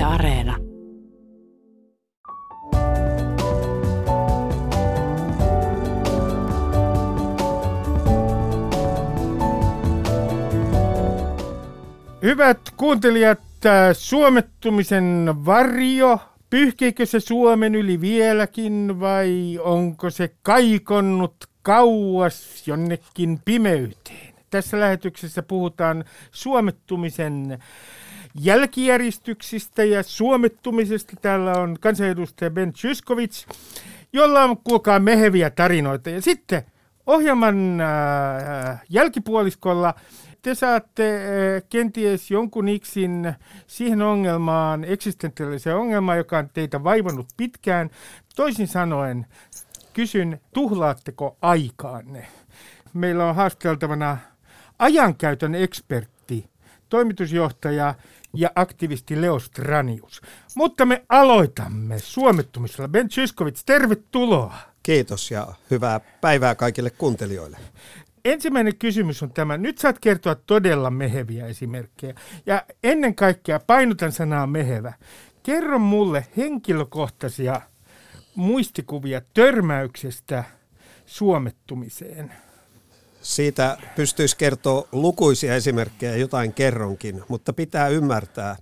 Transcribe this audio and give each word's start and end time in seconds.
Yle 0.00 0.06
Areena. 0.06 0.56
Hyvät 12.22 12.58
kuuntelijat, 12.76 13.40
äh, 13.66 13.72
suomettumisen 13.92 15.30
varjo, 15.46 16.18
pyyhkeekö 16.50 17.06
se 17.06 17.20
Suomen 17.20 17.74
yli 17.74 18.00
vieläkin 18.00 19.00
vai 19.00 19.58
onko 19.62 20.10
se 20.10 20.30
kaikonnut 20.42 21.34
kauas 21.62 22.68
jonnekin 22.68 23.40
pimeyteen? 23.44 24.34
Tässä 24.50 24.80
lähetyksessä 24.80 25.42
puhutaan 25.42 26.04
suomettumisen 26.30 27.58
jälkijäristyksistä 28.34 29.84
ja 29.84 30.02
suomettumisesta. 30.02 31.16
Täällä 31.22 31.52
on 31.52 31.76
kansanedustaja 31.80 32.50
Ben 32.50 32.72
Zyskovic, 32.72 33.46
jolla 34.12 34.44
on 34.44 34.56
kuulkaa 34.56 35.00
meheviä 35.00 35.50
tarinoita. 35.50 36.10
Ja 36.10 36.22
sitten 36.22 36.62
ohjelman 37.06 37.80
äh, 37.80 38.82
jälkipuoliskolla 38.88 39.94
te 40.42 40.54
saatte 40.54 41.16
äh, 41.16 41.62
kenties 41.68 42.30
jonkun 42.30 42.68
iksin 42.68 43.34
siihen 43.66 44.02
ongelmaan, 44.02 44.84
eksistentiaaliseen 44.84 45.76
ongelmaan, 45.76 46.18
joka 46.18 46.38
on 46.38 46.50
teitä 46.54 46.84
vaivannut 46.84 47.26
pitkään. 47.36 47.90
Toisin 48.36 48.68
sanoen, 48.68 49.26
kysyn, 49.92 50.40
tuhlaatteko 50.54 51.36
aikaanne? 51.42 52.26
Meillä 52.94 53.28
on 53.28 53.34
haasteltavana 53.34 54.18
ajankäytön 54.78 55.54
ekspertti, 55.54 56.50
toimitusjohtaja 56.88 57.94
ja 58.34 58.50
aktivisti 58.54 59.20
Leo 59.20 59.38
Stranius. 59.38 60.20
Mutta 60.56 60.86
me 60.86 61.04
aloitamme 61.08 61.98
suomettumisella. 61.98 62.88
Ben 62.88 63.10
Zyskovic, 63.10 63.60
tervetuloa. 63.66 64.54
Kiitos 64.82 65.30
ja 65.30 65.46
hyvää 65.70 66.00
päivää 66.20 66.54
kaikille 66.54 66.90
kuuntelijoille. 66.90 67.58
Ensimmäinen 68.24 68.76
kysymys 68.76 69.22
on 69.22 69.32
tämä. 69.32 69.56
Nyt 69.56 69.78
saat 69.78 69.98
kertoa 69.98 70.34
todella 70.34 70.90
meheviä 70.90 71.46
esimerkkejä. 71.46 72.14
Ja 72.46 72.62
ennen 72.82 73.14
kaikkea 73.14 73.60
painotan 73.60 74.12
sanaa 74.12 74.46
mehevä. 74.46 74.92
Kerro 75.42 75.78
mulle 75.78 76.26
henkilökohtaisia 76.36 77.60
muistikuvia 78.34 79.20
törmäyksestä 79.34 80.44
suomettumiseen. 81.06 82.32
Siitä 83.22 83.78
pystyisi 83.96 84.36
kertoa 84.36 84.88
lukuisia 84.92 85.56
esimerkkejä, 85.56 86.16
jotain 86.16 86.52
kerronkin, 86.52 87.22
mutta 87.28 87.52
pitää 87.52 87.88
ymmärtää, 87.88 88.56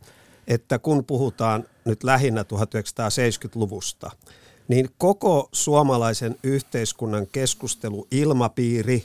että 0.47 0.79
kun 0.79 1.05
puhutaan 1.05 1.65
nyt 1.85 2.05
lähinnä 2.05 2.43
1970-luvusta, 2.43 4.11
niin 4.69 4.89
koko 4.99 5.49
suomalaisen 5.53 6.37
yhteiskunnan 6.43 7.27
keskusteluilmapiiri 7.27 9.05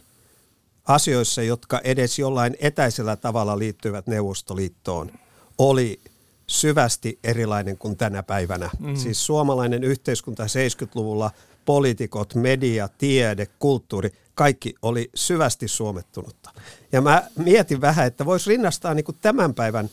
asioissa, 0.88 1.42
jotka 1.42 1.82
edes 1.84 2.20
jollain 2.20 2.56
etäisellä 2.60 3.16
tavalla 3.16 3.60
liittyvät 3.60 4.08
Neuvostoliittoon, 4.08 5.12
oli 5.58 6.00
syvästi 6.48 7.20
erilainen 7.24 7.78
kuin 7.78 7.98
tänä 7.98 8.24
päivänä. 8.24 8.70
Mm. 8.80 8.96
Siis 8.96 9.26
suomalainen 9.26 9.84
yhteiskunta 9.84 10.44
70-luvulla, 10.44 11.32
poliitikot, 11.66 12.36
media, 12.36 12.88
tiede, 12.98 13.48
kulttuuri, 13.60 14.12
kaikki 14.36 14.76
oli 14.82 15.10
syvästi 15.16 15.68
suomettunutta. 15.68 16.52
Ja 16.92 17.02
mä 17.02 17.28
mietin 17.38 17.82
vähän, 17.82 18.08
että 18.08 18.26
voisi 18.26 18.50
rinnastaa 18.50 18.94
niin 18.94 19.06
kuin 19.06 19.18
tämän 19.22 19.54
päivän 19.54 19.90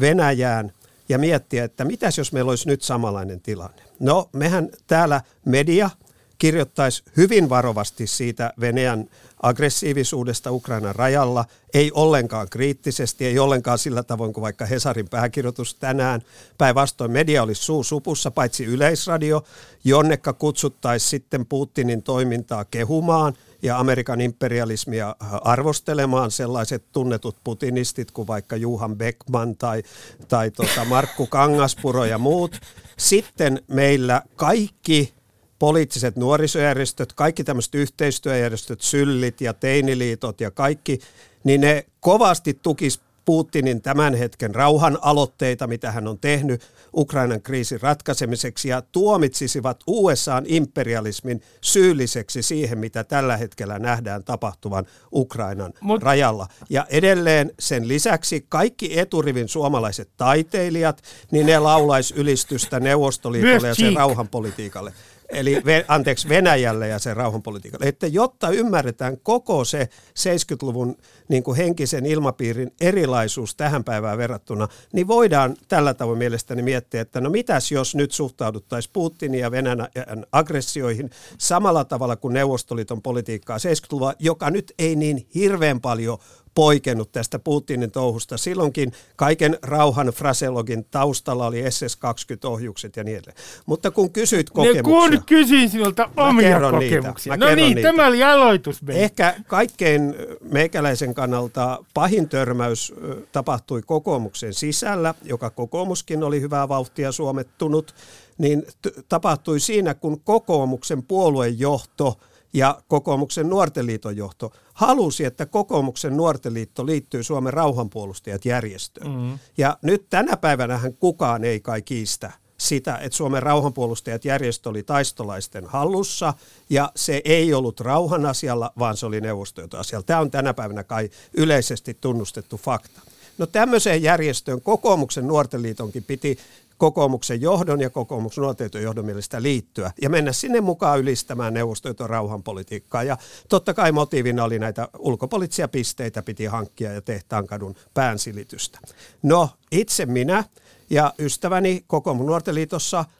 Venäjään 0.00 0.72
ja 1.08 1.18
miettiä, 1.18 1.64
että 1.64 1.84
mitäs 1.84 2.18
jos 2.18 2.32
meillä 2.32 2.50
olisi 2.50 2.68
nyt 2.68 2.82
samanlainen 2.82 3.40
tilanne. 3.40 3.82
No, 4.00 4.28
mehän 4.32 4.68
täällä 4.86 5.20
media 5.44 5.90
kirjoittaisi 6.38 7.02
hyvin 7.16 7.48
varovasti 7.48 8.06
siitä 8.06 8.52
Venäjän 8.60 9.08
aggressiivisuudesta 9.42 10.50
Ukrainan 10.50 10.94
rajalla, 10.94 11.44
ei 11.74 11.90
ollenkaan 11.94 12.48
kriittisesti, 12.50 13.26
ei 13.26 13.38
ollenkaan 13.38 13.78
sillä 13.78 14.02
tavoin 14.02 14.32
kuin 14.32 14.42
vaikka 14.42 14.66
Hesarin 14.66 15.08
pääkirjoitus 15.08 15.74
tänään. 15.74 16.20
Päinvastoin 16.58 17.10
media 17.10 17.42
olisi 17.42 17.62
suu 17.62 17.84
supussa, 17.84 18.30
paitsi 18.30 18.64
yleisradio, 18.64 19.44
jonnekka 19.84 20.32
kutsuttaisiin 20.32 21.10
sitten 21.10 21.46
Putinin 21.46 22.02
toimintaa 22.02 22.64
kehumaan 22.64 23.34
ja 23.62 23.78
Amerikan 23.78 24.20
imperialismia 24.20 25.16
arvostelemaan 25.44 26.30
sellaiset 26.30 26.84
tunnetut 26.92 27.36
putinistit 27.44 28.10
kuin 28.10 28.26
vaikka 28.26 28.56
Juhan 28.56 28.96
Beckman 28.96 29.56
tai, 29.56 29.82
tai 30.28 30.50
tota 30.50 30.84
Markku 30.84 31.26
Kangaspuro 31.26 32.04
ja 32.04 32.18
muut. 32.18 32.60
Sitten 32.98 33.62
meillä 33.68 34.22
kaikki 34.36 35.17
poliittiset 35.58 36.16
nuorisojärjestöt, 36.16 37.12
kaikki 37.12 37.44
tämmöiset 37.44 37.74
yhteistyöjärjestöt, 37.74 38.80
syllit 38.80 39.40
ja 39.40 39.54
teiniliitot 39.54 40.40
ja 40.40 40.50
kaikki, 40.50 40.98
niin 41.44 41.60
ne 41.60 41.86
kovasti 42.00 42.58
tukis 42.62 43.00
Putinin 43.28 43.82
tämän 43.82 44.14
hetken 44.14 44.54
rauhan 44.54 44.98
aloitteita, 45.02 45.66
mitä 45.66 45.92
hän 45.92 46.08
on 46.08 46.18
tehnyt 46.18 46.62
Ukrainan 46.94 47.42
kriisin 47.42 47.80
ratkaisemiseksi 47.80 48.68
ja 48.68 48.82
tuomitsisivat 48.92 49.80
USAn 49.86 50.44
imperialismin 50.46 51.42
syylliseksi 51.60 52.42
siihen, 52.42 52.78
mitä 52.78 53.04
tällä 53.04 53.36
hetkellä 53.36 53.78
nähdään 53.78 54.24
tapahtuvan 54.24 54.86
Ukrainan 55.12 55.72
Mut... 55.80 56.02
rajalla. 56.02 56.46
Ja 56.70 56.86
edelleen 56.90 57.52
sen 57.58 57.88
lisäksi 57.88 58.46
kaikki 58.48 58.98
eturivin 58.98 59.48
suomalaiset 59.48 60.08
taiteilijat, 60.16 61.02
niin 61.30 61.46
ne 61.46 61.58
laulaisi 61.58 62.14
ylistystä 62.16 62.80
Neuvostoliitolle 62.80 63.68
ja 63.68 63.74
sen 63.74 63.96
rauhanpolitiikalle 63.96 64.92
eli 65.32 65.62
anteeksi 65.88 66.28
Venäjälle 66.28 66.88
ja 66.88 66.98
sen 66.98 67.16
rauhanpolitiikalle. 67.16 67.88
Että 67.88 68.06
jotta 68.06 68.50
ymmärretään 68.50 69.18
koko 69.22 69.64
se 69.64 69.88
70-luvun 70.18 70.96
niin 71.28 71.42
kuin 71.42 71.56
henkisen 71.56 72.06
ilmapiirin 72.06 72.72
erilaisuus 72.80 73.54
tähän 73.54 73.84
päivään 73.84 74.18
verrattuna, 74.18 74.68
niin 74.92 75.08
voidaan 75.08 75.56
tällä 75.68 75.94
tavoin 75.94 76.18
mielestäni 76.18 76.62
miettiä, 76.62 77.00
että 77.00 77.20
no 77.20 77.30
mitäs 77.30 77.72
jos 77.72 77.94
nyt 77.94 78.12
suhtauduttaisiin 78.12 78.92
Putinin 78.92 79.40
ja 79.40 79.50
Venäjän 79.50 79.88
aggressioihin 80.32 81.10
samalla 81.38 81.84
tavalla 81.84 82.16
kuin 82.16 82.34
Neuvostoliiton 82.34 83.02
politiikkaa 83.02 83.56
70-luvulla, 83.56 84.14
joka 84.18 84.50
nyt 84.50 84.72
ei 84.78 84.96
niin 84.96 85.28
hirveän 85.34 85.80
paljon 85.80 86.18
poikennut 86.58 87.12
tästä 87.12 87.38
Putinin 87.38 87.90
touhusta. 87.90 88.36
Silloinkin 88.36 88.92
kaiken 89.16 89.58
rauhan 89.62 90.06
fraseologin 90.06 90.84
taustalla 90.90 91.46
oli 91.46 91.62
SS-20-ohjukset 91.70 92.96
ja 92.96 93.04
niin 93.04 93.16
edelleen. 93.16 93.36
Mutta 93.66 93.90
kun 93.90 94.12
kysyit 94.12 94.50
kokemuksia... 94.50 94.82
kun 94.82 95.22
kysyin 95.26 95.70
sinulta 95.70 96.10
omia 96.16 96.60
kokemuksia. 96.70 97.36
No 97.36 97.54
niin, 97.54 97.74
niitä. 97.74 97.88
tämä 97.88 98.06
oli 98.06 98.22
aloitus. 98.22 98.82
Meidän. 98.82 99.02
Ehkä 99.02 99.34
kaikkein 99.46 100.14
meikäläisen 100.40 101.14
kannalta 101.14 101.84
pahin 101.94 102.28
törmäys 102.28 102.92
tapahtui 103.32 103.82
kokoomuksen 103.82 104.54
sisällä, 104.54 105.14
joka 105.24 105.50
kokoomuskin 105.50 106.22
oli 106.22 106.40
hyvää 106.40 106.68
vauhtia 106.68 107.12
suomettunut, 107.12 107.94
niin 108.38 108.62
t- 108.82 109.08
tapahtui 109.08 109.60
siinä, 109.60 109.94
kun 109.94 110.20
kokoomuksen 110.20 111.02
puoluejohto– 111.02 112.14
ja 112.52 112.82
kokoomuksen 112.88 113.48
nuorten 113.48 113.86
liiton 113.86 114.16
johto 114.16 114.52
halusi, 114.74 115.24
että 115.24 115.46
kokoomuksen 115.46 116.16
nuorten 116.16 116.54
liitto 116.54 116.86
liittyy 116.86 117.22
Suomen 117.22 117.52
rauhanpuolustajat 117.52 118.44
järjestöön. 118.44 119.10
Mm. 119.10 119.38
Ja 119.58 119.78
nyt 119.82 120.06
tänä 120.10 120.36
päivänä 120.36 120.80
kukaan 120.98 121.44
ei 121.44 121.60
kai 121.60 121.82
kiistä 121.82 122.32
sitä, 122.58 122.96
että 122.96 123.16
Suomen 123.16 123.42
rauhanpuolustajat 123.42 124.24
järjestö 124.24 124.68
oli 124.68 124.82
taistolaisten 124.82 125.66
hallussa 125.66 126.34
ja 126.70 126.92
se 126.96 127.22
ei 127.24 127.54
ollut 127.54 127.80
rauhan 127.80 128.26
asialla, 128.26 128.72
vaan 128.78 128.96
se 128.96 129.06
oli 129.06 129.20
neuvostojohtoasialla. 129.20 130.04
Tämä 130.04 130.20
on 130.20 130.30
tänä 130.30 130.54
päivänä 130.54 130.84
kai 130.84 131.10
yleisesti 131.34 131.94
tunnustettu 132.00 132.56
fakta. 132.56 133.00
No 133.38 133.46
tämmöiseen 133.46 134.02
järjestöön 134.02 134.60
kokoomuksen 134.60 135.26
nuorten 135.26 135.62
liitonkin 135.62 136.04
piti 136.04 136.38
kokoomuksen 136.78 137.40
johdon 137.40 137.80
ja 137.80 137.90
kokoomuksen 137.90 138.42
nuorten 138.42 138.82
johdon 138.82 139.04
mielestä 139.04 139.42
liittyä 139.42 139.92
ja 140.02 140.10
mennä 140.10 140.32
sinne 140.32 140.60
mukaan 140.60 141.00
ylistämään 141.00 141.54
neuvostoiton 141.54 142.10
rauhanpolitiikkaa. 142.10 143.02
Ja 143.02 143.16
totta 143.48 143.74
kai 143.74 143.92
motiivina 143.92 144.44
oli 144.44 144.58
näitä 144.58 144.88
ulkopoliittisia 144.98 145.68
pisteitä 145.68 146.22
piti 146.22 146.46
hankkia 146.46 146.92
ja 146.92 147.02
tehtaankadun 147.02 147.74
päänsilitystä. 147.94 148.78
No 149.22 149.50
itse 149.72 150.06
minä 150.06 150.44
ja 150.90 151.14
ystäväni 151.18 151.84
kokoomuksen 151.86 152.26
nuorten 152.26 152.54
liitossa– 152.54 153.04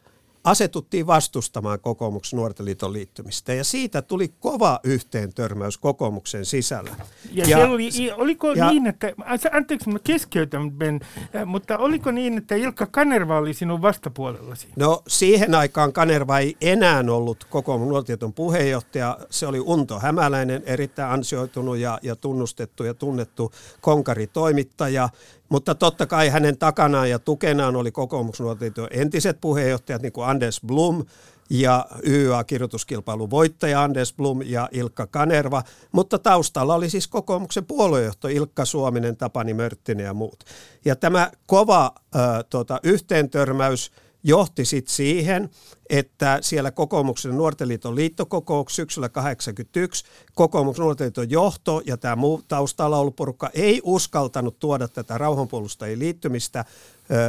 asetuttiin 0.49 1.07
vastustamaan 1.07 1.79
kokoomuksen 1.79 2.37
nuorten 2.37 2.65
liiton 2.65 2.93
liittymistä. 2.93 3.53
Ja 3.53 3.63
siitä 3.63 4.01
tuli 4.01 4.27
kova 4.39 4.79
yhteentörmäys 4.83 5.77
kokoomuksen 5.77 6.45
sisällä. 6.45 6.95
Ja, 7.31 7.45
ja 7.47 7.57
oli, 7.57 7.89
oliko 8.17 8.51
ja, 8.51 8.69
niin, 8.69 8.87
että, 8.87 9.13
anteeksi 9.51 9.89
mä 9.89 9.99
keskeytän 9.99 10.71
Ben, 10.71 10.99
äh, 11.35 11.45
mutta 11.45 11.77
oliko 11.77 12.11
niin, 12.11 12.37
että 12.37 12.55
Ilkka 12.55 12.87
Kanerva 12.91 13.37
oli 13.37 13.53
sinun 13.53 13.81
vastapuolellasi? 13.81 14.67
No 14.75 15.03
siihen 15.07 15.55
aikaan 15.55 15.93
Kanerva 15.93 16.39
ei 16.39 16.57
enää 16.61 17.03
ollut 17.09 17.47
kokoomuksen 17.49 17.89
nuorten 17.89 18.33
puheenjohtaja. 18.33 19.17
Se 19.29 19.47
oli 19.47 19.59
Unto 19.59 19.99
Hämäläinen, 19.99 20.63
erittäin 20.65 21.11
ansioitunut 21.11 21.77
ja, 21.77 21.99
ja 22.01 22.15
tunnustettu 22.15 22.83
ja 22.83 22.93
tunnettu 22.93 23.51
konkaritoimittaja 23.81 25.09
Mutta 25.49 25.75
totta 25.75 26.05
kai 26.05 26.29
hänen 26.29 26.57
takanaan 26.57 27.09
ja 27.09 27.19
tukenaan 27.19 27.75
oli 27.75 27.91
kokoomuksen 27.91 28.45
entiset 28.91 29.37
puheenjohtajat, 29.41 30.01
niin 30.01 30.11
kuin 30.11 30.27
Anders 30.27 30.61
Blum 30.67 31.05
ja 31.49 31.85
YA-kirjoituskilpailun 32.07 33.29
voittaja 33.29 33.83
Anders 33.83 34.13
Blum 34.13 34.41
ja 34.45 34.69
Ilkka 34.71 35.07
Kanerva, 35.07 35.63
mutta 35.91 36.19
taustalla 36.19 36.75
oli 36.75 36.89
siis 36.89 37.07
kokoomuksen 37.07 37.65
puoluejohto 37.65 38.27
Ilkka 38.27 38.65
Suominen, 38.65 39.17
Tapani 39.17 39.53
Mörttinen 39.53 40.05
ja 40.05 40.13
muut. 40.13 40.43
Ja 40.85 40.95
tämä 40.95 41.31
kova 41.45 41.91
äh, 42.15 42.21
tota, 42.49 42.79
yhteentörmäys– 42.83 43.91
johti 44.23 44.65
sitten 44.65 44.95
siihen, 44.95 45.49
että 45.89 46.39
siellä 46.41 46.71
kokoomuksen 46.71 47.37
nuorten 47.37 47.67
liiton 47.67 47.95
liittokokouksessa 47.95 48.81
syksyllä 48.81 49.09
81 49.09 50.05
kokoomuksen 50.33 50.83
nuorten 50.83 51.05
liiton 51.05 51.29
johto 51.29 51.81
ja 51.85 51.97
tämä 51.97 52.15
muu 52.15 52.41
taustalla 52.47 52.97
ollut 52.97 53.15
porukka 53.15 53.49
ei 53.53 53.81
uskaltanut 53.83 54.59
tuoda 54.59 54.87
tätä 54.87 55.17
rauhanpuolustajien 55.17 55.99
liittymistä 55.99 56.65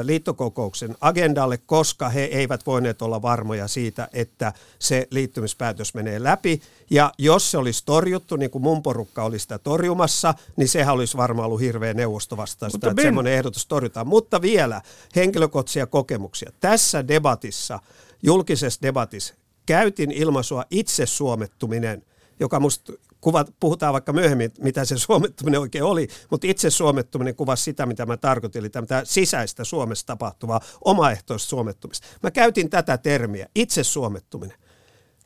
liittokokouksen 0.02 0.96
agendalle, 1.00 1.58
koska 1.58 2.08
he 2.08 2.24
eivät 2.24 2.66
voineet 2.66 3.02
olla 3.02 3.22
varmoja 3.22 3.68
siitä, 3.68 4.08
että 4.12 4.52
se 4.78 5.08
liittymispäätös 5.10 5.94
menee 5.94 6.22
läpi. 6.22 6.62
Ja 6.90 7.12
jos 7.18 7.50
se 7.50 7.58
olisi 7.58 7.82
torjuttu, 7.86 8.36
niin 8.36 8.50
kuin 8.50 8.62
mun 8.62 8.82
porukka 8.82 9.24
oli 9.24 9.38
sitä 9.38 9.58
torjumassa, 9.58 10.34
niin 10.56 10.68
sehän 10.68 10.94
olisi 10.94 11.16
varmaan 11.16 11.46
ollut 11.46 11.60
hirveä 11.60 11.94
neuvostovastaista, 11.94 12.76
että 12.76 12.94
ben... 12.94 13.04
semmoinen 13.04 13.32
ehdotus 13.32 13.66
torjutaan. 13.66 14.06
Mutta 14.06 14.42
vielä 14.42 14.82
henkilökohtaisia 15.16 15.86
kokemuksia. 15.86 16.52
Tässä 16.60 17.08
debatissa, 17.08 17.80
julkisessa 18.22 18.82
debatissa, 18.82 19.34
käytin 19.66 20.10
ilmaisua 20.10 20.64
itse 20.70 21.06
suomettuminen, 21.06 22.02
joka 22.40 22.60
musta 22.60 22.92
kuvat, 23.20 23.54
puhutaan 23.60 23.92
vaikka 23.92 24.12
myöhemmin, 24.12 24.50
mitä 24.60 24.84
se 24.84 24.98
suomettuminen 24.98 25.60
oikein 25.60 25.84
oli, 25.84 26.08
mutta 26.30 26.46
itse 26.46 26.70
suomettuminen 26.70 27.34
kuvasi 27.34 27.62
sitä, 27.62 27.86
mitä 27.86 28.06
mä 28.06 28.16
tarkoitin, 28.16 28.60
eli 28.60 28.70
tämä 28.70 28.86
sisäistä 29.04 29.64
Suomessa 29.64 30.06
tapahtuvaa 30.06 30.60
omaehtoista 30.84 31.48
suomettumista. 31.48 32.06
Mä 32.22 32.30
käytin 32.30 32.70
tätä 32.70 32.98
termiä, 32.98 33.46
itse 33.54 33.84
suomettuminen. 33.84 34.56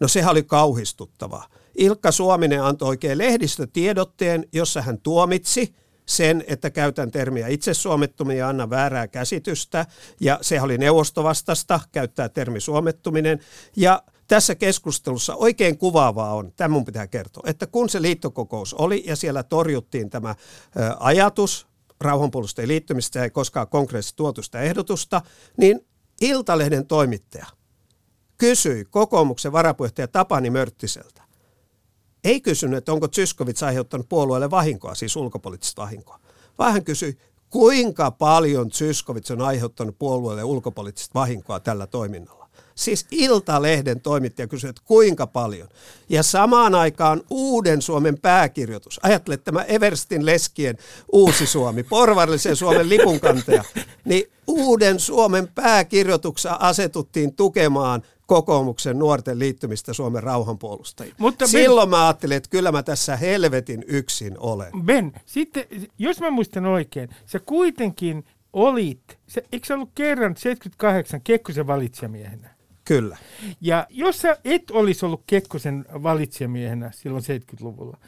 No 0.01 0.09
sehän 0.09 0.31
oli 0.31 0.43
kauhistuttavaa. 0.43 1.49
Ilkka 1.75 2.13
Suominen 2.13 2.63
antoi 2.63 2.89
oikein 2.89 3.19
lehdistötiedotteen, 3.19 4.49
jossa 4.53 4.83
hän 4.83 4.99
tuomitsi 4.99 5.75
sen, 6.07 6.45
että 6.47 6.71
käytän 6.71 7.11
termiä 7.11 7.49
itse 7.49 7.75
suomettuminen 7.75 8.39
ja 8.39 8.49
anna 8.49 8.71
väärää 8.71 9.09
käsitystä. 9.09 9.87
Ja 10.21 10.39
se 10.43 10.61
oli 10.61 10.79
neuvostovastasta 10.79 11.81
käyttää 11.93 12.29
termi 12.29 12.61
suomettuminen. 12.61 13.41
Ja 13.77 14.03
tässä 14.29 14.55
keskustelussa 14.55 15.35
oikein 15.35 15.79
kuvaavaa 15.79 16.35
on, 16.35 16.53
tämä 16.57 16.69
mun 16.69 16.85
pitää 16.85 17.07
kertoa, 17.07 17.43
että 17.47 17.67
kun 17.67 17.89
se 17.89 18.03
liittokokous 18.03 18.75
oli 18.75 19.05
ja 19.07 19.17
siellä 19.17 19.43
torjuttiin 19.43 20.11
tämä 20.11 20.35
ajatus 20.99 21.67
rauhanpuolustajien 22.01 22.69
liittymistä 22.69 23.23
ei 23.23 23.31
koskaan 23.31 23.69
konkreettisesti 23.69 24.17
tuotu 24.17 24.43
sitä 24.43 24.61
ehdotusta, 24.61 25.23
niin 25.57 25.87
Iltalehden 26.21 26.87
toimittaja 26.87 27.47
kysyi 28.39 28.85
kokoomuksen 28.85 29.53
varapuheenjohtaja 29.53 30.09
Tapani 30.09 30.51
Mörttiseltä, 30.51 31.23
ei 32.25 32.41
kysynyt, 32.41 32.79
että 32.79 32.93
onko 32.93 33.09
Zyskovits 33.09 33.63
aiheuttanut 33.63 34.09
puolueelle 34.09 34.51
vahinkoa, 34.51 34.95
siis 34.95 35.17
ulkopoliittista 35.17 35.83
vahinkoa, 35.83 36.19
vaan 36.59 36.73
hän 36.73 36.85
kysyi, 36.85 37.19
kuinka 37.51 38.11
paljon 38.11 38.71
Zyskovits 38.71 39.31
on 39.31 39.41
aiheuttanut 39.41 39.99
puolueelle 39.99 40.45
ulkopoliittista 40.45 41.15
vahinkoa 41.15 41.61
tällä 41.61 41.87
toiminnalla. 41.87 42.44
Siis 42.75 43.07
Iltalehden 43.11 44.01
toimittaja 44.01 44.49
kysyi, 44.49 44.71
että 44.71 44.83
kuinka 44.85 45.27
paljon. 45.27 45.69
Ja 46.09 46.23
samaan 46.23 46.75
aikaan 46.75 47.23
Uuden 47.31 47.83
Suomen 47.83 48.19
pääkirjoitus. 48.19 49.01
Ajattele 49.03 49.37
tämä 49.37 49.63
Everstin 49.63 50.27
leskien 50.27 50.79
Uusi 51.13 51.47
Suomi, 51.47 51.83
porvarillisen 51.83 52.57
Suomen 52.57 52.89
lipunkantaja. 52.89 53.65
Niin 54.05 54.25
Uuden 54.47 55.01
Suomen 55.01 55.49
pääkirjoituksessa 55.49 56.57
asetuttiin 56.61 57.35
tukemaan 57.35 58.03
kokoomuksen 58.27 58.99
nuorten 58.99 59.39
liittymistä 59.39 59.93
Suomen 59.93 60.23
rauhanpuolustajiin. 60.23 61.15
Mutta 61.19 61.47
Silloin 61.47 61.89
ben, 61.89 61.99
mä 61.99 62.07
ajattelin, 62.07 62.37
että 62.37 62.51
kyllä 62.51 62.73
mä 62.73 62.83
tässä 62.83 63.17
helvetin 63.17 63.85
yksin 63.87 64.39
olen. 64.39 64.73
Ben, 64.85 65.13
sitten 65.27 65.65
jos 65.99 66.21
mä 66.21 66.31
muistan 66.31 66.67
oikein, 66.67 67.09
sä 67.27 67.39
kuitenkin 67.39 68.25
olit, 68.53 69.19
se, 69.27 69.45
eikö 69.53 69.67
se 69.67 69.75
ollut 69.75 69.91
kerran 69.95 70.37
78 70.37 71.21
Kekkosen 71.21 71.67
valitsijamiehenä? 71.67 72.54
Kyllä. 72.85 73.17
Ja 73.61 73.87
jos 73.91 74.19
sä 74.19 74.37
et 74.45 74.71
olisi 74.71 75.07
ollut 75.07 75.23
Kekkosen 75.27 75.85
valitsijamiehenä 76.03 76.91
silloin 76.95 77.25
70-luvulla, 77.25 77.99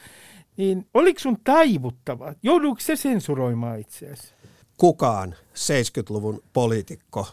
niin 0.56 0.86
oliko 0.94 1.20
sun 1.20 1.38
taivuttava? 1.44 2.34
Jouduuko 2.42 2.80
se 2.80 2.96
sensuroimaan 2.96 3.80
itseäsi? 3.80 4.34
Kukaan 4.76 5.34
70-luvun 5.54 6.42
poliitikko 6.52 7.26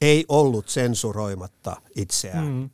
ei 0.00 0.24
ollut 0.28 0.68
sensuroimatta 0.68 1.76
itseään. 1.96 2.46
Mm. 2.46 2.70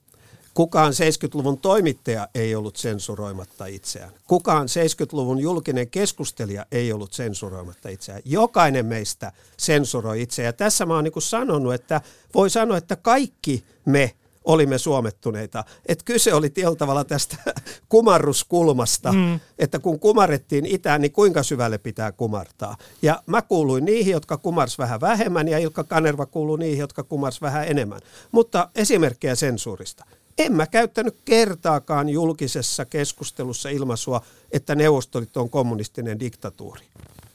Kukaan 0.55 0.93
70-luvun 0.93 1.59
toimittaja 1.59 2.29
ei 2.35 2.55
ollut 2.55 2.77
sensuroimatta 2.77 3.67
itseään. 3.67 4.13
Kukaan 4.27 4.67
70-luvun 4.69 5.39
julkinen 5.39 5.91
keskustelija 5.91 6.67
ei 6.73 6.93
ollut 6.93 7.13
sensuroimatta 7.13 7.89
itseään. 7.89 8.23
Jokainen 8.25 8.87
meistä 8.87 9.33
sensuroi 9.57 10.23
itseään. 10.23 10.47
Ja 10.47 10.53
tässä 10.53 10.87
mä 10.87 10.95
oon 10.95 11.05
niin 11.05 11.13
sanonut, 11.19 11.75
että 11.75 12.01
voi 12.35 12.51
sanoa, 12.51 12.77
että 12.77 12.97
kaikki 12.97 13.65
me 13.85 14.15
olimme 14.45 14.79
suomettuneita. 14.79 15.65
Että 15.87 16.05
kyse 16.05 16.35
oli 16.35 16.51
tietyllä 16.51 16.77
tavalla 16.77 17.05
tästä 17.05 17.37
kumarruskulmasta, 17.89 19.13
mm. 19.13 19.41
että 19.59 19.79
kun 19.79 20.01
kumarrettiin 20.01 20.67
itään, 20.67 21.01
niin 21.01 21.13
kuinka 21.13 21.43
syvälle 21.43 21.79
pitää 21.79 22.13
kumartaa. 22.13 22.77
Ja 23.03 23.23
mä 23.27 23.43
kuuluin 23.43 23.85
niihin, 23.85 24.13
jotka 24.13 24.37
kumars 24.37 24.79
vähän 24.79 25.01
vähemmän, 25.01 25.49
ja 25.49 25.59
Ilkka 25.59 25.85
Kanerva 25.85 26.27
kuuluu 26.27 26.57
niihin, 26.57 26.79
jotka 26.79 27.03
kumars 27.03 27.43
vähän 27.43 27.69
enemmän. 27.69 28.01
Mutta 28.33 28.69
esimerkkejä 28.75 29.35
sensuurista. 29.35 30.05
En 30.39 30.53
mä 30.53 30.67
käyttänyt 30.67 31.17
kertaakaan 31.25 32.09
julkisessa 32.09 32.85
keskustelussa 32.85 33.69
ilmaisua, 33.69 34.21
että 34.53 34.75
Neuvostoliitto 34.75 35.41
on 35.41 35.51
kommunistinen 35.51 36.21
diktatuuri. 36.21 36.87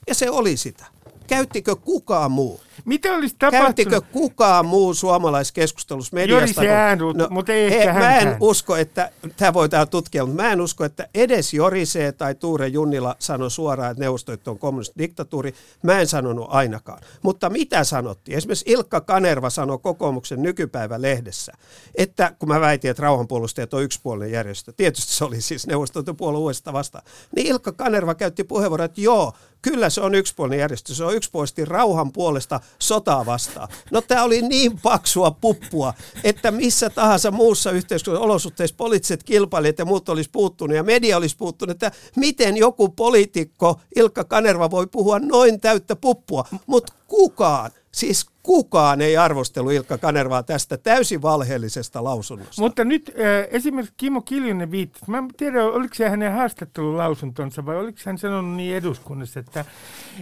Ja 0.08 0.14
se 0.14 0.30
oli 0.30 0.56
sitä. 0.56 0.86
Käyttikö 1.30 1.76
kukaan 1.76 2.30
muu? 2.30 2.60
Mitä 2.84 3.12
olisi 3.14 3.36
tapahtunut? 3.38 3.66
Käyttikö 3.66 4.00
kukaan 4.00 4.66
muu 4.66 4.94
suomalaiskeskustelussa 4.94 6.14
mediasta? 6.14 6.64
Jori 6.64 6.74
Äänut, 6.74 7.16
no, 7.16 7.26
mutta 7.30 7.52
ei 7.52 7.66
ehkä 7.66 7.92
Mä 7.92 8.18
en 8.18 8.36
usko, 8.40 8.76
että, 8.76 9.10
tämä 9.36 9.52
voi 9.52 9.68
täällä 9.68 9.86
tutkia, 9.86 10.26
mutta 10.26 10.42
mä 10.42 10.52
en 10.52 10.60
usko, 10.60 10.84
että 10.84 11.08
edes 11.14 11.54
Jorisee 11.54 12.12
tai 12.12 12.34
Tuure 12.34 12.68
Junnila 12.68 13.16
sanoi 13.18 13.50
suoraan, 13.50 13.90
että 13.90 14.02
Neuvostoliitto 14.02 14.50
on 14.50 14.58
kommunistinen 14.58 15.08
diktatuuri. 15.08 15.54
Mä 15.82 16.00
en 16.00 16.06
sanonut 16.06 16.46
ainakaan. 16.50 17.02
Mutta 17.22 17.50
mitä 17.50 17.84
sanottiin? 17.84 18.38
Esimerkiksi 18.38 18.64
Ilkka 18.68 19.00
Kanerva 19.00 19.50
sanoi 19.50 19.78
kokoomuksen 19.78 20.42
nykypäivälehdessä, 20.42 21.52
että 21.94 22.32
kun 22.38 22.48
mä 22.48 22.60
väitin, 22.60 22.90
että 22.90 23.02
rauhanpuolustajat 23.02 23.74
on 23.74 23.82
yksipuolinen 23.82 24.32
järjestö, 24.32 24.72
tietysti 24.72 25.12
se 25.12 25.24
oli 25.24 25.40
siis 25.40 25.66
Neuvostoliiton 25.66 26.16
puolue 26.16 26.38
uudesta 26.38 26.72
vastaan, 26.72 27.04
niin 27.36 27.46
Ilkka 27.46 27.72
Kanerva 27.72 28.14
käytti 28.14 28.44
puheenvuoron, 28.44 28.84
että 28.84 29.00
joo, 29.00 29.32
kyllä 29.62 29.90
se 29.90 30.00
on 30.00 30.14
yksipuolinen 30.14 30.58
järjestö, 30.58 30.94
se 30.94 31.04
on 31.04 31.14
yksipuolisesti 31.14 31.64
rauhan 31.64 32.12
puolesta 32.12 32.60
sotaa 32.78 33.26
vastaan. 33.26 33.68
No 33.90 34.00
tämä 34.00 34.24
oli 34.24 34.42
niin 34.42 34.80
paksua 34.82 35.30
puppua, 35.30 35.94
että 36.24 36.50
missä 36.50 36.90
tahansa 36.90 37.30
muussa 37.30 37.70
yhteiskunnan 37.70 38.22
olosuhteissa 38.22 38.76
poliittiset 38.76 39.22
kilpailijat 39.22 39.78
ja 39.78 39.84
muut 39.84 40.08
olisi 40.08 40.30
puuttunut 40.30 40.76
ja 40.76 40.82
media 40.82 41.16
olisi 41.16 41.36
puuttunut, 41.36 41.70
että 41.70 41.92
miten 42.16 42.56
joku 42.56 42.88
poliitikko 42.88 43.80
Ilkka 43.96 44.24
Kanerva 44.24 44.70
voi 44.70 44.86
puhua 44.86 45.18
noin 45.18 45.60
täyttä 45.60 45.96
puppua, 45.96 46.44
mutta 46.66 46.92
kukaan, 47.06 47.70
siis 47.92 48.26
kukaan 48.42 49.00
ei 49.00 49.16
arvostelu 49.16 49.70
Ilkka 49.70 49.98
Kanervaa 49.98 50.42
tästä 50.42 50.76
täysin 50.76 51.22
valheellisesta 51.22 52.04
lausunnosta. 52.04 52.62
Mutta 52.62 52.84
nyt 52.84 53.10
äh, 53.10 53.48
esimerkiksi 53.50 53.94
Kimmo 53.96 54.20
Kiljunen 54.20 54.70
viittasi, 54.70 55.10
mä 55.10 55.18
en 55.18 55.28
tiedä 55.36 55.64
oliko 55.64 55.94
se 55.94 56.08
hänen 56.08 56.32
haastattelulausuntonsa 56.32 57.66
vai 57.66 57.76
oliko 57.76 57.98
hän 58.04 58.18
sanonut 58.18 58.56
niin 58.56 58.76
eduskunnassa, 58.76 59.40
että, 59.40 59.64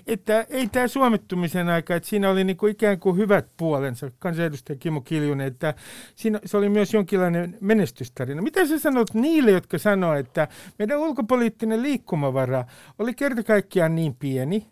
että 0.06 0.46
ei 0.48 0.68
tämä 0.68 0.88
suomittumisen 0.88 1.68
aika, 1.68 1.94
että 1.94 2.08
siinä 2.08 2.30
oli 2.30 2.44
niinku 2.44 2.66
ikään 2.66 3.00
kuin 3.00 3.16
hyvät 3.16 3.46
puolensa, 3.56 4.10
kansanedustaja 4.18 4.76
Kimmo 4.78 5.00
Kiljunen, 5.00 5.46
että 5.46 5.74
siinä, 6.14 6.40
se 6.44 6.56
oli 6.56 6.68
myös 6.68 6.94
jonkinlainen 6.94 7.58
menestystarina. 7.60 8.42
Mitä 8.42 8.66
sä 8.66 8.78
sanot 8.78 9.14
niille, 9.14 9.50
jotka 9.50 9.78
sanoo, 9.78 10.14
että 10.14 10.48
meidän 10.78 10.98
ulkopoliittinen 10.98 11.82
liikkumavara 11.82 12.64
oli 12.98 13.14
kerta 13.14 13.42
kaikkiaan 13.42 13.94
niin 13.94 14.14
pieni, 14.14 14.66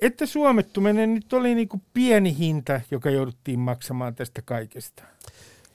että 0.00 0.26
suomettuminen 0.26 1.14
nyt 1.14 1.32
oli 1.32 1.54
niin 1.54 1.68
kuin 1.68 1.82
pieni 1.94 2.38
hinta, 2.38 2.80
joka 2.90 3.10
jouduttiin 3.10 3.58
maksamaan 3.58 4.14
tästä 4.14 4.42
kaikesta. 4.42 5.02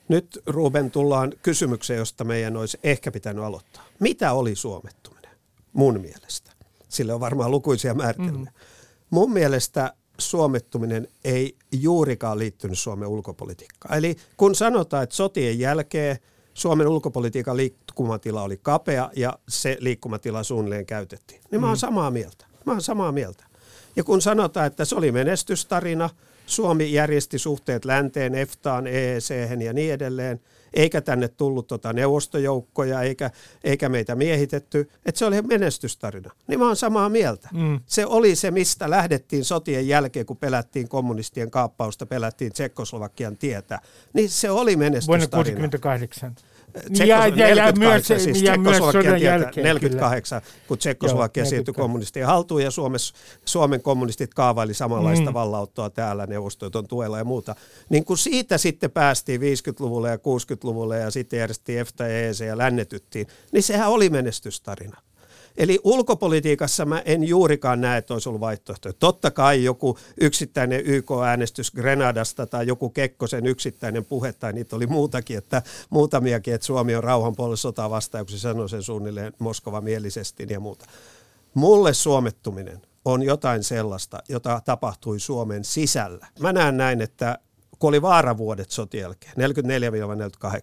Nyt 0.08 0.40
Ruben 0.46 0.92
tullaan 0.92 1.34
kysymykseen, 1.42 1.98
josta 1.98 2.24
meidän 2.24 2.58
olisi 2.58 2.80
ehkä 2.84 3.12
pitänyt 3.12 3.44
aloittaa. 3.44 3.84
Mitä 4.00 4.34
oli 4.34 4.56
suomettuminen 4.56 5.32
mun 5.74 6.02
mielestä? 6.02 6.52
Sille 6.90 7.14
on 7.14 7.20
varmaan 7.20 7.52
lukuisia 7.52 7.94
määritelmiä. 7.94 8.52
Mm. 8.52 8.60
Mun 9.10 9.32
mielestä 9.32 9.94
suomettuminen 10.18 11.08
ei 11.24 11.56
juurikaan 11.72 12.40
liittynyt 12.40 12.80
Suomen 12.80 13.08
ulkopolitiikkaan. 13.08 13.98
Eli 13.98 14.16
kun 14.38 14.56
sanotaan, 14.56 15.04
että 15.04 15.16
sotien 15.16 15.60
jälkeen 15.60 16.18
Suomen 16.54 16.88
ulkopolitiikan 16.88 17.58
liikkumatila 17.58 18.44
oli 18.44 18.60
kapea 18.62 19.12
ja 19.16 19.40
se 19.50 19.78
liikkumatila 19.80 20.44
suunnilleen 20.44 20.86
käytettiin, 20.86 21.42
niin 21.52 21.62
mä 21.62 21.68
oon 21.68 21.78
mm. 21.78 21.80
samaa 21.80 22.12
mieltä. 22.12 22.46
Mä 22.66 22.72
oon 22.72 22.82
samaa 22.82 23.12
mieltä. 23.12 23.46
Ja 23.96 24.04
kun 24.04 24.22
sanotaan, 24.22 24.68
että 24.68 24.86
se 24.86 24.96
oli 24.96 25.12
menestystarina, 25.12 26.10
Suomi 26.46 26.94
järjesti 26.94 27.40
suhteet 27.40 27.86
länteen, 27.86 28.36
EFTAan, 28.36 28.88
EEC 28.88 29.30
ja 29.64 29.74
niin 29.74 29.94
edelleen, 29.94 30.42
eikä 30.74 31.02
tänne 31.02 31.28
tullut 31.28 31.68
tota 31.68 31.94
neuvostojoukkoja, 31.94 33.02
eikä, 33.02 33.32
eikä 33.64 33.90
meitä 33.90 34.16
miehitetty, 34.16 34.90
että 35.06 35.20
se 35.20 35.26
oli 35.26 35.42
menestystarina. 35.42 36.32
Niin 36.48 36.60
mä 36.60 36.66
oon 36.66 36.76
samaa 36.76 37.10
mieltä. 37.10 37.50
Mm. 37.54 37.80
Se 37.86 38.06
oli 38.06 38.36
se, 38.36 38.52
mistä 38.52 38.90
lähdettiin 38.90 39.46
sotien 39.46 39.88
jälkeen, 39.88 40.26
kun 40.26 40.38
pelättiin 40.38 40.90
kommunistien 40.90 41.52
kaappausta, 41.52 42.06
pelättiin 42.06 42.52
Tsekkoslovakian 42.52 43.38
tietä. 43.38 43.80
Niin 44.14 44.30
se 44.30 44.52
oli 44.52 44.76
menestystarina. 44.76 45.08
Vuonna 45.08 45.28
1968. 45.28 46.36
Ja, 47.06 47.28
ja, 47.28 47.56
ja, 47.56 47.74
myös, 47.80 48.08
siis 48.08 48.42
ja 48.42 48.58
myös 48.58 48.78
sodan 48.78 49.22
jälkeen. 49.22 49.64
48, 49.64 50.42
kyllä. 50.42 50.54
kun 50.68 50.78
Tsekkoslovakia 50.78 51.46
siirtyi 51.46 51.74
kommunistien 51.74 52.28
haltuun 52.28 52.64
ja 52.64 52.72
Suomessa, 52.72 53.16
Suomen 53.46 53.82
kommunistit 53.82 54.34
kaavaili 54.34 54.74
samanlaista 54.74 55.30
mm. 55.30 55.34
vallauttoa 55.34 55.90
täällä 55.90 56.26
neuvostoiton 56.26 56.88
tuella 56.88 57.18
ja 57.18 57.24
muuta. 57.24 57.56
Niin 57.90 58.06
kun 58.06 58.18
siitä 58.18 58.58
sitten 58.58 58.92
päästiin 58.92 59.42
50-luvulle 59.42 60.10
ja 60.10 60.16
60-luvulle 60.16 61.00
ja 61.00 61.12
sitten 61.12 61.40
järjestettiin 61.40 61.80
EFTA 61.80 62.04
ja 62.04 62.20
EEC 62.20 62.40
ja 62.40 62.58
lännetyttiin, 62.58 63.28
niin 63.52 63.64
sehän 63.64 63.90
oli 63.90 64.10
menestystarina. 64.10 64.98
Eli 65.58 65.80
ulkopolitiikassa 65.84 66.86
mä 66.86 67.02
en 67.06 67.24
juurikaan 67.24 67.82
näe, 67.82 67.98
että 67.98 68.14
olisi 68.14 68.30
ollut 68.30 68.42
vaihtoehtoja. 68.42 68.94
Totta 68.94 69.32
kai 69.32 69.64
joku 69.64 69.98
yksittäinen 70.22 70.82
YK-äänestys 70.86 71.72
Grenadasta 71.72 72.48
tai 72.48 72.68
joku 72.68 72.90
Kekkosen 72.90 73.46
yksittäinen 73.46 74.06
puhe, 74.06 74.34
tai 74.34 74.54
niitä 74.54 74.76
oli 74.76 74.88
muutakin, 74.88 75.38
että 75.38 75.62
muutamiakin, 75.90 76.54
että 76.54 76.68
Suomi 76.68 76.96
on 76.96 77.04
rauhan 77.04 77.36
puolella 77.36 77.56
sotaa 77.56 77.90
vastaan, 77.90 78.26
kun 78.26 78.32
se 78.32 78.40
sanoi 78.40 78.70
sen 78.70 78.84
suunnilleen 78.84 79.34
Moskova 79.40 79.82
mielisesti 79.82 80.48
ja 80.50 80.60
muuta. 80.60 80.86
Mulle 81.54 81.94
suomettuminen 81.94 82.82
on 83.06 83.24
jotain 83.24 83.64
sellaista, 83.64 84.24
jota 84.30 84.62
tapahtui 84.66 85.20
Suomen 85.20 85.64
sisällä. 85.64 86.28
Mä 86.40 86.54
näen 86.54 86.78
näin, 86.78 87.02
että 87.02 87.40
kun 87.86 87.90
oli 87.90 88.02
vaaravuodet 88.02 88.72
sotien 88.72 89.02
jälkeen, 89.02 89.34
44-48, 89.34 89.38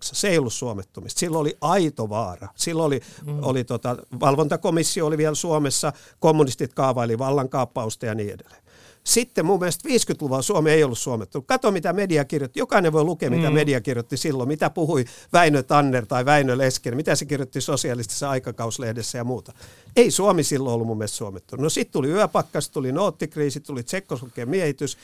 se 0.00 0.29
ei 0.29 0.38
ollut 0.38 0.52
suomettumista. 0.52 1.19
Silloin 1.19 1.41
oli 1.41 1.57
aito 1.61 2.09
vaara. 2.09 2.49
Silloin 2.55 2.87
oli, 2.87 3.00
mm. 3.26 3.38
oli 3.43 3.64
tota, 3.64 3.97
valvontakomissio 4.21 5.07
oli 5.07 5.19
vielä 5.19 5.35
Suomessa, 5.35 5.93
kommunistit 6.21 6.75
kaavaili 6.75 7.19
vallankaappausta 7.19 8.07
ja 8.07 8.14
niin 8.14 8.35
edelleen. 8.35 8.62
Sitten 9.05 9.47
mun 9.47 9.59
mielestä 9.59 9.88
50-luvulla 9.88 10.43
Suomi 10.43 10.71
ei 10.71 10.85
ollut 10.85 10.99
suomettu. 10.99 11.43
Kato, 11.43 11.71
mitä 11.71 11.93
media 11.93 12.25
kirjoitti. 12.25 12.61
Jokainen 12.61 12.93
voi 12.93 13.05
lukea, 13.05 13.31
mitä 13.31 13.49
mm. 13.49 13.55
media 13.55 13.81
kirjoitti 13.81 14.17
silloin. 14.17 14.49
Mitä 14.49 14.71
puhui 14.71 15.05
Väinö 15.33 15.62
Tanner 15.62 16.07
tai 16.07 16.25
Väinö 16.25 16.59
Lesken. 16.59 16.97
Mitä 16.97 17.14
se 17.14 17.25
kirjoitti 17.25 17.61
sosialistisessa 17.61 18.31
aikakauslehdessä 18.31 19.19
ja 19.19 19.25
muuta. 19.25 19.52
Ei 19.97 20.11
Suomi 20.11 20.43
silloin 20.43 20.75
ollut 20.75 20.87
mun 20.87 20.99
mielestä 20.99 21.17
suomettu. 21.17 21.57
No 21.57 21.69
sitten 21.71 21.93
tuli 21.93 22.09
yöpakkas, 22.09 22.71
tuli 22.71 22.93
noottikriisi, 22.93 23.61
tuli 23.61 23.83
tsekkoslukkeen 23.83 24.49
miehitys. 24.49 24.99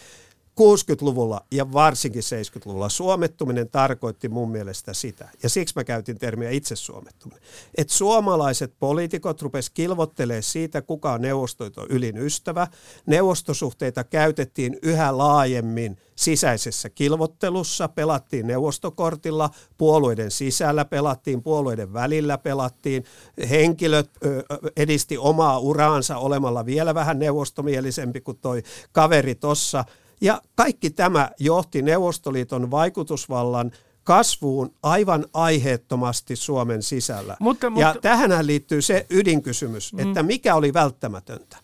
60-luvulla 0.58 1.40
ja 1.50 1.72
varsinkin 1.72 2.22
70-luvulla 2.22 2.88
suomettuminen 2.88 3.68
tarkoitti 3.68 4.28
mun 4.28 4.50
mielestä 4.50 4.94
sitä, 4.94 5.28
ja 5.42 5.48
siksi 5.48 5.74
mä 5.76 5.84
käytin 5.84 6.18
termiä 6.18 6.50
itse 6.50 6.76
suomettuminen, 6.76 7.42
että 7.74 7.94
suomalaiset 7.94 8.74
poliitikot 8.78 9.42
rupes 9.42 9.70
kilvottelee 9.70 10.42
siitä, 10.42 10.82
kuka 10.82 11.12
on 11.12 11.22
neuvostoiton 11.22 11.86
ylin 11.90 12.18
ystävä. 12.18 12.66
Neuvostosuhteita 13.06 14.04
käytettiin 14.04 14.78
yhä 14.82 15.18
laajemmin 15.18 15.98
sisäisessä 16.16 16.90
kilvottelussa, 16.90 17.88
pelattiin 17.88 18.46
neuvostokortilla, 18.46 19.50
puolueiden 19.76 20.30
sisällä 20.30 20.84
pelattiin, 20.84 21.42
puolueiden 21.42 21.92
välillä 21.92 22.38
pelattiin, 22.38 23.04
henkilöt 23.50 24.10
edisti 24.76 25.18
omaa 25.18 25.58
uraansa 25.58 26.16
olemalla 26.16 26.66
vielä 26.66 26.94
vähän 26.94 27.18
neuvostomielisempi 27.18 28.20
kuin 28.20 28.38
toi 28.38 28.62
kaveri 28.92 29.34
tossa– 29.34 29.84
ja 30.20 30.42
kaikki 30.54 30.90
tämä 30.90 31.30
johti 31.40 31.82
Neuvostoliiton 31.82 32.70
vaikutusvallan 32.70 33.72
kasvuun 34.04 34.75
aivan 34.82 35.26
aiheettomasti 35.32 36.37
Suomen 36.37 36.82
sisällä. 36.82 37.37
Mutta, 37.40 37.70
mutta... 37.70 37.80
Ja 37.80 37.94
tähän 38.02 38.46
liittyy 38.46 38.82
se 38.82 39.06
ydinkysymys, 39.10 39.92
mm. 39.92 39.98
että 39.98 40.22
mikä 40.22 40.54
oli 40.54 40.72
välttämätöntä. 40.72 41.56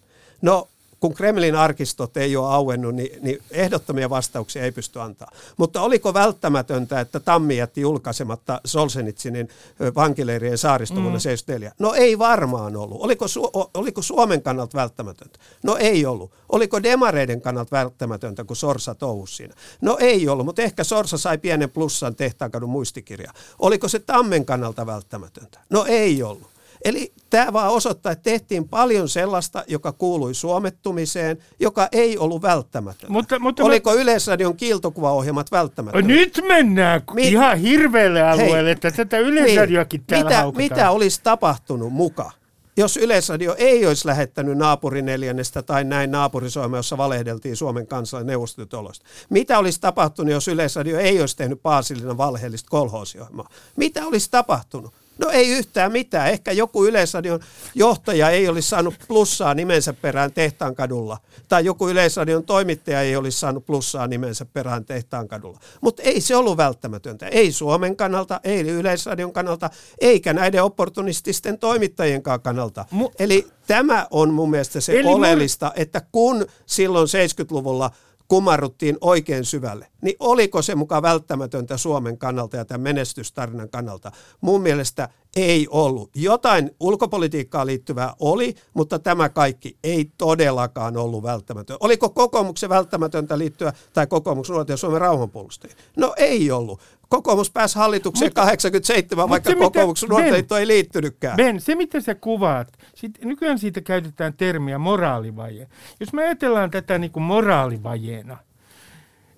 No 0.43 0.69
kun 1.05 1.15
Kremlin 1.15 1.55
arkistot 1.55 2.17
ei 2.17 2.37
ole 2.37 2.55
auennut, 2.55 2.95
niin, 2.95 3.19
niin 3.23 3.43
ehdottomia 3.51 4.11
vastauksia 4.11 4.63
ei 4.63 4.73
pysty 4.73 5.01
antaa. 5.01 5.31
Mutta 5.57 5.83
oliko 5.83 6.15
välttämätöntä, 6.15 7.01
että 7.01 7.21
Tammi 7.21 7.57
jätti 7.57 7.81
julkaisematta 7.81 8.61
Solsenitsinin 8.65 9.49
vankileirien 9.95 10.59
saaristo 10.59 10.95
vuonna 10.95 11.19
mm. 11.19 11.21
74? 11.21 11.73
No 11.79 11.95
ei 11.95 12.19
varmaan 12.19 12.77
ollut. 12.77 13.01
Oliko, 13.01 13.25
Su- 13.25 13.71
oliko 13.75 14.03
Suomen 14.03 14.43
kannalta 14.43 14.79
välttämätöntä? 14.79 15.39
No 15.63 15.77
ei 15.77 16.07
ollut. 16.07 16.31
Oliko 16.49 16.83
demareiden 16.83 17.41
kannalta 17.41 17.77
välttämätöntä, 17.77 18.45
kun 18.45 18.57
Sorsa 18.57 18.95
touhusi 18.95 19.37
siinä? 19.37 19.55
No 19.81 19.97
ei 20.01 20.29
ollut, 20.29 20.47
mutta 20.47 20.63
ehkä 20.63 20.85
Sorsa 20.85 21.19
sai 21.19 21.39
pienen 21.39 21.71
plussan 21.71 22.15
tehtaankadun 22.15 22.71
muistikirja. 22.71 23.33
Oliko 23.59 23.89
se 23.89 23.99
Tammen 23.99 24.45
kannalta 24.45 24.87
välttämätöntä? 24.87 25.61
No 25.71 25.85
ei 25.89 26.23
ollut. 26.23 26.54
Eli 26.85 27.13
tämä 27.31 27.53
vaan 27.53 27.71
osoittaa, 27.71 28.13
että 28.13 28.23
tehtiin 28.23 28.69
paljon 28.69 29.09
sellaista, 29.09 29.65
joka 29.69 29.93
kuului 29.93 30.35
suomettumiseen, 30.35 31.39
joka 31.61 31.89
ei 31.93 32.19
ollut 32.19 32.43
välttämätöntä. 32.43 33.13
Mutta, 33.13 33.39
mutta 33.39 33.65
Oliko 33.65 33.95
mä... 33.95 34.01
Yleisradion 34.01 34.57
kiiltokuvaohjelmat 34.57 35.53
välttämätöntä? 35.53 36.09
Nyt 36.09 36.41
mennään 36.49 37.03
Mi- 37.15 37.29
ihan 37.29 37.59
hirveälle 37.59 38.23
alueelle, 38.23 38.63
Hei, 38.63 38.71
että 38.71 38.91
tätä 38.91 39.19
Yleisradioakin 39.19 39.99
niin, 39.99 40.27
täällä 40.27 40.47
mitä, 40.47 40.75
mitä 40.75 40.91
olisi 40.91 41.21
tapahtunut 41.23 41.93
muka? 41.93 42.31
jos 42.77 42.97
Yleisradio 42.97 43.55
ei 43.59 43.87
olisi 43.87 44.07
lähettänyt 44.07 44.59
naapurineljännestä 44.59 45.63
tai 45.63 45.85
näin 45.85 46.11
naapurisoima, 46.11 46.77
jossa 46.77 46.97
valehdeltiin 46.97 47.57
Suomen 47.57 47.87
kansalle 47.87 48.25
neuvostotolosta. 48.25 49.07
Mitä 49.31 49.59
olisi 49.59 49.81
tapahtunut, 49.81 50.33
jos 50.33 50.49
Yleisradio 50.49 50.99
ei 50.99 51.21
olisi 51.21 51.37
tehnyt 51.37 51.63
Paasilina 51.63 52.17
valheellista 52.17 52.71
kolhoosiohjelmaa? 52.71 53.49
Mitä 53.77 54.07
olisi 54.07 54.31
tapahtunut? 54.31 54.95
No 55.19 55.31
ei 55.31 55.51
yhtään 55.51 55.93
mitään. 55.93 56.31
Ehkä 56.31 56.53
joku 56.53 56.85
Yleisradion 56.85 57.41
johtaja 57.75 58.31
ei 58.31 58.49
olisi 58.49 58.69
saanut 58.69 58.95
plussaa 59.09 59.55
nimensä 59.55 59.93
perään 59.93 60.33
Tehtaankadulla. 60.33 61.19
Tai 61.49 61.65
joku 61.65 61.89
Yleisradion 61.89 62.45
toimittaja 62.45 63.01
ei 63.01 63.17
olisi 63.17 63.39
saanut 63.39 63.67
plussaa 63.67 64.07
nimensä 64.07 64.45
perään 64.45 64.85
Tehtaankadulla. 64.85 65.59
Mutta 65.81 66.03
ei 66.03 66.21
se 66.21 66.37
ollut 66.37 66.57
välttämätöntä. 66.57 67.27
Ei 67.27 67.53
Suomen 67.53 67.97
kannalta, 67.97 68.41
ei 68.45 68.61
Yleisradion 68.61 69.33
kannalta, 69.33 69.71
eikä 70.01 70.33
näiden 70.33 70.63
opportunististen 70.63 71.59
toimittajienkaan 71.59 72.41
kannalta. 72.41 72.85
Mu- 72.95 73.13
Eli 73.19 73.47
tämä 73.67 74.07
on 74.11 74.35
mun 74.35 74.51
mielestä 74.51 74.81
se 74.81 75.01
Eli 75.01 75.09
oleellista, 75.09 75.67
mun... 75.67 75.73
että 75.77 76.03
kun 76.13 76.47
silloin 76.67 77.09
70-luvulla– 77.09 77.91
kumarruttiin 78.29 78.99
oikein 79.01 79.45
syvälle, 79.45 79.87
niin 80.03 80.17
oliko 80.19 80.63
se 80.63 80.75
mukaan 80.75 81.03
välttämätöntä 81.03 81.77
Suomen 81.77 82.19
kannalta 82.19 82.57
ja 82.57 82.65
tämän 82.65 82.81
menestystarinan 82.81 83.71
kannalta? 83.71 84.13
Mun 84.41 84.63
mielestä 84.63 85.09
ei 85.37 85.69
ollut. 85.71 86.11
Jotain 86.15 86.71
ulkopolitiikkaan 86.81 87.67
liittyvää 87.67 88.15
oli, 88.21 88.55
mutta 88.75 88.99
tämä 88.99 89.29
kaikki 89.29 89.79
ei 89.85 90.11
todellakaan 90.19 90.97
ollut 90.97 91.23
välttämätöntä. 91.23 91.79
Oliko 91.81 92.11
kokoomuksen 92.11 92.71
välttämätöntä 92.71 93.39
liittyä 93.39 93.73
tai 93.93 94.07
kokoomuksen 94.07 94.55
nuorten 94.55 94.79
Suomen 94.79 95.01
rauhanpuolustajien? 95.01 95.79
No 95.97 96.15
ei 96.17 96.51
ollut. 96.51 96.81
Kokoomus 97.09 97.51
pääsi 97.51 97.77
hallitukseen 97.77 98.29
mutta, 98.29 98.41
87, 98.41 99.29
vaikka 99.29 99.51
se, 99.51 99.57
kokoomuksen 99.57 100.09
nuorten 100.09 100.45
ei 100.59 100.67
liittynytkään. 100.67 101.37
Ben, 101.37 101.61
se 101.61 101.75
mitä 101.75 102.01
sä 102.01 102.15
kuvaat, 102.15 102.79
sit, 102.95 103.25
nykyään 103.25 103.59
siitä 103.59 103.81
käytetään 103.81 104.35
termiä 104.35 104.79
moraalivaje. 104.79 105.69
Jos 106.01 106.13
me 106.13 106.23
ajatellaan 106.23 106.71
tätä 106.71 106.99
niin 106.99 107.11
kuin 107.11 107.23
moraalivajeena, 107.23 108.37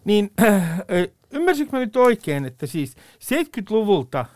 niin 0.05 0.31
äh, 0.43 0.81
ymmärsinkö 1.31 1.77
mä 1.77 1.81
nyt 1.81 1.97
oikein, 1.97 2.45
että 2.45 2.67
siis 2.67 2.95
70-luvulta– 3.25 4.25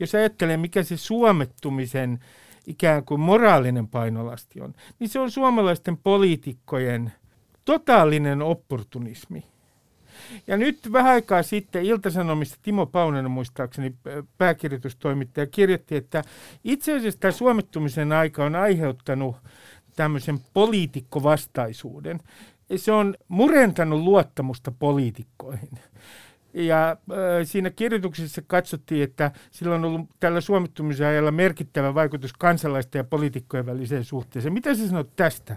jos 0.00 0.14
ajattelee, 0.14 0.56
mikä 0.56 0.82
se 0.82 0.96
suomettumisen 0.96 2.18
ikään 2.66 3.04
kuin 3.04 3.20
moraalinen 3.20 3.88
painolasti 3.88 4.60
on, 4.60 4.74
niin 4.98 5.08
se 5.08 5.20
on 5.20 5.30
suomalaisten 5.30 5.96
poliitikkojen 5.96 7.12
totaalinen 7.64 8.42
opportunismi. 8.42 9.44
Ja 10.46 10.56
nyt 10.56 10.92
vähän 10.92 11.12
aikaa 11.12 11.42
sitten 11.42 11.84
Iltasanomista 11.84 12.58
Timo 12.62 12.86
Paunen 12.86 13.30
muistaakseni 13.30 13.94
pääkirjoitustoimittaja 14.38 15.46
kirjoitti, 15.46 15.96
että 15.96 16.24
itse 16.64 16.96
asiassa 16.96 17.20
tämä 17.20 17.32
suomettumisen 17.32 18.12
aika 18.12 18.44
on 18.44 18.56
aiheuttanut 18.56 19.36
tämmöisen 19.96 20.38
poliitikkovastaisuuden. 20.54 22.20
Se 22.76 22.92
on 22.92 23.14
murentanut 23.28 24.00
luottamusta 24.00 24.72
poliitikkoihin. 24.78 25.70
Ja 26.54 26.96
siinä 27.44 27.70
kirjoituksessa 27.70 28.42
katsottiin, 28.46 29.02
että 29.02 29.30
sillä 29.50 29.74
on 29.74 29.84
ollut 29.84 30.08
tällä 30.20 30.40
suomittumisen 30.40 31.06
ajalla 31.06 31.30
merkittävä 31.30 31.94
vaikutus 31.94 32.32
kansalaisten 32.32 32.98
ja 33.00 33.04
poliitikkojen 33.04 33.66
väliseen 33.66 34.04
suhteeseen. 34.04 34.52
Mitä 34.52 34.74
sä 34.74 34.88
sanot 34.88 35.16
tästä? 35.16 35.56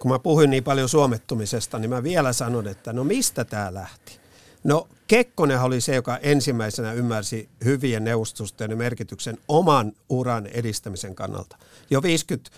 Kun 0.00 0.10
mä 0.10 0.18
puhuin 0.18 0.50
niin 0.50 0.64
paljon 0.64 0.88
suomettumisesta, 0.88 1.78
niin 1.78 1.90
mä 1.90 2.02
vielä 2.02 2.32
sanon, 2.32 2.66
että 2.68 2.92
no 2.92 3.04
mistä 3.04 3.44
tämä 3.44 3.74
lähti? 3.74 4.20
No 4.64 4.88
Kekkonen 5.06 5.60
oli 5.60 5.80
se, 5.80 5.94
joka 5.94 6.16
ensimmäisenä 6.16 6.92
ymmärsi 6.92 7.48
hyvien 7.64 8.04
neuvostusten 8.04 8.78
merkityksen 8.78 9.38
oman 9.48 9.92
uran 10.08 10.46
edistämisen 10.46 11.14
kannalta. 11.14 11.56
Jo 11.90 12.02
50 12.02 12.50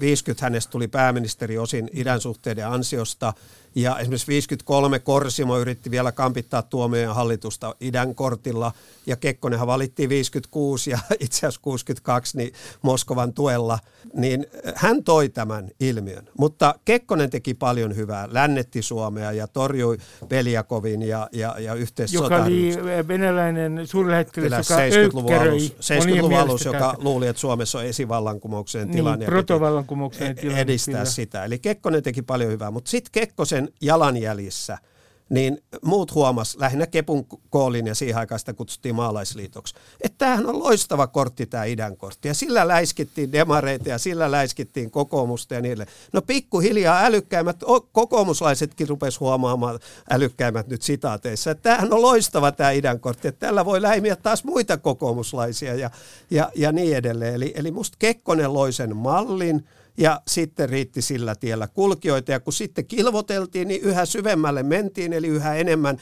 50 0.00 0.46
hänestä 0.46 0.70
tuli 0.70 0.88
pääministeri 0.88 1.58
osin 1.58 1.90
idän 1.92 2.20
suhteiden 2.20 2.68
ansiosta. 2.68 3.34
Ja 3.74 3.98
esimerkiksi 3.98 4.26
53 4.26 4.98
Korsimo 4.98 5.58
yritti 5.58 5.90
vielä 5.90 6.12
kampittaa 6.12 6.62
tuomioon 6.62 7.14
hallitusta 7.14 7.74
idän 7.80 8.14
kortilla, 8.14 8.72
ja 9.06 9.16
Kekkonenhan 9.16 9.66
valittiin 9.66 10.08
56 10.08 10.90
ja 10.90 10.98
itse 11.20 11.38
asiassa 11.38 11.60
62 11.62 12.36
niin 12.36 12.52
Moskovan 12.82 13.32
tuella, 13.32 13.78
niin 14.14 14.46
hän 14.74 15.04
toi 15.04 15.28
tämän 15.28 15.70
ilmiön. 15.80 16.28
Mutta 16.38 16.74
Kekkonen 16.84 17.30
teki 17.30 17.54
paljon 17.54 17.96
hyvää, 17.96 18.28
lännetti 18.30 18.82
Suomea 18.82 19.32
ja 19.32 19.46
torjui 19.46 19.98
Peliakovin 20.28 21.02
ja, 21.02 21.28
ja, 21.32 21.54
ja 21.58 21.74
yhteissota. 21.74 22.24
Joka 22.24 22.44
oli 22.44 22.76
venäläinen 23.08 23.86
suurlähettiläs, 23.86 24.70
joka 24.70 24.82
70-luvun 24.82 25.34
alus, 25.34 25.76
70-luvun 25.80 26.38
alus 26.38 26.64
joka 26.64 26.94
luuli, 26.98 27.26
että 27.26 27.40
Suomessa 27.40 27.78
on 27.78 27.84
esivallankumouksen 27.84 28.86
niin, 28.86 28.96
tilanne. 28.96 29.18
Niin, 29.18 29.30
protovallankumouksen 29.30 30.36
tilanne. 30.36 30.60
Edistää 30.60 30.94
kyllä. 30.94 31.04
sitä. 31.04 31.44
Eli 31.44 31.58
Kekkonen 31.58 32.02
teki 32.02 32.22
paljon 32.22 32.52
hyvää, 32.52 32.70
mutta 32.70 32.90
sitten 32.90 33.10
Kekkosen 33.12 33.59
jalanjäljissä– 33.80 34.78
niin 35.30 35.62
muut 35.82 36.14
huomas, 36.14 36.56
lähinnä 36.56 36.86
Kepun 36.86 37.26
koolin 37.50 37.86
ja 37.86 37.94
siihen 37.94 38.16
aikaan 38.16 38.38
sitä 38.38 38.52
kutsuttiin 38.52 38.94
maalaisliitoksi, 38.94 39.74
että 40.00 40.18
tämähän 40.18 40.46
on 40.46 40.58
loistava 40.58 41.06
kortti 41.06 41.46
tämä 41.46 41.64
idän 41.64 41.96
kortti 41.96 42.28
ja 42.28 42.34
sillä 42.34 42.68
läiskittiin 42.68 43.32
demareita 43.32 43.88
ja 43.88 43.98
sillä 43.98 44.30
läiskittiin 44.30 44.90
kokoomusta 44.90 45.54
ja 45.54 45.60
niille. 45.60 45.86
No 46.12 46.22
pikkuhiljaa 46.22 47.04
älykkäimmät, 47.04 47.56
kokoomuslaisetkin 47.92 48.88
rupes 48.88 49.20
huomaamaan 49.20 49.78
älykkäimmät 50.10 50.68
nyt 50.68 50.82
sitaateissa, 50.82 51.50
että 51.50 51.62
tämähän 51.62 51.92
on 51.92 52.02
loistava 52.02 52.52
tämä 52.52 52.70
idän 52.70 53.00
kortti, 53.00 53.28
että 53.28 53.46
tällä 53.46 53.64
voi 53.64 53.82
läimiä 53.82 54.16
taas 54.16 54.44
muita 54.44 54.76
kokoomuslaisia 54.76 55.74
ja, 55.74 55.90
ja, 56.30 56.50
ja 56.54 56.72
niin 56.72 56.96
edelleen. 56.96 57.34
Eli, 57.34 57.52
eli 57.56 57.70
musta 57.70 57.96
Kekkonen 57.98 58.54
loi 58.54 58.72
sen 58.72 58.96
mallin, 58.96 59.64
ja 60.00 60.20
sitten 60.28 60.68
riitti 60.68 61.02
sillä 61.02 61.34
tiellä 61.34 61.68
kulkijoita. 61.68 62.32
Ja 62.32 62.40
kun 62.40 62.52
sitten 62.52 62.86
kilvoteltiin, 62.86 63.68
niin 63.68 63.82
yhä 63.82 64.06
syvemmälle 64.06 64.62
mentiin, 64.62 65.12
eli 65.12 65.26
yhä 65.26 65.54
enemmän 65.54 65.98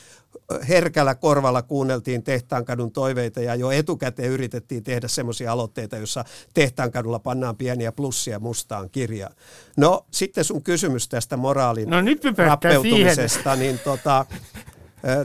herkällä 0.69 1.15
korvalla 1.15 1.63
kuunneltiin 1.63 2.23
Tehtaankadun 2.23 2.93
toiveita 2.93 3.41
ja 3.41 3.55
jo 3.55 3.71
etukäteen 3.71 4.31
yritettiin 4.31 4.83
tehdä 4.85 5.09
semmoisia 5.09 5.53
aloitteita, 5.53 5.97
jossa 5.97 6.25
Tehtaankadulla 6.55 7.19
pannaan 7.19 7.57
pieniä 7.57 7.93
plussia 7.93 8.39
mustaan 8.39 8.91
kirjaan. 8.91 9.35
No 9.77 10.07
sitten 10.11 10.45
sun 10.45 10.63
kysymys 10.63 11.09
tästä 11.09 11.37
moraalin 11.37 11.91
no, 11.91 12.01
nyt 12.01 12.23
rappeutumisesta, 12.37 13.57
niin 13.57 13.79
tota, 13.79 14.27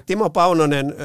Timo 0.05 0.29
Paunonen 0.29 0.95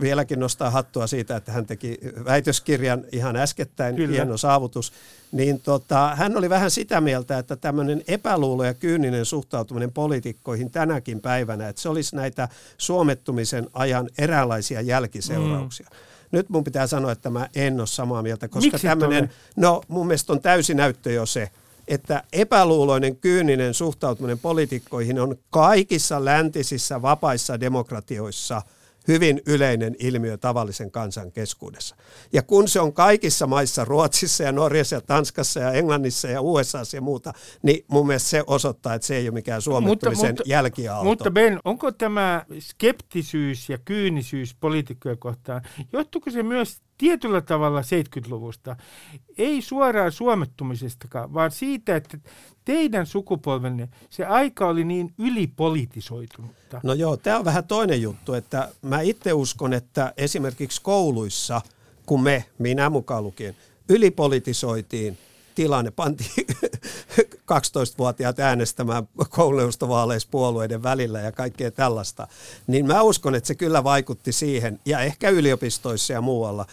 vieläkin 0.00 0.40
nostaa 0.40 0.70
hattua 0.70 1.06
siitä, 1.06 1.36
että 1.36 1.52
hän 1.52 1.66
teki 1.66 1.98
väitöskirjan 2.24 3.04
ihan 3.12 3.36
äskettäin, 3.36 3.96
Kyllä. 3.96 4.12
hieno 4.12 4.36
saavutus. 4.36 4.92
Niin 5.32 5.60
tota, 5.60 6.14
hän 6.16 6.36
oli 6.36 6.50
vähän 6.50 6.70
sitä 6.70 7.00
mieltä, 7.00 7.38
että 7.38 7.56
tämmöinen 7.56 8.02
epäluulo 8.08 8.64
ja 8.64 8.74
kyyninen 8.74 9.24
suhtautuminen 9.24 9.92
poliitikkoihin 9.92 10.70
tänäkin 10.70 11.20
päivänä, 11.20 11.68
että 11.68 11.82
se 11.82 11.88
olisi 11.88 12.16
näitä 12.16 12.48
suomettumisen 12.78 13.66
ajan 13.72 14.10
eräänlaisia 14.18 14.80
jälkiseurauksia. 14.80 15.86
Mm. 15.90 15.96
Nyt 16.32 16.48
mun 16.48 16.64
pitää 16.64 16.86
sanoa, 16.86 17.12
että 17.12 17.30
mä 17.30 17.48
en 17.54 17.80
ole 17.80 17.86
samaa 17.86 18.22
mieltä, 18.22 18.48
koska 18.48 18.78
tämmöinen, 18.78 19.30
no 19.56 19.82
mun 19.88 20.06
mielestä 20.06 20.32
on 20.32 20.40
täysi 20.40 20.74
näyttö 20.74 21.12
jo 21.12 21.26
se, 21.26 21.50
että 21.88 22.22
epäluuloinen, 22.32 23.16
kyyninen 23.16 23.74
suhtautuminen 23.74 24.38
poliitikkoihin 24.38 25.20
on 25.20 25.36
kaikissa 25.50 26.24
läntisissä 26.24 27.02
vapaissa 27.02 27.60
demokratioissa 27.60 28.62
hyvin 29.08 29.42
yleinen 29.46 29.96
ilmiö 29.98 30.36
tavallisen 30.36 30.90
kansan 30.90 31.32
keskuudessa. 31.32 31.96
Ja 32.32 32.42
kun 32.42 32.68
se 32.68 32.80
on 32.80 32.92
kaikissa 32.92 33.46
maissa, 33.46 33.84
Ruotsissa 33.84 34.44
ja 34.44 34.52
Norjassa 34.52 34.96
ja 34.96 35.00
Tanskassa 35.00 35.60
ja 35.60 35.72
Englannissa 35.72 36.28
ja 36.28 36.40
USA 36.40 36.78
ja 36.92 37.00
muuta, 37.00 37.32
niin 37.62 37.84
mun 37.88 38.06
mielestä 38.06 38.28
se 38.28 38.44
osoittaa, 38.46 38.94
että 38.94 39.06
se 39.06 39.16
ei 39.16 39.28
ole 39.28 39.34
mikään 39.34 39.62
suomettumisen 39.62 40.30
mutta, 40.30 40.42
jälkiaalto. 40.46 41.04
Mutta 41.04 41.30
Ben, 41.30 41.60
onko 41.64 41.92
tämä 41.92 42.44
skeptisyys 42.58 43.68
ja 43.68 43.78
kyynisyys 43.84 44.56
poliitikkoja 44.60 45.16
kohtaan, 45.16 45.62
johtuuko 45.92 46.30
se 46.30 46.42
myös 46.42 46.83
tietyllä 46.98 47.40
tavalla 47.40 47.80
70-luvusta, 47.80 48.76
ei 49.38 49.62
suoraan 49.62 50.12
suomettumisestakaan, 50.12 51.34
vaan 51.34 51.50
siitä, 51.50 51.96
että 51.96 52.18
teidän 52.64 53.06
sukupolvenne, 53.06 53.88
se 54.10 54.24
aika 54.24 54.68
oli 54.68 54.84
niin 54.84 55.14
ylipolitisoitunutta. 55.18 56.80
No 56.82 56.92
joo, 56.92 57.16
tämä 57.16 57.38
on 57.38 57.44
vähän 57.44 57.64
toinen 57.64 58.02
juttu, 58.02 58.34
että 58.34 58.68
mä 58.82 59.00
itse 59.00 59.32
uskon, 59.32 59.72
että 59.72 60.12
esimerkiksi 60.16 60.82
kouluissa, 60.82 61.60
kun 62.06 62.22
me, 62.22 62.44
minä 62.58 62.90
mukaan 62.90 63.24
lukien, 63.24 63.56
ylipolitisoitiin 63.88 65.18
tilanne, 65.54 65.90
pantiin 65.90 66.46
12-vuotiaat 67.52 68.38
äänestämään 68.40 69.08
kouluneuvostovaaleissa 69.28 70.28
puolueiden 70.30 70.82
välillä 70.82 71.20
ja 71.20 71.32
kaikkea 71.32 71.70
tällaista, 71.70 72.28
niin 72.66 72.86
mä 72.86 73.02
uskon, 73.02 73.34
että 73.34 73.46
se 73.46 73.54
kyllä 73.54 73.84
vaikutti 73.84 74.32
siihen, 74.32 74.80
ja 74.84 75.00
ehkä 75.00 75.30
yliopistoissa 75.30 76.12
ja 76.12 76.20
muualla, 76.20 76.66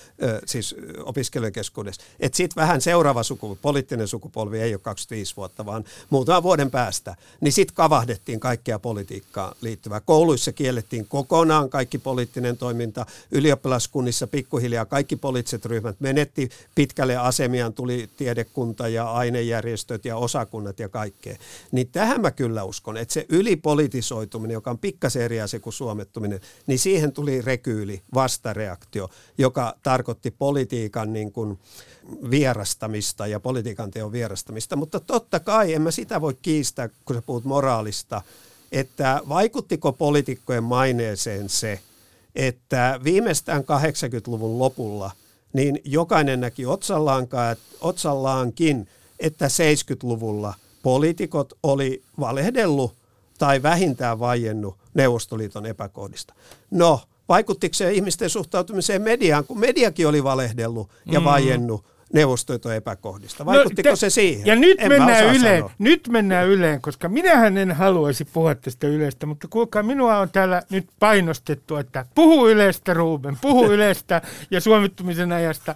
siis 0.46 0.76
opiskelijakeskuudessa, 1.04 2.02
että 2.20 2.38
sitten 2.38 2.62
vähän 2.62 2.82
seuraava 2.82 3.24
sukupolvi, 3.24 3.60
poliittinen 3.62 4.08
sukupolvi 4.08 4.60
ei 4.60 4.74
ole 4.74 4.82
25 4.84 5.36
vuotta, 5.38 5.66
vaan 5.66 5.84
muutaman 6.10 6.44
vuoden 6.44 6.72
päästä, 6.72 7.16
niin 7.42 7.54
sitten 7.54 7.76
kavahdettiin 7.76 8.40
kaikkea 8.40 8.80
politiikkaan 8.80 9.56
liittyvää. 9.62 10.00
Kouluissa 10.00 10.52
kiellettiin 10.52 11.08
kokonaan 11.08 11.70
kaikki 11.70 11.98
poliittinen 11.98 12.58
toiminta, 12.58 13.06
ylioppilaskunnissa 13.32 14.28
pikkuhiljaa 14.28 14.86
kaikki 14.86 15.16
poliittiset 15.16 15.66
ryhmät 15.66 15.96
menetti 16.00 16.50
pitkälle 16.76 17.18
asemiaan, 17.18 17.74
tuli 17.74 18.10
tiedekunta 18.18 18.71
ja 18.80 19.12
ainejärjestöt 19.12 20.06
ja 20.06 20.18
osakunnat 20.18 20.80
ja 20.80 20.90
kaikkea. 20.90 21.36
Niin 21.72 21.88
tähän 21.88 22.22
mä 22.22 22.32
kyllä 22.32 22.64
uskon, 22.64 22.98
että 22.98 23.14
se 23.14 23.26
ylipolitisoituminen, 23.30 24.54
joka 24.54 24.72
on 24.72 24.78
pikkasen 24.78 25.22
eri 25.22 25.42
asia 25.42 25.60
kuin 25.60 25.74
suomettuminen, 25.74 26.40
niin 26.68 26.80
siihen 26.80 27.12
tuli 27.12 27.42
rekyyli, 27.42 28.02
vastareaktio, 28.14 29.10
joka 29.38 29.76
tarkoitti 29.84 30.32
politiikan 30.32 31.14
niin 31.14 31.32
kuin 31.32 31.60
vierastamista 32.30 33.28
ja 33.28 33.40
politiikan 33.40 33.92
teon 33.92 34.12
vierastamista. 34.12 34.76
Mutta 34.76 35.00
totta 35.00 35.40
kai, 35.40 35.74
en 35.74 35.82
mä 35.82 35.92
sitä 35.92 36.22
voi 36.22 36.38
kiistää, 36.42 36.90
kun 37.06 37.16
sä 37.16 37.22
puhut 37.22 37.44
moraalista, 37.44 38.22
että 38.72 39.22
vaikuttiko 39.30 39.94
poliitikkojen 39.94 40.64
maineeseen 40.64 41.50
se, 41.50 41.80
että 42.36 43.00
viimeistään 43.04 43.62
80-luvun 43.62 44.60
lopulla 44.60 45.12
niin 45.54 45.82
jokainen 45.86 46.42
näki 46.42 46.64
otsallaankin, 47.82 48.88
että 49.20 49.48
70-luvulla 49.48 50.54
poliitikot 50.84 51.54
oli 51.64 52.04
valehdellut 52.20 52.94
tai 53.38 53.64
vähintään 53.64 54.20
vaiennut 54.20 54.78
Neuvostoliiton 54.94 55.66
epäkohdista. 55.66 56.34
No, 56.72 57.02
vaikuttiko 57.30 57.74
se 57.74 57.94
ihmisten 57.94 58.30
suhtautumiseen 58.30 59.02
mediaan, 59.02 59.46
kun 59.46 59.60
mediakin 59.60 60.08
oli 60.08 60.24
valehdellut 60.24 60.90
ja 61.06 61.20
mm. 61.20 61.24
vaiennut 61.24 61.86
Neuvostoliiton 62.14 62.76
epäkohdista. 62.76 63.44
No, 63.44 63.52
Vaikuttiko 63.52 63.90
no, 63.90 63.96
te, 63.96 64.00
se 64.00 64.10
siihen? 64.10 64.46
Ja 64.46 64.56
nyt 64.56 64.78
mennään, 64.88 65.36
yleen, 65.36 65.64
nyt 65.80 66.08
mennään 66.08 66.48
yleen, 66.48 66.82
koska 66.82 67.10
minähän 67.10 67.58
en 67.58 67.72
haluaisi 67.72 68.26
puhua 68.26 68.56
tästä 68.56 68.88
yleistä, 68.88 69.26
mutta 69.26 69.48
kuulkaa, 69.48 69.84
minua 69.84 70.18
on 70.18 70.30
täällä 70.30 70.62
nyt 70.70 70.88
painostettu, 71.00 71.76
että 71.76 72.06
puhu 72.16 72.48
yleistä 72.48 72.94
Ruben, 72.94 73.38
puhu 73.42 73.66
yleistä 73.74 74.22
ja 74.52 74.62
suomittumisen 74.62 75.32
ajasta. 75.32 75.76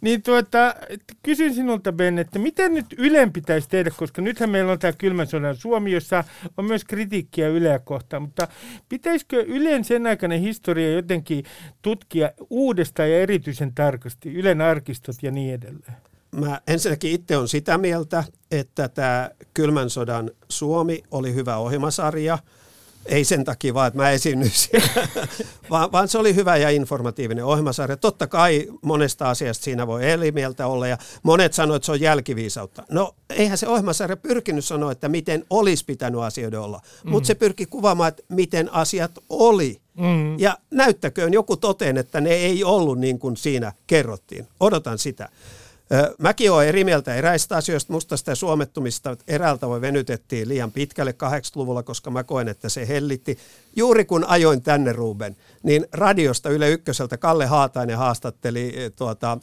Niin 0.00 0.22
tuota, 0.22 0.74
kysyn 1.22 1.54
sinulta 1.54 1.92
Ben, 1.92 2.18
että 2.18 2.38
miten 2.38 2.74
nyt 2.74 2.86
Ylen 2.98 3.32
pitäisi 3.32 3.68
tehdä, 3.68 3.90
koska 3.96 4.22
nythän 4.22 4.50
meillä 4.50 4.72
on 4.72 4.78
tämä 4.78 4.92
kylmän 4.92 5.26
sodan 5.26 5.56
Suomi, 5.56 5.92
jossa 5.92 6.24
on 6.56 6.64
myös 6.64 6.84
kritiikkiä 6.84 7.48
Yleä 7.48 7.78
kohtaan, 7.78 8.22
mutta 8.22 8.48
pitäisikö 8.88 9.44
Ylen 9.48 9.84
sen 9.84 10.06
aikainen 10.06 10.40
historia 10.40 10.92
jotenkin 10.92 11.44
tutkia 11.82 12.30
uudestaan 12.50 13.10
ja 13.10 13.18
erityisen 13.20 13.74
tarkasti, 13.74 14.34
Ylen 14.34 14.60
arkistot 14.60 15.16
ja 15.22 15.30
niin 15.30 15.54
edelleen? 15.54 15.96
Mä 16.30 16.60
ensinnäkin 16.66 17.12
itse 17.12 17.36
on 17.36 17.48
sitä 17.48 17.78
mieltä, 17.78 18.24
että 18.50 18.88
tämä 18.88 19.30
kylmän 19.54 19.90
sodan 19.90 20.30
Suomi 20.48 21.02
oli 21.10 21.34
hyvä 21.34 21.56
ohjelmasarja– 21.56 22.38
ei 23.08 23.24
sen 23.24 23.44
takia 23.44 23.74
vaan, 23.74 23.88
että 23.88 23.98
mä 23.98 24.10
esiinnyin 24.10 24.50
siellä, 24.50 25.08
vaan, 25.70 25.92
vaan 25.92 26.08
se 26.08 26.18
oli 26.18 26.34
hyvä 26.34 26.56
ja 26.56 26.70
informatiivinen 26.70 27.44
ohjelmasarja. 27.44 27.96
Totta 27.96 28.26
kai 28.26 28.66
monesta 28.82 29.30
asiasta 29.30 29.64
siinä 29.64 29.86
voi 29.86 30.04
eri 30.04 30.32
mieltä 30.32 30.66
olla 30.66 30.86
ja 30.86 30.98
monet 31.22 31.52
sanoivat, 31.52 31.76
että 31.76 31.86
se 31.86 31.92
on 31.92 32.00
jälkiviisautta. 32.00 32.84
No 32.90 33.14
eihän 33.30 33.58
se 33.58 33.68
ohjelmasarja 33.68 34.16
pyrkinyt 34.16 34.64
sanoa, 34.64 34.92
että 34.92 35.08
miten 35.08 35.44
olisi 35.50 35.84
pitänyt 35.84 36.20
asioiden 36.20 36.60
olla, 36.60 36.80
mm. 37.04 37.10
mutta 37.10 37.26
se 37.26 37.34
pyrki 37.34 37.66
kuvaamaan, 37.66 38.08
että 38.08 38.22
miten 38.28 38.72
asiat 38.72 39.12
oli. 39.28 39.80
Mm. 39.98 40.38
Ja 40.38 40.58
näyttäköön 40.70 41.32
joku 41.32 41.56
toteen, 41.56 41.96
että 41.96 42.20
ne 42.20 42.30
ei 42.30 42.64
ollut 42.64 42.98
niin 42.98 43.18
kuin 43.18 43.36
siinä 43.36 43.72
kerrottiin. 43.86 44.48
Odotan 44.60 44.98
sitä. 44.98 45.28
Mäkin 46.18 46.52
olen 46.52 46.68
eri 46.68 46.84
mieltä 46.84 47.14
eräistä 47.14 47.56
asioista. 47.56 47.92
Musta 47.92 48.16
sitä 48.16 48.34
suomettumista 48.34 49.16
eräältä 49.28 49.68
voi 49.68 49.80
venytettiin 49.80 50.48
liian 50.48 50.72
pitkälle 50.72 51.14
80-luvulla, 51.24 51.82
koska 51.82 52.10
mä 52.10 52.24
koen, 52.24 52.48
että 52.48 52.68
se 52.68 52.88
hellitti. 52.88 53.38
Juuri 53.76 54.04
kun 54.04 54.24
ajoin 54.24 54.62
tänne, 54.62 54.92
Ruben, 54.92 55.36
niin 55.62 55.86
radiosta 55.92 56.50
Yle 56.50 56.70
Ykköseltä 56.70 57.16
Kalle 57.16 57.46
Haatainen 57.46 57.98
haastatteli 57.98 58.74
tuota, 58.96 59.38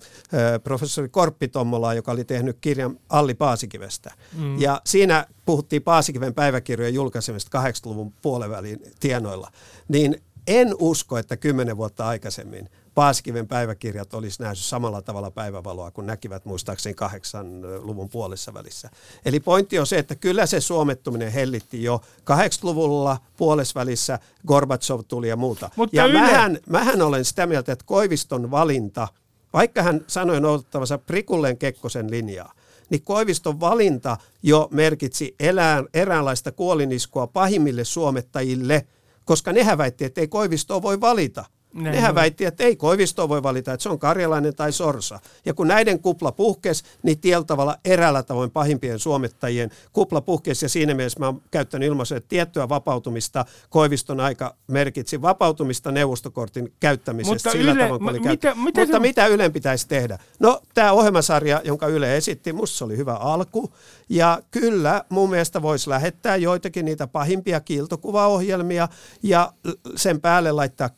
professori 0.64 1.10
Korppi 1.10 1.48
Tommolaa, 1.48 1.94
joka 1.94 2.12
oli 2.12 2.24
tehnyt 2.24 2.58
kirjan 2.62 3.00
Alli 3.10 3.34
Paasikivestä. 3.34 4.12
Mm. 4.38 4.62
Ja 4.62 4.82
siinä 4.86 5.26
puhuttiin 5.46 5.82
Paasikiven 5.82 6.34
päiväkirjojen 6.34 6.94
julkaisemista 6.94 7.64
80-luvun 7.64 8.14
puolivälin 8.22 8.84
tienoilla. 9.00 9.52
Niin 9.88 10.22
en 10.48 10.76
usko, 10.80 11.18
että 11.18 11.38
kymmenen 11.38 11.78
vuotta 11.78 12.08
aikaisemmin 12.08 12.70
Paaskiven 12.96 13.48
päiväkirjat 13.48 14.14
olisi 14.14 14.42
nähnyt 14.42 14.58
samalla 14.58 15.02
tavalla 15.02 15.32
päivävaloa 15.32 15.92
kuin 15.92 16.08
näkivät 16.08 16.46
muistaakseni 16.46 16.94
kahdeksan 16.94 17.62
luvun 17.86 18.10
puolessa 18.10 18.54
välissä. 18.54 18.90
Eli 19.26 19.40
pointti 19.40 19.80
on 19.80 19.88
se, 19.88 19.98
että 19.98 20.16
kyllä 20.16 20.46
se 20.46 20.62
suomettuminen 20.62 21.32
hellitti 21.32 21.84
jo 21.84 22.02
80-luvulla 22.32 23.18
puolessa 23.38 24.20
Gorbatsov 24.48 25.02
tuli 25.08 25.30
ja 25.30 25.36
muuta. 25.36 25.70
Mutta 25.76 25.96
ja 25.96 26.06
yle... 26.06 26.20
mähän, 26.20 26.60
mähän 26.70 27.02
olen 27.02 27.26
sitä 27.26 27.48
mieltä, 27.48 27.72
että 27.72 27.86
Koiviston 27.86 28.52
valinta, 28.52 29.08
vaikka 29.54 29.84
hän 29.84 30.02
sanoi 30.08 30.42
noudattavansa 30.42 30.98
Prikulleen 30.98 31.58
Kekkosen 31.58 32.12
linjaa, 32.12 32.54
niin 32.90 33.02
Koiviston 33.04 33.60
valinta 33.60 34.18
jo 34.44 34.68
merkitsi 34.72 35.36
elään, 35.40 35.88
eräänlaista 35.94 36.52
kuoliniskua 36.52 37.28
pahimmille 37.28 37.84
suomettajille, 37.84 38.88
koska 39.26 39.54
nehän 39.54 39.78
väitti, 39.78 40.06
että 40.06 40.22
ei 40.22 40.28
Koivistoa 40.28 40.82
voi 40.82 41.02
valita. 41.02 41.46
Näin 41.74 41.96
Nehän 41.96 42.10
on. 42.10 42.16
väitti, 42.16 42.46
että 42.46 42.64
ei 42.64 42.76
Koivisto 42.76 43.30
voi 43.30 43.44
valita, 43.44 43.74
että 43.74 43.84
se 43.84 43.90
on 43.90 44.00
karjalainen 44.00 44.56
tai 44.56 44.72
sorsa. 44.72 45.20
Ja 45.46 45.54
kun 45.54 45.68
näiden 45.68 46.00
kupla 46.00 46.32
puhkes, 46.32 46.84
niin 47.04 47.20
tiellä 47.20 47.46
tavalla 47.46 47.78
eräällä 47.86 48.24
tavoin 48.24 48.52
pahimpien 48.52 49.00
suomettajien 49.00 49.70
kupla 49.94 50.22
puhkes. 50.22 50.64
Ja 50.64 50.70
siinä 50.70 50.94
mielessä 50.94 51.20
mä 51.20 51.26
oon 51.26 51.42
käyttänyt 51.52 51.88
ilmaisen, 51.88 52.18
että 52.18 52.30
tiettyä 52.30 52.70
vapautumista 52.70 53.46
Koiviston 53.70 54.20
aika 54.20 54.56
merkitsi 54.68 55.22
vapautumista 55.22 55.92
neuvostokortin 55.92 56.74
käyttämisestä 56.80 57.34
Mutta 57.34 57.52
sillä 57.52 57.72
Yle, 57.72 57.84
tavoin, 57.84 58.02
kun 58.02 58.14
mitä, 58.14 58.30
mitä 58.30 58.56
Mutta 58.56 58.86
se... 58.86 59.00
mitä 59.00 59.28
Ylen 59.28 59.54
pitäisi 59.54 59.88
tehdä? 59.88 60.20
No 60.40 60.62
tämä 60.74 60.92
ohjelmasarja, 60.92 61.62
jonka 61.64 61.88
Yle 61.88 62.18
esitti, 62.18 62.54
musta 62.54 62.78
se 62.78 62.84
oli 62.84 62.98
hyvä 62.98 63.14
alku. 63.14 63.74
Ja 64.10 64.40
kyllä 64.52 65.06
mun 65.10 65.30
mielestä 65.30 65.62
voisi 65.62 65.90
lähettää 65.90 66.36
joitakin 66.36 66.86
niitä 66.86 67.08
pahimpia 67.08 67.60
kiiltokuvaohjelmia 67.60 68.88
ja 69.24 69.54
sen 69.96 70.22
päälle 70.22 70.52
laittaa 70.52 70.90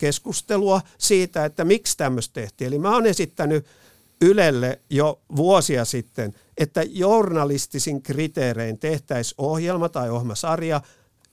keskustelua 0.65 0.81
siitä, 0.97 1.45
että 1.45 1.63
miksi 1.65 1.97
tämmöistä 1.97 2.33
tehtiin. 2.33 2.67
Eli 2.67 2.79
mä 2.79 2.93
oon 2.93 3.05
esittänyt 3.05 3.65
Ylelle 4.21 4.79
jo 4.89 5.21
vuosia 5.35 5.85
sitten, 5.85 6.33
että 6.57 6.83
journalistisin 6.83 8.01
kriteerein 8.01 8.79
tehtäisiin 8.79 9.35
ohjelma 9.37 9.89
tai 9.89 10.09
ohjelmasarja 10.09 10.81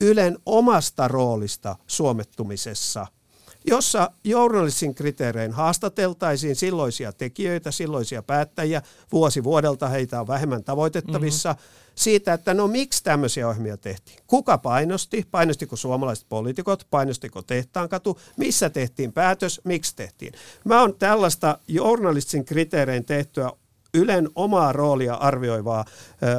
Ylen 0.01 0.37
omasta 0.45 1.07
roolista 1.07 1.75
suomettumisessa– 1.87 3.07
jossa 3.65 4.11
journalistin 4.23 4.95
kriteerein 4.95 5.51
haastateltaisiin 5.51 6.55
silloisia 6.55 7.13
tekijöitä, 7.13 7.71
silloisia 7.71 8.23
päättäjiä, 8.23 8.81
vuosi 9.11 9.43
vuodelta 9.43 9.87
heitä 9.87 10.19
on 10.21 10.27
vähemmän 10.27 10.63
tavoitettavissa, 10.63 11.49
mm-hmm. 11.49 11.93
siitä, 11.95 12.33
että 12.33 12.53
no 12.53 12.67
miksi 12.67 13.03
tämmöisiä 13.03 13.47
ohjelmia 13.47 13.77
tehtiin. 13.77 14.19
Kuka 14.27 14.57
painosti? 14.57 15.27
Painostiko 15.31 15.75
suomalaiset 15.75 16.25
poliitikot? 16.29 16.87
Painostiko 16.89 17.41
Tehtaankatu? 17.41 18.19
Missä 18.37 18.69
tehtiin 18.69 19.13
päätös? 19.13 19.61
Miksi 19.63 19.95
tehtiin? 19.95 20.33
Mä 20.63 20.81
oon 20.81 20.95
tällaista 20.95 21.57
journalistin 21.67 22.45
kriteerein 22.45 23.05
tehtyä 23.05 23.51
Ylen 23.93 24.29
omaa 24.35 24.73
roolia 24.73 25.13
arvioivaa 25.13 25.85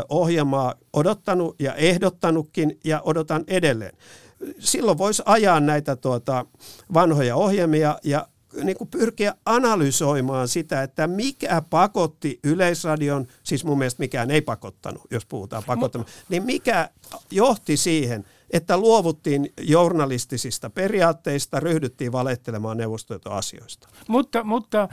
ohjelmaa 0.08 0.74
odottanut 0.92 1.60
ja 1.60 1.74
ehdottanutkin 1.74 2.78
ja 2.84 3.00
odotan 3.04 3.44
edelleen 3.46 3.96
silloin 4.58 4.98
voisi 4.98 5.22
ajaa 5.26 5.60
näitä 5.60 5.96
tuota, 5.96 6.46
vanhoja 6.94 7.36
ohjelmia 7.36 7.98
ja 8.04 8.28
niin 8.62 8.76
kuin 8.76 8.88
pyrkiä 8.88 9.34
analysoimaan 9.46 10.48
sitä, 10.48 10.82
että 10.82 11.06
mikä 11.06 11.62
pakotti 11.70 12.38
Yleisradion, 12.44 13.26
siis 13.42 13.64
mun 13.64 13.78
mielestä 13.78 14.02
mikään 14.02 14.30
ei 14.30 14.40
pakottanut, 14.40 15.02
jos 15.10 15.26
puhutaan 15.26 15.62
pakottanut, 15.66 16.08
niin 16.28 16.42
mikä 16.42 16.88
johti 17.30 17.76
siihen, 17.76 18.24
että 18.50 18.76
luovuttiin 18.76 19.52
journalistisista 19.60 20.70
periaatteista, 20.70 21.60
ryhdyttiin 21.60 22.12
valettelemaan 22.12 22.76
neuvostoasioista. 22.76 23.88
Mutta, 24.08 24.44
mutta 24.44 24.82
äh, 24.82 24.88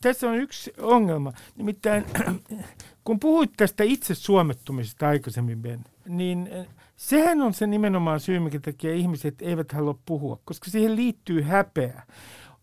tässä 0.00 0.30
on 0.30 0.36
yksi 0.36 0.72
ongelma. 0.78 1.32
Nimittäin 1.56 2.04
kun 3.04 3.20
puhuit 3.20 3.50
tästä 3.56 3.84
itse 3.84 4.14
suomettumisesta 4.14 5.08
aikaisemmin, 5.08 5.62
Ben, 5.62 5.84
niin 6.08 6.50
äh, 6.58 6.66
Sehän 6.96 7.40
on 7.40 7.54
se 7.54 7.66
nimenomaan 7.66 8.20
syy, 8.20 8.40
mikä 8.40 8.60
takia 8.60 8.94
ihmiset 8.94 9.42
eivät 9.42 9.72
halua 9.72 9.98
puhua, 10.06 10.38
koska 10.44 10.70
siihen 10.70 10.96
liittyy 10.96 11.42
häpeä. 11.42 12.02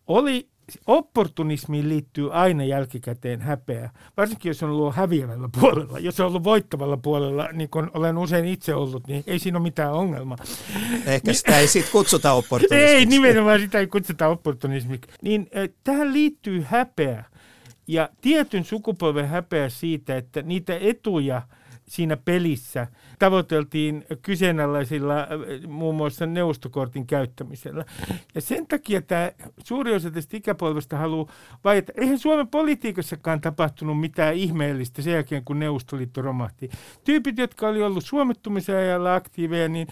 Oli 0.06 0.48
opportunismiin 0.86 1.88
liittyy 1.88 2.32
aina 2.32 2.64
jälkikäteen 2.64 3.40
häpeä, 3.40 3.90
varsinkin 4.16 4.50
jos 4.50 4.62
on 4.62 4.70
ollut 4.70 4.94
häviävällä 4.94 5.48
puolella. 5.60 5.98
Jos 5.98 6.20
on 6.20 6.26
ollut 6.26 6.44
voittavalla 6.44 6.96
puolella, 6.96 7.48
niin 7.52 7.70
kuin 7.70 7.90
olen 7.94 8.18
usein 8.18 8.44
itse 8.44 8.74
ollut, 8.74 9.06
niin 9.06 9.24
ei 9.26 9.38
siinä 9.38 9.58
ole 9.58 9.62
mitään 9.62 9.92
ongelmaa. 9.92 10.38
Ehkä 11.06 11.32
sitä 11.32 11.58
ei 11.58 11.66
sitten 11.66 11.92
kutsuta 11.92 12.32
opportunismiksi. 12.42 12.94
Ei, 12.94 13.06
nimenomaan 13.06 13.60
sitä 13.60 13.78
ei 13.78 13.86
kutsuta 13.86 14.28
opportunismiksi. 14.28 15.12
Niin 15.22 15.48
äh, 15.56 15.68
tähän 15.84 16.12
liittyy 16.12 16.64
häpeä 16.68 17.24
ja 17.86 18.08
tietyn 18.20 18.64
sukupolven 18.64 19.28
häpeä 19.28 19.68
siitä, 19.68 20.16
että 20.16 20.42
niitä 20.42 20.78
etuja– 20.80 21.42
siinä 21.88 22.16
pelissä 22.16 22.86
tavoiteltiin 23.18 24.04
kyseenalaisilla 24.22 25.20
äh, 25.20 25.28
muun 25.68 25.94
muassa 25.94 26.26
neuvostokortin 26.26 27.06
käyttämisellä. 27.06 27.84
Ja 28.34 28.40
sen 28.40 28.66
takia 28.66 29.02
tämä 29.02 29.32
suuri 29.64 29.94
osa 29.94 30.10
tästä 30.10 30.36
ikäpolvesta 30.36 30.96
haluaa 30.96 31.32
vaieta. 31.64 31.92
Eihän 31.96 32.18
Suomen 32.18 32.48
politiikassakaan 32.48 33.40
tapahtunut 33.40 34.00
mitään 34.00 34.34
ihmeellistä 34.34 35.02
sen 35.02 35.12
jälkeen, 35.12 35.44
kun 35.44 35.58
Neuvostoliitto 35.58 36.22
romahti. 36.22 36.70
Tyypit, 37.04 37.38
jotka 37.38 37.68
oli 37.68 37.82
ollut 37.82 38.04
suomettumisen 38.04 38.76
ajalla 38.76 39.14
aktiiveja, 39.14 39.68
niin 39.68 39.86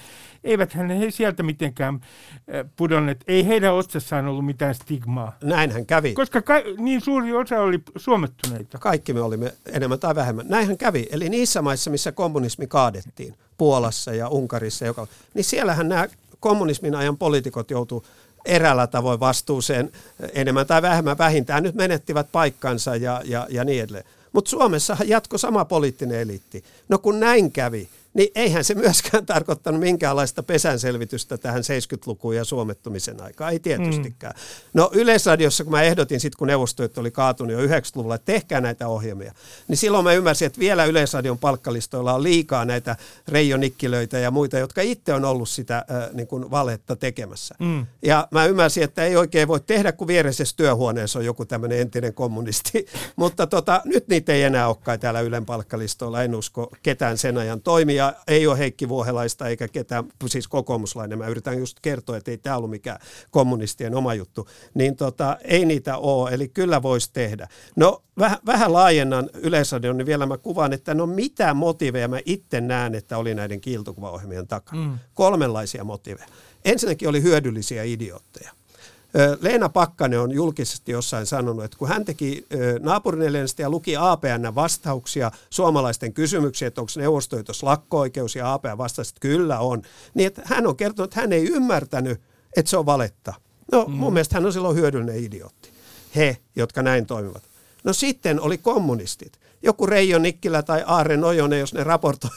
eivät 0.45 0.75
he 0.77 1.11
sieltä 1.11 1.43
mitenkään 1.43 1.95
äh, 1.95 2.71
pudonneet. 2.77 3.25
Ei 3.29 3.47
heidän 3.47 3.75
otsassaan 3.75 4.29
ollut 4.29 4.47
mitään 4.47 4.75
stigmaa. 4.75 5.37
Näinhän 5.43 5.87
kävi. 5.87 6.15
Koska 6.15 6.43
ka- 6.43 6.63
niin 6.79 7.01
suuri 7.01 7.33
osa 7.33 7.61
oli 7.61 7.81
suomettuneita. 7.97 8.79
Kaikki 8.79 9.13
me 9.13 9.21
olimme 9.21 9.53
enemmän 9.73 9.99
tai 9.99 10.15
vähemmän. 10.15 10.47
Näinhän 10.49 10.79
kävi. 10.79 11.07
Eli 11.11 11.29
niissä 11.29 11.63
maissa, 11.63 11.91
missä 11.91 12.13
kommunismi 12.13 12.67
kaadettiin, 12.67 13.12
Puolassa 13.59 14.15
ja 14.15 14.29
Unkarissa, 14.29 14.87
joka, 14.87 15.07
niin 15.35 15.45
siellähän 15.45 15.89
nämä 15.89 16.09
kommunismin 16.41 16.95
ajan 16.95 17.19
poliitikot 17.19 17.71
joutuu 17.71 18.05
eräällä 18.45 18.87
tavoin 18.87 19.21
vastuuseen 19.21 19.93
enemmän 20.33 20.67
tai 20.67 20.83
vähemmän 20.83 21.19
vähintään 21.19 21.63
nyt 21.63 21.75
menettivät 21.75 22.33
paikkansa 22.33 22.97
ja, 22.97 23.23
ja, 23.25 23.47
ja 23.51 23.65
niin 23.65 23.83
edelleen. 23.83 24.05
Mutta 24.33 24.49
Suomessa 24.49 24.97
jatko 25.05 25.39
sama 25.39 25.65
poliittinen 25.65 26.21
eliitti. 26.21 26.65
No 26.89 26.99
kun 26.99 27.21
näin 27.21 27.53
kävi, 27.53 27.89
niin 28.15 28.29
eihän 28.35 28.65
se 28.65 28.75
myöskään 28.75 29.27
tarkoittanut 29.27 29.81
minkäänlaista 29.81 30.43
pesänselvitystä 30.43 31.39
tähän 31.39 31.63
70-lukuun 31.63 32.37
ja 32.37 32.45
suomettumisen 32.45 33.23
aikaan, 33.23 33.53
ei 33.53 33.59
tietystikään. 33.59 34.35
Mm. 34.35 34.41
No 34.75 34.91
Yleisradiossa, 34.95 35.65
kun 35.65 35.71
mä 35.71 35.83
ehdotin 35.83 36.21
sitten, 36.21 36.39
kun 36.39 36.49
neuvostoit 36.49 36.99
oli 36.99 37.11
kaatunut 37.11 37.53
jo 37.53 37.67
90-luvulla, 37.67 38.15
että 38.15 38.33
tehkää 38.33 38.61
näitä 38.61 38.89
ohjelmia, 38.89 39.33
niin 39.69 39.77
silloin 39.77 40.05
mä 40.05 40.13
ymmärsin, 40.13 40.47
että 40.47 40.61
vielä 40.61 40.85
Yleisradion 40.85 41.39
palkkalistoilla 41.39 42.15
on 42.15 42.23
liikaa 42.23 42.65
näitä 42.65 42.97
Reijo 43.29 43.57
Nikkilöitä 43.57 44.19
ja 44.19 44.31
muita, 44.31 44.59
jotka 44.59 44.83
itse 44.83 45.15
on 45.15 45.25
ollut 45.25 45.49
sitä 45.49 45.77
äh, 45.77 46.11
niin 46.13 46.27
kuin 46.27 46.51
valetta 46.51 46.97
tekemässä. 46.97 47.55
Mm. 47.59 47.87
Ja 48.03 48.29
mä 48.31 48.47
ymmärsin, 48.47 48.83
että 48.83 49.05
ei 49.05 49.17
oikein 49.17 49.49
voi 49.49 49.61
tehdä, 49.61 49.93
kun 49.93 50.07
vieressä 50.07 50.45
työhuoneessa 50.57 51.19
on 51.19 51.25
joku 51.25 51.45
tämmöinen 51.45 51.81
entinen 51.81 52.15
kommunisti. 52.15 52.87
Mutta 53.17 53.47
tota, 53.47 53.83
nyt 53.85 54.09
niitä 54.09 54.33
ei 54.33 54.43
enää 54.43 54.69
olekaan 54.69 55.01
täällä 55.01 55.21
Ylen 55.21 55.47
palkkalistoilla, 55.47 56.23
en 56.23 56.35
usko 56.35 56.71
ketään 56.83 57.19
sen 57.19 57.39
ajan 57.39 57.61
toimia 57.61 58.02
ja 58.03 58.15
ei 58.27 58.47
ole 58.47 58.59
Heikki 58.59 58.89
Vuohelaista 58.89 59.49
eikä 59.49 59.69
ketään, 59.69 60.05
siis 60.27 60.49
kokoomuslainen. 60.49 61.19
Mä 61.19 61.27
yritän 61.27 61.59
just 61.59 61.81
kertoa, 61.83 62.17
että 62.17 62.31
ei 62.31 62.39
tämä 62.39 62.57
ollut 62.57 62.71
mikään 62.71 62.99
kommunistien 63.31 63.95
oma 63.95 64.15
juttu. 64.15 64.49
Niin 64.75 64.97
tota, 64.97 65.37
ei 65.45 65.65
niitä 65.65 65.97
ole, 65.97 66.31
eli 66.31 66.49
kyllä 66.49 66.83
voisi 66.83 67.11
tehdä. 67.13 67.49
No 67.77 68.03
vähän, 68.19 68.39
vähän 68.47 68.73
laajennan 68.73 69.31
Yleisradion, 69.35 69.97
niin 69.97 70.07
vielä 70.07 70.27
mä 70.27 70.39
kuvaan, 70.39 70.73
että 70.73 70.95
no 70.95 71.07
mitä 71.07 71.55
motiveja 71.55 72.09
mä 72.09 72.19
itse 72.25 72.61
näen, 72.61 72.95
että 72.95 73.19
oli 73.19 73.35
näiden 73.35 73.61
kiiltokuvaohjelmien 73.61 74.49
takana. 74.49 74.83
Mm. 74.83 74.99
Kolmenlaisia 75.15 75.85
motiveja. 75.85 76.27
Ensinnäkin 76.65 77.09
oli 77.09 77.23
hyödyllisiä 77.23 77.83
idiootteja. 77.83 78.53
Leena 79.41 79.69
Pakkanen 79.69 80.21
on 80.21 80.33
julkisesti 80.33 80.93
jossain 80.93 81.27
sanonut, 81.27 81.65
että 81.65 81.79
kun 81.79 81.89
hän 81.89 82.05
teki 82.05 82.47
naapurinelinestä 82.81 83.63
ja 83.63 83.71
luki 83.71 83.97
APN 83.97 84.55
vastauksia 84.55 85.31
suomalaisten 85.51 86.13
kysymyksiin, 86.13 86.67
että 86.67 86.81
onko 86.81 86.93
neuvostoitos 86.97 87.63
lakko-oikeus 87.63 88.37
ja 88.37 88.53
APN 88.53 88.79
vastasi, 88.79 89.11
että 89.11 89.21
kyllä 89.21 89.61
on, 89.61 89.83
niin 90.15 90.27
että 90.27 90.43
hän 90.45 90.67
on 90.67 90.77
kertonut, 90.77 91.11
että 91.11 91.21
hän 91.21 91.33
ei 91.33 91.45
ymmärtänyt, 91.45 92.21
että 92.57 92.71
se 92.71 92.77
on 92.77 92.87
valetta. 92.87 93.35
No 93.73 93.85
mm. 93.85 93.95
mun 93.95 94.13
mielestä 94.13 94.37
hän 94.37 94.47
on 94.47 94.53
silloin 94.53 94.77
hyödyllinen 94.77 95.25
idiootti. 95.25 95.71
He, 96.17 96.37
jotka 96.57 96.83
näin 96.83 97.07
toimivat. 97.07 97.43
No 97.85 97.93
sitten 97.93 98.41
oli 98.41 98.59
kommunistit, 98.59 99.39
joku 99.63 99.87
Reijo 99.87 100.19
Nikkilä 100.19 100.63
tai 100.63 100.83
Aare 100.87 101.17
Nojonen, 101.17 101.61
jos 101.61 101.75
ne 101.75 101.85
raportoi, 101.85 102.31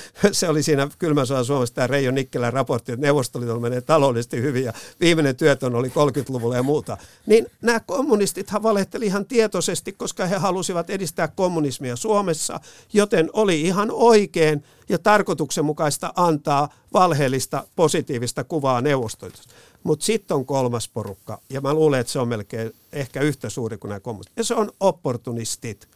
se 0.32 0.48
oli 0.48 0.62
siinä 0.62 0.88
kylmän 0.98 1.26
sodan 1.26 1.44
Suomessa 1.44 1.74
tämä 1.74 1.86
Reijo 1.86 2.10
Nikkilän 2.10 2.52
raportti, 2.52 2.92
että 2.92 3.06
Neuvostoliitolla 3.06 3.60
menee 3.60 3.80
taloudellisesti 3.80 4.42
hyvin 4.42 4.64
ja 4.64 4.72
viimeinen 5.00 5.36
työtön 5.36 5.74
oli 5.74 5.88
30-luvulla 5.88 6.56
ja 6.56 6.62
muuta. 6.62 6.96
Niin 7.26 7.46
nämä 7.62 7.80
kommunistithan 7.80 8.62
valehteli 8.62 9.06
ihan 9.06 9.26
tietoisesti, 9.26 9.92
koska 9.92 10.26
he 10.26 10.36
halusivat 10.36 10.90
edistää 10.90 11.28
kommunismia 11.28 11.96
Suomessa, 11.96 12.60
joten 12.92 13.30
oli 13.32 13.60
ihan 13.60 13.90
oikein 13.90 14.64
ja 14.88 14.98
tarkoituksenmukaista 14.98 16.12
antaa 16.16 16.68
valheellista 16.92 17.66
positiivista 17.76 18.44
kuvaa 18.44 18.80
Neuvostoliitosta. 18.80 19.54
Mutta 19.82 20.04
sitten 20.04 20.36
on 20.36 20.46
kolmas 20.46 20.88
porukka, 20.88 21.40
ja 21.50 21.60
mä 21.60 21.74
luulen, 21.74 22.00
että 22.00 22.12
se 22.12 22.18
on 22.18 22.28
melkein 22.28 22.72
ehkä 22.92 23.20
yhtä 23.20 23.50
suuri 23.50 23.78
kuin 23.78 23.88
nämä 23.88 24.00
kommunistit, 24.00 24.36
ja 24.36 24.44
se 24.44 24.54
on 24.54 24.72
opportunistit. 24.80 25.88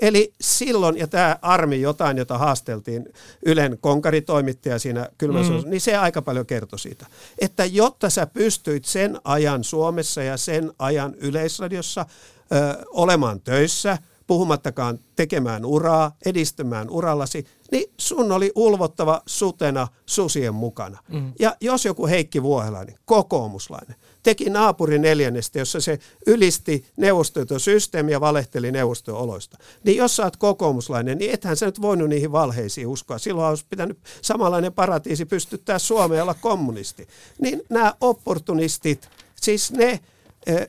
Eli 0.00 0.32
silloin, 0.40 0.96
ja 0.96 1.06
tämä 1.06 1.38
Armi 1.42 1.80
jotain, 1.80 2.16
jota 2.16 2.38
haasteltiin 2.38 3.08
Ylen 3.46 3.78
konkaritoimittaja 3.80 4.78
siinä 4.78 5.08
kylmässä, 5.18 5.52
mm. 5.52 5.70
niin 5.70 5.80
se 5.80 5.96
aika 5.96 6.22
paljon 6.22 6.46
kertoi 6.46 6.78
siitä, 6.78 7.06
että 7.38 7.64
jotta 7.64 8.10
sä 8.10 8.26
pystyit 8.26 8.84
sen 8.84 9.20
ajan 9.24 9.64
Suomessa 9.64 10.22
ja 10.22 10.36
sen 10.36 10.72
ajan 10.78 11.14
Yleisradiossa 11.14 12.06
ö, 12.52 12.84
olemaan 12.90 13.40
töissä– 13.40 13.98
puhumattakaan 14.30 14.98
tekemään 15.16 15.64
uraa, 15.64 16.16
edistämään 16.26 16.90
urallasi, 16.90 17.46
niin 17.72 17.92
sun 17.98 18.32
oli 18.32 18.52
ulvottava 18.54 19.22
sutena 19.26 19.88
susien 20.06 20.54
mukana. 20.54 20.98
Mm. 21.08 21.32
Ja 21.40 21.56
jos 21.60 21.84
joku 21.84 22.06
Heikki 22.06 22.42
Vuohelainen, 22.42 22.94
kokoomuslainen, 23.04 23.96
teki 24.22 24.50
naapuri 24.50 24.98
neljännestä, 24.98 25.58
jossa 25.58 25.80
se 25.80 25.98
ylisti 26.26 26.84
neuvostosysteemiä 26.96 28.12
ja 28.12 28.20
valehteli 28.20 28.72
neuvostooloista, 28.72 29.58
niin 29.84 29.96
jos 29.96 30.16
sä 30.16 30.24
oot 30.24 30.36
kokoomuslainen, 30.36 31.18
niin 31.18 31.30
ethän 31.30 31.56
sä 31.56 31.66
nyt 31.66 31.82
voinut 31.82 32.08
niihin 32.08 32.32
valheisiin 32.32 32.86
uskoa. 32.86 33.18
Silloin 33.18 33.48
olisi 33.48 33.66
pitänyt 33.70 33.98
samanlainen 34.22 34.72
paratiisi 34.72 35.24
pystyttää 35.24 35.78
Suomeen 35.78 36.22
olla 36.22 36.34
kommunisti. 36.34 37.08
Niin 37.40 37.62
nämä 37.68 37.94
opportunistit, 38.00 39.08
siis 39.40 39.72
ne 39.72 40.00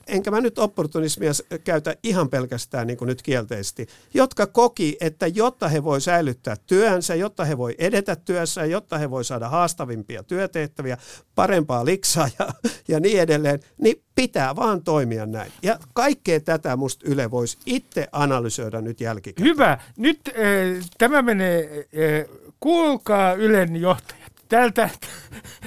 enkä 0.08 0.32
mä 0.32 0.42
nyt 0.42 0.60
opportunismia 0.60 1.32
käytä 1.64 1.96
ihan 2.04 2.30
pelkästään 2.30 2.88
niin 2.88 2.98
kuin 2.98 3.08
nyt 3.08 3.22
kielteisesti, 3.22 3.88
jotka 4.14 4.48
koki, 4.48 4.98
että 5.02 5.28
jotta 5.28 5.68
he 5.68 5.84
voi 5.84 6.02
säilyttää 6.02 6.56
työnsä, 6.68 7.16
jotta 7.16 7.46
he 7.46 7.58
voi 7.58 7.76
edetä 7.78 8.16
työssä, 8.16 8.66
jotta 8.66 8.98
he 8.98 9.10
voi 9.10 9.26
saada 9.26 9.50
haastavimpia 9.50 10.24
työtehtäviä, 10.24 10.98
parempaa 11.36 11.86
liksaa 11.86 12.30
ja, 12.40 12.48
ja 12.88 13.00
niin 13.00 13.22
edelleen, 13.22 13.60
niin 13.78 14.04
pitää 14.16 14.56
vaan 14.56 14.84
toimia 14.84 15.26
näin. 15.26 15.52
Ja 15.64 15.80
kaikkea 15.94 16.40
tätä 16.40 16.76
musta 16.76 17.06
Yle 17.10 17.32
voisi 17.32 17.58
itse 17.66 18.08
analysoida 18.12 18.82
nyt 18.82 19.02
jälkikäteen. 19.02 19.50
Hyvä. 19.50 19.78
Nyt 19.98 20.20
äh, 20.28 20.90
tämä 20.98 21.22
menee, 21.22 21.88
äh, 22.30 22.38
kuulkaa 22.60 23.34
Ylen 23.34 23.76
johtajat. 23.76 24.32
Täältä, 24.50 24.90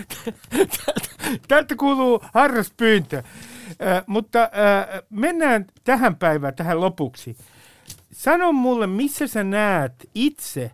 täältä, 0.54 1.02
täältä 1.48 1.76
kuuluu 1.76 2.22
harraspyyntö. 2.34 3.22
Äh, 3.82 4.04
mutta 4.06 4.42
äh, 4.42 5.02
mennään 5.10 5.66
tähän 5.84 6.16
päivään, 6.16 6.54
tähän 6.54 6.80
lopuksi. 6.80 7.36
Sano 8.12 8.52
mulle, 8.52 8.86
missä 8.86 9.26
sä 9.26 9.44
näet 9.44 10.10
itse, 10.14 10.70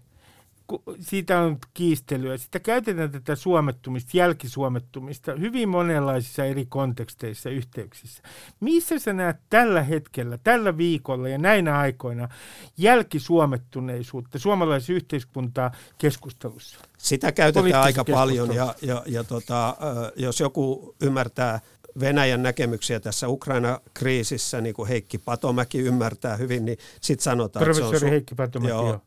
kun 0.66 0.82
siitä 1.00 1.40
on 1.40 1.58
kiistelyä, 1.74 2.36
sitä 2.36 2.60
käytetään 2.60 3.10
tätä 3.10 3.36
suomettumista, 3.36 4.10
jälkisuomettumista 4.14 5.32
hyvin 5.32 5.68
monenlaisissa 5.68 6.44
eri 6.44 6.66
konteksteissa, 6.66 7.50
yhteyksissä. 7.50 8.22
Missä 8.60 8.98
sä 8.98 9.12
näet 9.12 9.36
tällä 9.50 9.82
hetkellä, 9.82 10.38
tällä 10.44 10.76
viikolla 10.76 11.28
ja 11.28 11.38
näinä 11.38 11.78
aikoina 11.78 12.28
jälkisuomettuneisuutta 12.76 14.38
suomalaisen 14.38 14.96
yhteiskuntaa 14.96 15.70
keskustelussa? 15.98 16.78
Sitä 16.98 17.32
käytetään 17.32 17.82
aika 17.82 18.04
paljon 18.04 18.54
ja, 18.54 18.74
ja, 18.82 19.02
ja 19.06 19.24
tota, 19.24 19.76
jos 20.16 20.40
joku 20.40 20.94
ymmärtää 21.02 21.60
Venäjän 22.00 22.42
näkemyksiä 22.42 23.00
tässä 23.00 23.28
Ukraina-kriisissä, 23.28 24.60
niin 24.60 24.74
kuin 24.74 24.88
Heikki 24.88 25.18
Patomäki 25.18 25.78
ymmärtää 25.78 26.36
hyvin, 26.36 26.64
niin 26.64 26.78
sitten 27.00 27.24
sanotaan, 27.24 27.70
että 27.70 27.98
se 27.98 28.04
on 28.04 28.10
Heikki 28.10 28.34
Patomäki, 28.34 28.70
joo, 28.70 29.00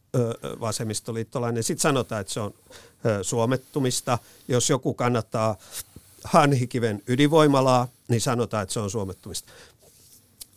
vasemmistoliittolainen. 0.59 1.63
Sitten 1.63 1.81
sanotaan, 1.81 2.21
että 2.21 2.33
se 2.33 2.39
on 2.39 2.53
suomettumista. 3.21 4.19
Jos 4.47 4.69
joku 4.69 4.93
kannattaa 4.93 5.57
Hanhikiven 6.23 7.03
ydinvoimalaa, 7.07 7.87
niin 8.07 8.21
sanotaan, 8.21 8.63
että 8.63 8.73
se 8.73 8.79
on 8.79 8.89
suomettumista. 8.89 9.53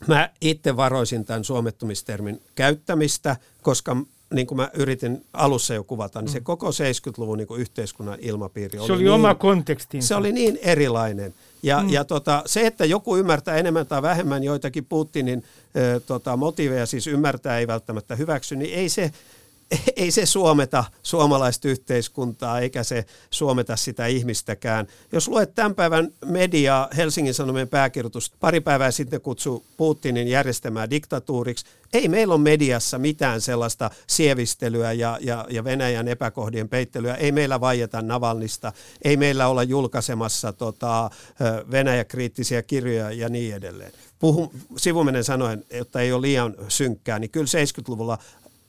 Mä 0.07 0.31
itse 0.41 0.77
varoisin 0.77 1.25
tämän 1.25 1.45
suomettumistermin 1.45 2.43
käyttämistä, 2.55 3.37
koska 3.63 3.97
niin 4.35 4.47
kuin 4.47 4.57
mä 4.57 4.71
yritin 4.75 5.25
alussa 5.33 5.75
jo 5.75 5.85
kuvata, 5.85 6.21
niin 6.21 6.33
se 6.33 6.39
mm. 6.39 6.45
koko 6.45 6.71
70-luvun 6.71 7.39
niin 7.39 7.49
kuin 7.49 7.61
yhteiskunnan 7.61 8.19
ilmapiiri 8.21 8.79
oli, 8.79 8.87
se 8.87 8.93
oli 8.93 9.03
niin, 9.03 9.13
oma 9.13 9.35
kontekstinsa. 9.35 10.09
Se 10.09 10.15
oli 10.15 10.33
niin 10.33 10.59
erilainen. 10.63 11.35
Ja, 11.63 11.83
mm. 11.83 11.89
ja 11.89 12.05
tota, 12.05 12.43
se, 12.47 12.67
että 12.67 12.85
joku 12.85 13.17
ymmärtää 13.17 13.57
enemmän 13.57 13.87
tai 13.87 14.03
vähemmän 14.03 14.45
joitakin 14.45 14.85
Putinin 14.85 15.45
ö, 15.77 16.01
tota, 16.01 16.37
motiiveja, 16.37 16.87
siis 16.87 17.07
ymmärtää 17.07 17.59
ei 17.59 17.67
välttämättä 17.67 18.17
hyväksy, 18.17 18.57
niin 18.57 18.75
ei 18.75 18.89
se, 18.89 19.13
ei 19.97 20.11
se 20.11 20.27
suometa 20.27 20.85
suomalaista 21.03 21.69
yhteiskuntaa 21.69 22.61
eikä 22.61 22.83
se 22.83 23.05
suometa 23.31 23.77
sitä 23.77 24.07
ihmistäkään. 24.07 24.87
Jos 25.13 25.29
luet 25.29 25.55
tämän 25.55 25.75
päivän 25.75 26.13
mediaa, 26.25 26.89
Helsingin 26.97 27.35
Sanomien 27.35 27.69
pääkirjoitus, 27.69 28.33
pari 28.41 28.61
päivää 28.61 28.91
sitten 28.91 29.21
kutsuu 29.21 29.65
Putinin 29.77 30.29
järjestämään 30.29 30.91
diktatuuriksi, 30.91 31.67
ei 31.93 32.09
meillä 32.09 32.35
ole 32.35 32.43
mediassa 32.43 32.99
mitään 32.99 33.41
sellaista 33.41 33.91
sievistelyä 34.07 34.93
ja, 34.93 35.19
ja, 35.21 35.47
ja 35.51 35.65
Venäjän 35.65 36.09
epäkohdien 36.09 36.69
peittelyä. 36.69 37.15
Ei 37.15 37.33
meillä 37.33 37.61
vaieta 37.61 38.03
Navalnista, 38.03 38.73
ei 39.03 39.17
meillä 39.17 39.49
olla 39.49 39.63
julkaisemassa 39.63 40.53
tota, 40.53 41.11
Venäjä-kriittisiä 41.71 42.63
kirjoja 42.63 43.11
ja 43.11 43.29
niin 43.29 43.55
edelleen. 43.55 43.93
Puhun 44.19 44.51
sivumenen 44.77 45.25
sanoen, 45.25 45.65
että 45.71 46.01
ei 46.01 46.13
ole 46.13 46.23
liian 46.23 46.55
synkkää, 46.69 47.19
niin 47.19 47.31
kyllä 47.31 47.47
70-luvulla 47.47 48.19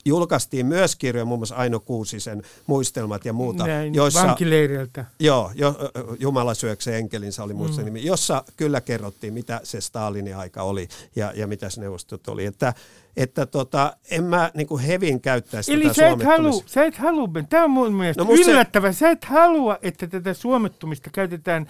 julkaistiin 0.08 0.66
myös 0.66 0.96
kirjoja, 0.96 1.26
muun 1.26 1.40
muassa 1.40 1.56
Aino 1.56 1.80
Kuusisen 1.80 2.42
muistelmat 2.68 3.26
ja 3.26 3.34
muuta. 3.34 3.68
Näin, 3.68 3.96
joissa, 3.96 4.28
vankileiriltä. 4.28 5.06
Joo, 5.20 5.52
jo, 5.56 5.76
Jumala 6.20 6.54
syöksee 6.54 6.98
enkelinsä 6.98 7.44
oli 7.44 7.54
muista 7.54 7.82
mm. 7.82 7.86
nimi, 7.86 8.06
jossa 8.06 8.44
kyllä 8.58 8.82
kerrottiin, 8.82 9.34
mitä 9.34 9.62
se 9.64 9.82
Stalinin 9.82 10.36
aika 10.36 10.64
oli 10.64 10.88
ja, 11.16 11.34
ja 11.36 11.48
mitä 11.48 11.70
se 11.70 11.82
neuvostot 11.82 12.28
oli. 12.28 12.46
Että, 12.46 12.74
että 13.18 13.46
tota, 13.46 13.98
en 14.12 14.24
mä 14.24 14.52
niin 14.54 14.68
kuin 14.68 14.84
hevin 14.84 15.22
käyttäisi 15.22 15.74
Eli 15.74 15.84
tätä 15.84 15.94
sä 15.94 16.08
et, 16.08 16.24
halua, 16.24 16.64
sä 16.66 16.86
et 16.86 16.98
halua, 16.98 17.30
tämä 17.50 17.64
on 17.64 17.72
mun 17.72 17.94
mielestä 17.94 18.24
no, 18.24 18.32
yllättävä, 18.32 18.92
se... 18.92 18.98
sä 18.98 19.10
et 19.10 19.26
halua, 19.26 19.78
että 19.82 20.08
tätä 20.08 20.34
suomettumista 20.34 21.10
käytetään 21.10 21.68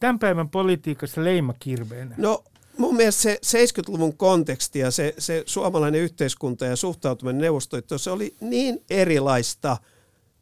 tämän 0.00 0.18
päivän 0.18 0.48
politiikassa 0.48 1.24
leimakirveenä. 1.24 2.14
No 2.18 2.44
mun 2.80 2.96
mielestä 2.96 3.22
se 3.42 3.64
70-luvun 3.66 4.16
konteksti 4.16 4.78
ja 4.78 4.90
se, 4.90 5.14
se 5.18 5.42
suomalainen 5.46 6.00
yhteiskunta 6.00 6.64
ja 6.64 6.76
suhtautuminen 6.76 7.40
neuvostoittoon, 7.40 7.98
se 7.98 8.10
oli 8.10 8.34
niin 8.40 8.84
erilaista 8.90 9.76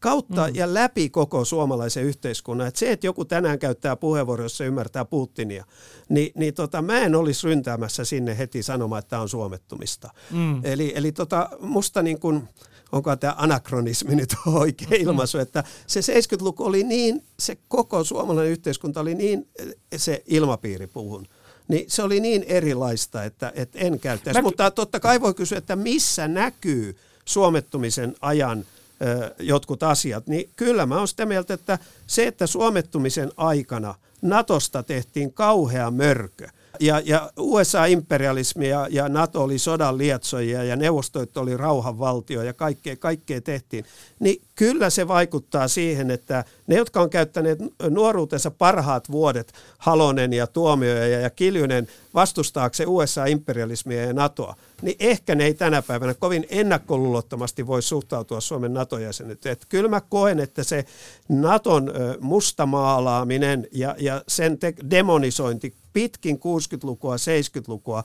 kautta 0.01 0.49
mm. 0.49 0.55
ja 0.55 0.75
läpi 0.75 1.11
koko 1.11 1.45
suomalaisen 1.45 2.05
yhteiskunnan. 2.05 2.67
Että 2.67 2.81
se, 2.81 2.93
että 2.93 3.07
joku 3.07 3.25
tänään 3.25 3.59
käyttää 3.59 3.97
puheenvuoro, 3.97 4.43
jossa 4.43 4.65
ymmärtää 4.65 5.05
Putinia, 5.05 5.65
niin, 6.09 6.33
niin 6.35 6.55
tota, 6.55 6.83
mä 6.83 7.01
en 7.01 7.15
olisi 7.15 7.47
ryntäämässä 7.47 8.05
sinne 8.05 8.39
heti 8.39 8.63
sanomaan, 8.63 8.99
että 8.99 9.11
tämä 9.11 9.23
on 9.23 9.29
suomettumista. 9.29 10.11
Mm. 10.31 10.61
Eli, 10.65 10.93
eli 10.95 11.13
tota, 11.13 11.51
musta 11.61 12.03
niin 12.03 12.21
kuin, 12.21 12.49
onko 12.93 13.17
tämä 13.17 13.35
anakronismi 13.39 14.15
nyt 14.15 14.35
oikein 14.47 14.91
mm. 14.91 14.97
ilmaisu, 14.97 15.39
että 15.39 15.65
se 15.87 16.01
70-luku 16.01 16.65
oli 16.65 16.83
niin, 16.83 17.25
se 17.39 17.59
koko 17.69 18.05
suomalainen 18.05 18.53
yhteiskunta 18.53 19.01
oli 19.01 19.15
niin 19.15 19.49
se 19.97 20.23
ilmapiiri 20.27 20.87
puhun 20.87 21.27
niin 21.69 21.85
se 21.89 22.03
oli 22.03 22.21
niin 22.21 22.45
erilaista, 22.49 23.25
että, 23.25 23.53
että 23.55 23.79
en 23.79 24.01
käyttäisi. 24.01 24.39
Mä... 24.39 24.43
Mutta 24.43 24.71
totta 24.71 25.01
kai 25.01 25.21
voi 25.21 25.35
kysyä, 25.35 25.59
että 25.59 25.77
missä 25.77 26.29
näkyy 26.29 26.97
suomettumisen 27.25 28.15
ajan 28.21 28.65
ö, 29.03 29.35
jotkut 29.39 29.83
asiat, 29.83 30.27
niin 30.27 30.51
kyllä 30.57 30.87
mä 30.87 30.99
oon 30.99 31.09
sitä 31.09 31.27
mieltä, 31.27 31.55
että 31.55 31.79
se, 32.07 32.27
että 32.27 32.47
suomettumisen 32.47 33.33
aikana 33.37 33.95
Natosta 34.23 34.83
tehtiin 34.83 35.33
kauhea 35.33 35.91
mörkö, 35.91 36.49
ja, 36.81 37.03
ja 37.05 37.31
USA-imperialismi 37.37 38.69
ja, 38.69 38.87
ja 38.91 39.09
NATO 39.09 39.43
oli 39.43 39.59
sodan 39.59 39.99
lietsojia 39.99 40.65
ja 40.65 40.77
neuvostoit 40.77 41.37
oli 41.37 41.57
rauhanvaltio 41.57 42.43
ja 42.43 42.53
kaikkea, 42.53 42.97
kaikkea 42.97 43.41
tehtiin, 43.41 43.85
niin 44.21 44.43
kyllä 44.55 44.91
se 44.91 45.09
vaikuttaa 45.09 45.69
siihen, 45.69 46.11
että 46.11 46.45
ne, 46.67 46.77
jotka 46.77 47.01
on 47.01 47.11
käyttäneet 47.11 47.59
nuoruutensa 47.91 48.51
parhaat 48.51 49.11
vuodet, 49.11 49.53
Halonen 49.79 50.33
ja 50.33 50.47
Tuomioja 50.47 51.21
ja 51.21 51.31
Kiljunen 51.31 51.89
vastustaakseen 52.19 52.89
USA-imperialismia 52.89 54.03
ja 54.03 54.13
NATOa, 54.13 54.55
niin 54.83 54.97
ehkä 54.99 55.35
ne 55.35 55.45
ei 55.45 55.55
tänä 55.55 55.83
päivänä 55.83 56.15
kovin 56.15 56.47
ennakkoluulottomasti 56.51 57.67
voi 57.67 57.83
suhtautua 57.83 58.41
Suomen 58.41 58.75
NATO-jäsenyyteen. 58.75 59.57
Kyllä 59.69 59.89
mä 59.89 60.01
koen, 60.01 60.41
että 60.41 60.65
se 60.65 60.85
NATOn 61.29 61.93
mustamaalaaminen 62.21 63.67
ja, 63.73 63.95
ja 63.99 64.23
sen 64.29 64.59
te- 64.59 64.75
demonisointi 64.91 65.75
pitkin 65.93 66.37
60-lukua, 66.37 67.17
70-lukua, 67.17 68.05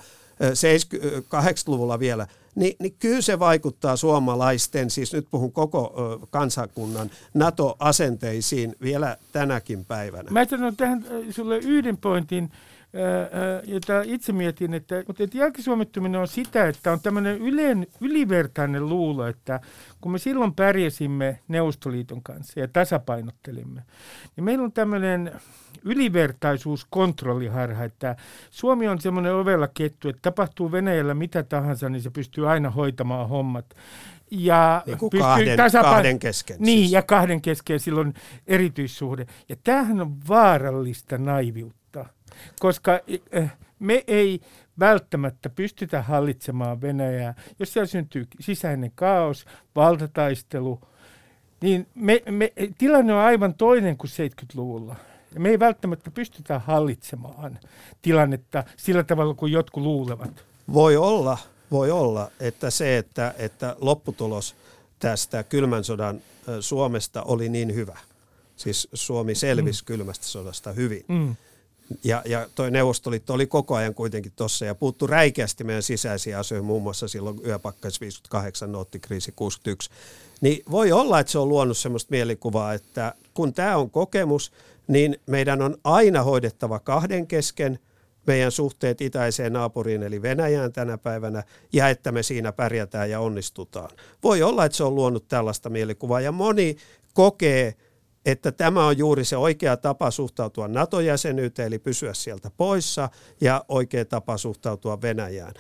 80-luvulla 1.20 2.00
vielä, 2.00 2.28
niin, 2.56 2.76
niin 2.80 2.96
kyllä 3.00 3.22
se 3.22 3.40
vaikuttaa 3.40 3.96
suomalaisten, 3.96 4.90
siis 4.90 5.14
nyt 5.14 5.28
puhun 5.32 5.52
koko 5.52 5.94
kansakunnan 6.30 7.12
NATO-asenteisiin 7.34 8.76
vielä 8.82 9.18
tänäkin 9.32 9.86
päivänä. 9.86 10.32
Mä 10.32 10.46
sanon 10.46 10.76
tähän 10.76 11.06
sulle 11.32 11.58
yhden 11.58 11.98
pointin, 11.98 12.52
jota 13.64 14.02
itse 14.06 14.34
mietin, 14.34 14.74
että, 14.74 15.00
että 15.00 15.38
jälkisuomittuminen 15.38 16.22
on 16.22 16.28
sitä, 16.28 16.68
että 16.68 16.92
on 16.92 17.00
tämmöinen 17.00 17.38
yleen, 17.38 17.88
ylivertainen 18.02 18.90
luulo, 18.90 19.28
että 19.28 19.60
kun 20.02 20.12
me 20.12 20.18
silloin 20.18 20.54
pärjäsimme 20.54 21.40
Neuvostoliiton 21.48 22.24
kanssa 22.24 22.60
ja 22.60 22.68
tasapainottelimme, 22.68 23.82
niin 24.36 24.44
meillä 24.44 24.64
on 24.64 24.72
tämmöinen 24.72 25.32
ylivertaisuuskontrolliharha, 25.84 27.84
että 27.84 28.16
Suomi 28.52 28.88
on 28.88 29.02
semmoinen 29.02 29.36
ovella 29.36 29.68
kettu, 29.74 30.10
että 30.10 30.22
tapahtuu 30.22 30.72
Venäjällä 30.72 31.14
mitä 31.14 31.44
tahansa, 31.44 31.90
niin 31.90 32.02
se 32.02 32.10
pystyy 32.10 32.50
aina 32.50 32.70
hoitamaan 32.70 33.30
hommat. 33.30 33.66
Ja 34.32 34.84
niin 34.86 34.98
kuin 34.98 35.10
kahden, 35.10 35.58
tasapain- 35.58 35.96
kahden 35.96 36.20
kesken. 36.20 36.58
Niin, 36.60 36.80
siis. 36.80 36.92
ja 36.92 37.02
kahden 37.02 37.42
kesken 37.42 37.80
silloin 37.80 38.14
erityissuhde. 38.48 39.26
Ja 39.50 39.56
tämähän 39.64 40.02
on 40.02 40.28
vaarallista 40.28 41.18
naiviutta, 41.18 41.83
koska 42.60 43.00
eh, 43.32 43.52
me 43.80 44.04
ei 44.08 44.42
välttämättä 44.80 45.50
pystytä 45.50 46.02
hallitsemaan 46.02 46.82
Venäjää. 46.82 47.34
Jos 47.60 47.74
siellä 47.74 47.88
syntyy 47.88 48.28
sisäinen 48.40 48.92
kaos, 48.96 49.46
valtataistelu, 49.76 50.80
niin 51.62 51.88
me, 51.96 52.22
me, 52.30 52.54
tilanne 52.78 53.14
on 53.14 53.20
aivan 53.20 53.54
toinen 53.54 53.98
kuin 53.98 54.10
70-luvulla. 54.12 54.96
Ja 55.34 55.40
me 55.40 55.50
ei 55.50 55.60
välttämättä 55.60 56.12
pystytä 56.12 56.60
hallitsemaan 56.60 57.60
tilannetta 58.02 58.64
sillä 58.78 59.04
tavalla 59.04 59.34
kuin 59.34 59.52
jotkut 59.52 59.84
luulevat. 59.84 60.46
Voi 60.74 60.98
olla, 60.98 61.38
voi 61.72 61.92
olla, 61.92 62.32
että 62.40 62.70
se, 62.70 62.98
että, 62.98 63.34
että 63.38 63.76
lopputulos 63.82 64.56
tästä 65.00 65.44
kylmän 65.44 65.84
sodan 65.84 66.22
Suomesta 66.60 67.24
oli 67.24 67.50
niin 67.50 67.76
hyvä. 67.76 67.98
Siis 68.56 68.88
Suomi 68.94 69.36
selvisi 69.36 69.84
mm. 69.84 69.86
kylmästä 69.86 70.26
sodasta 70.26 70.72
hyvin. 70.72 71.06
Mm. 71.08 71.36
Ja, 72.04 72.22
ja 72.26 72.50
toi 72.56 72.72
Neuvostoliitto 72.72 73.34
oli 73.34 73.48
koko 73.48 73.76
ajan 73.76 73.94
kuitenkin 73.94 74.32
tuossa 74.36 74.66
ja 74.66 74.76
puuttu 74.76 75.08
räikeästi 75.08 75.64
meidän 75.64 75.84
sisäisiä 75.84 76.40
asioihin, 76.40 76.66
muun 76.66 76.84
muassa 76.84 77.08
silloin 77.08 77.40
yöpakkais 77.46 78.02
58, 78.02 78.72
noottikriisi 78.72 79.34
61. 79.36 79.90
Niin 80.42 80.64
voi 80.72 80.92
olla, 80.92 81.20
että 81.20 81.32
se 81.32 81.40
on 81.40 81.50
luonut 81.50 81.78
sellaista 81.78 82.12
mielikuvaa, 82.12 82.74
että 82.74 83.14
kun 83.34 83.54
tämä 83.54 83.78
on 83.78 83.90
kokemus, 83.90 84.52
niin 84.88 85.20
meidän 85.26 85.62
on 85.62 85.78
aina 85.84 86.24
hoidettava 86.24 86.80
kahden 86.80 87.28
kesken 87.28 87.80
meidän 88.28 88.52
suhteet 88.52 89.02
itäiseen 89.02 89.54
naapuriin 89.54 90.04
eli 90.04 90.22
Venäjään 90.22 90.74
tänä 90.74 90.98
päivänä 90.98 91.44
ja 91.74 91.90
että 91.90 92.12
me 92.12 92.24
siinä 92.24 92.52
pärjätään 92.52 93.10
ja 93.10 93.20
onnistutaan. 93.20 93.90
Voi 94.24 94.44
olla, 94.44 94.66
että 94.66 94.76
se 94.76 94.84
on 94.84 94.96
luonut 94.96 95.28
tällaista 95.28 95.70
mielikuvaa 95.70 96.22
ja 96.22 96.32
moni 96.32 96.78
kokee 97.14 97.76
että 98.26 98.52
tämä 98.52 98.88
on 98.88 98.98
juuri 98.98 99.26
se 99.26 99.38
oikea 99.38 99.78
tapa 99.78 100.12
suhtautua 100.12 100.68
NATO-jäsenyyteen, 100.68 101.68
eli 101.68 101.80
pysyä 101.80 102.14
sieltä 102.14 102.52
poissa, 102.58 103.10
ja 103.42 103.66
oikea 103.68 104.06
tapa 104.06 104.38
suhtautua 104.38 105.02
Venäjään. 105.02 105.54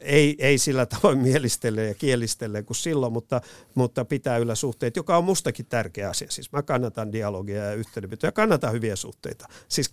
Ei, 0.00 0.36
ei 0.38 0.58
sillä 0.58 0.86
tavoin 0.86 1.18
mielistelle 1.18 1.84
ja 1.84 1.94
kielistelle 1.94 2.62
kuin 2.62 2.76
silloin, 2.76 3.12
mutta, 3.12 3.40
mutta 3.74 4.04
pitää 4.04 4.38
yllä 4.38 4.54
suhteet, 4.54 4.96
joka 4.96 5.16
on 5.16 5.24
mustakin 5.24 5.66
tärkeä 5.66 6.10
asia. 6.10 6.30
Siis 6.30 6.52
mä 6.52 6.62
kannatan 6.62 7.12
dialogia 7.12 7.64
ja 7.64 7.74
yhteydenpitoa 7.74 8.28
ja 8.28 8.32
kannatan 8.32 8.72
hyviä 8.72 8.96
suhteita. 8.96 9.48
Siis, 9.68 9.90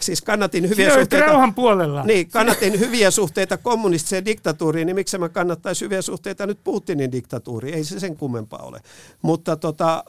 siis 0.00 0.22
kannatin 0.22 0.68
hyviä 0.68 0.90
Sinä 0.90 1.00
suhteita. 1.00 1.26
rauhan 1.26 1.54
puolella. 1.54 2.04
Niin, 2.04 2.30
kannatin 2.30 2.80
hyviä 2.80 3.10
suhteita 3.10 3.56
kommunistiseen 3.56 4.24
diktatuuriin, 4.24 4.86
niin 4.86 4.96
miksi 4.96 5.18
mä 5.18 5.28
kannattaisi 5.28 5.84
hyviä 5.84 6.02
suhteita 6.02 6.46
nyt 6.46 6.58
Putinin 6.64 7.12
diktatuuriin? 7.12 7.74
Ei 7.74 7.84
se 7.84 8.00
sen 8.00 8.16
kummempaa 8.16 8.62
ole. 8.62 8.80
Mutta 9.22 9.56
tota, 9.56 10.04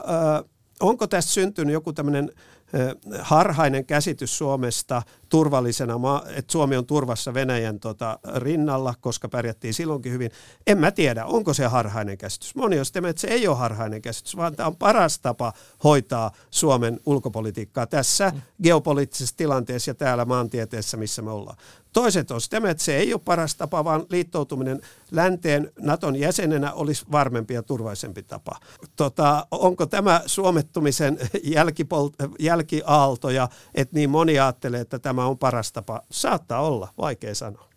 onko 0.80 1.08
tässä 1.08 1.34
syntynyt 1.34 1.74
joku 1.74 1.94
tämmöinen 1.94 2.32
harhainen 3.20 3.86
käsitys 3.86 4.38
Suomesta 4.38 5.02
turvallisena, 5.30 6.00
että 6.36 6.52
Suomi 6.52 6.78
on 6.78 6.86
turvassa 6.86 7.34
Venäjän 7.34 7.80
tota, 7.80 8.20
rinnalla, 8.36 8.94
koska 9.02 9.30
pärjättiin 9.30 9.74
silloinkin 9.74 10.12
hyvin. 10.12 10.32
En 10.68 10.78
mä 10.78 10.92
tiedä, 10.92 11.26
onko 11.26 11.54
se 11.54 11.66
harhainen 11.66 12.18
käsitys. 12.18 12.56
Moni 12.56 12.80
on 12.80 12.86
sitä, 12.86 13.02
että 13.08 13.22
se 13.22 13.28
ei 13.28 13.48
ole 13.48 13.58
harhainen 13.58 14.02
käsitys, 14.02 14.38
vaan 14.38 14.56
tämä 14.56 14.68
on 14.68 14.76
paras 14.76 15.20
tapa 15.20 15.54
hoitaa 15.84 16.32
Suomen 16.52 17.00
ulkopolitiikkaa 17.06 17.88
tässä 17.88 18.30
mm. 18.30 18.42
geopoliittisessa 18.64 19.38
tilanteessa 19.38 19.92
ja 19.92 19.96
täällä 19.96 20.26
maantieteessä, 20.26 20.98
missä 20.98 21.22
me 21.22 21.32
ollaan. 21.32 21.58
Toiset 21.94 22.32
on 22.32 22.42
sitä, 22.42 22.62
että 22.70 22.84
se 22.84 22.98
ei 22.98 23.14
ole 23.14 23.22
paras 23.26 23.56
tapa, 23.56 23.84
vaan 23.84 24.06
liittoutuminen 24.10 24.82
länteen 25.12 25.72
Naton 25.80 26.16
jäsenenä 26.16 26.74
olisi 26.74 27.06
varmempi 27.12 27.54
ja 27.54 27.64
turvallisempi 27.64 28.24
tapa. 28.24 28.52
Tota, 28.96 29.48
onko 29.52 29.86
tämä 29.86 30.22
suomettumisen 30.26 31.18
jälkipol- 31.44 32.34
jälkiaaltoja, 32.40 33.50
että 33.76 33.96
niin 33.96 34.10
moni 34.10 34.40
ajattelee, 34.40 34.82
että 34.82 35.00
tämä 35.00 35.26
on 35.26 35.38
paras 35.38 35.72
tapa? 35.72 36.02
Saattaa 36.12 36.62
olla, 36.62 36.90
vaikea 36.98 37.36
sanoa. 37.36 37.74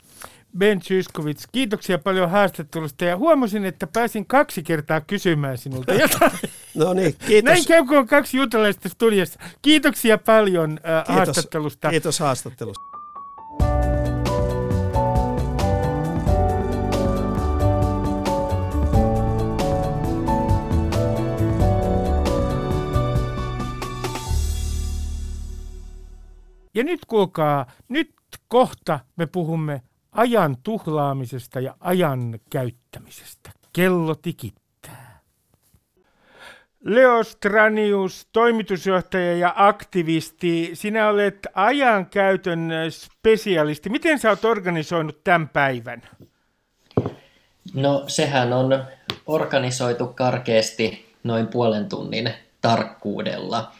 Ben 0.58 0.82
Zyskowicz, 0.82 1.44
kiitoksia 1.52 1.98
paljon 1.98 2.30
haastattelusta 2.30 3.04
ja 3.04 3.16
huomasin, 3.16 3.64
että 3.64 3.86
pääsin 3.86 4.26
kaksi 4.26 4.62
kertaa 4.62 5.00
kysymään 5.00 5.58
sinulta 5.58 5.94
jotain. 5.94 6.32
no 6.74 6.92
niin, 6.92 7.14
kiitos. 7.26 7.52
Näin 7.52 7.66
käy, 7.66 7.84
kun 7.84 7.98
on 7.98 8.06
kaksi 8.06 8.36
jutalaista 8.36 8.88
studiossa. 8.88 9.40
Kiitoksia 9.62 10.18
paljon 10.18 10.70
äh, 10.70 11.04
kiitos, 11.06 11.14
haastattelusta. 11.16 11.90
Kiitos 11.90 12.20
haastattelusta. 12.20 12.95
Ja 26.76 26.84
nyt 26.84 27.04
kuulkaa, 27.06 27.66
nyt 27.88 28.10
kohta 28.48 29.00
me 29.16 29.26
puhumme 29.26 29.82
ajan 30.12 30.56
tuhlaamisesta 30.62 31.60
ja 31.60 31.76
ajan 31.80 32.38
käyttämisestä. 32.50 33.50
Kello 33.72 34.14
tikittää. 34.14 35.20
Leo 36.84 37.24
Stranius, 37.24 38.28
toimitusjohtaja 38.32 39.36
ja 39.36 39.52
aktivisti, 39.56 40.70
sinä 40.74 41.08
olet 41.08 41.46
ajankäytön 41.54 42.70
spesialisti. 42.90 43.88
Miten 43.88 44.18
sä 44.18 44.30
oot 44.30 44.44
organisoinut 44.44 45.24
tämän 45.24 45.48
päivän? 45.48 46.02
No 47.74 48.04
sehän 48.06 48.52
on 48.52 48.84
organisoitu 49.26 50.06
karkeasti 50.06 51.14
noin 51.24 51.46
puolen 51.46 51.88
tunnin 51.88 52.30
tarkkuudella. 52.60 53.72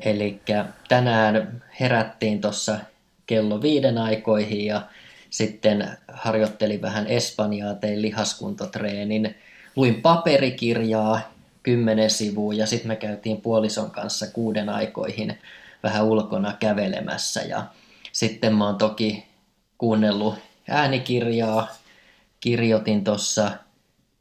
Eli 0.00 0.40
tänään 0.88 1.64
herättiin 1.80 2.40
tuossa 2.40 2.78
kello 3.26 3.62
viiden 3.62 3.98
aikoihin 3.98 4.66
ja 4.66 4.82
sitten 5.30 5.88
harjoittelin 6.12 6.82
vähän 6.82 7.06
Espanjaa, 7.06 7.74
tein 7.74 8.02
lihaskuntotreenin, 8.02 9.36
luin 9.76 10.02
paperikirjaa 10.02 11.20
kymmenen 11.62 12.10
sivua 12.10 12.54
ja 12.54 12.66
sitten 12.66 12.88
me 12.88 12.96
käytiin 12.96 13.40
puolison 13.40 13.90
kanssa 13.90 14.26
kuuden 14.26 14.68
aikoihin 14.68 15.38
vähän 15.82 16.04
ulkona 16.04 16.56
kävelemässä. 16.60 17.40
Ja 17.42 17.66
sitten 18.12 18.54
mä 18.54 18.66
oon 18.66 18.78
toki 18.78 19.26
kuunnellut 19.78 20.34
äänikirjaa, 20.68 21.68
kirjoitin 22.40 23.04
tuossa 23.04 23.50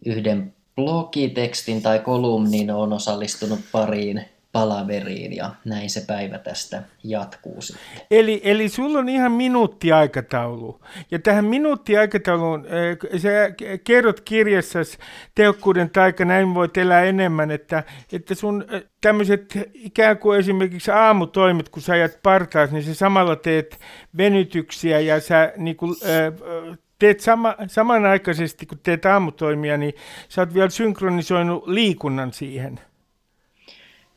yhden 0.05 0.53
blogitekstin 0.75 1.81
tai 1.81 1.99
kolumnin, 1.99 2.71
on 2.71 2.93
osallistunut 2.93 3.59
pariin 3.71 4.25
palaveriin 4.53 5.35
ja 5.35 5.49
näin 5.65 5.89
se 5.89 6.03
päivä 6.07 6.37
tästä 6.37 6.83
jatkuu 7.03 7.61
sitten. 7.61 8.01
Eli, 8.11 8.41
eli 8.43 8.69
sulla 8.69 8.99
on 8.99 9.09
ihan 9.09 9.31
minuuttiaikataulu. 9.31 10.79
Ja 11.11 11.19
tähän 11.19 11.45
minuuttiaikatauluun, 11.45 12.65
äh, 12.65 13.21
sä 13.21 13.29
kerrot 13.83 14.19
kirjassasi 14.19 14.97
tehokkuuden 15.35 15.89
taika, 15.89 16.25
näin 16.25 16.53
voit 16.53 16.77
elää 16.77 17.03
enemmän, 17.03 17.51
että, 17.51 17.83
että 18.11 18.35
sun 18.35 18.65
äh, 18.73 18.81
tämmöiset 19.01 19.59
ikään 19.73 20.17
kuin 20.17 20.39
esimerkiksi 20.39 20.91
aamutoimet, 20.91 21.69
kun 21.69 21.81
sä 21.81 21.93
ajat 21.93 22.19
partaas, 22.23 22.71
niin 22.71 22.83
sä 22.83 22.93
samalla 22.93 23.35
teet 23.35 23.79
venytyksiä 24.17 24.99
ja 24.99 25.21
sä 25.21 25.53
niin 25.57 25.75
kuin, 25.75 25.95
äh, 26.03 26.77
teet 26.99 27.19
sama, 27.19 27.55
samanaikaisesti, 27.67 28.65
kun 28.65 28.79
teet 28.83 29.05
aamutoimia, 29.05 29.77
niin 29.77 29.93
sä 30.29 30.41
oot 30.41 30.53
vielä 30.53 30.69
synkronisoinut 30.69 31.67
liikunnan 31.67 32.33
siihen– 32.33 32.79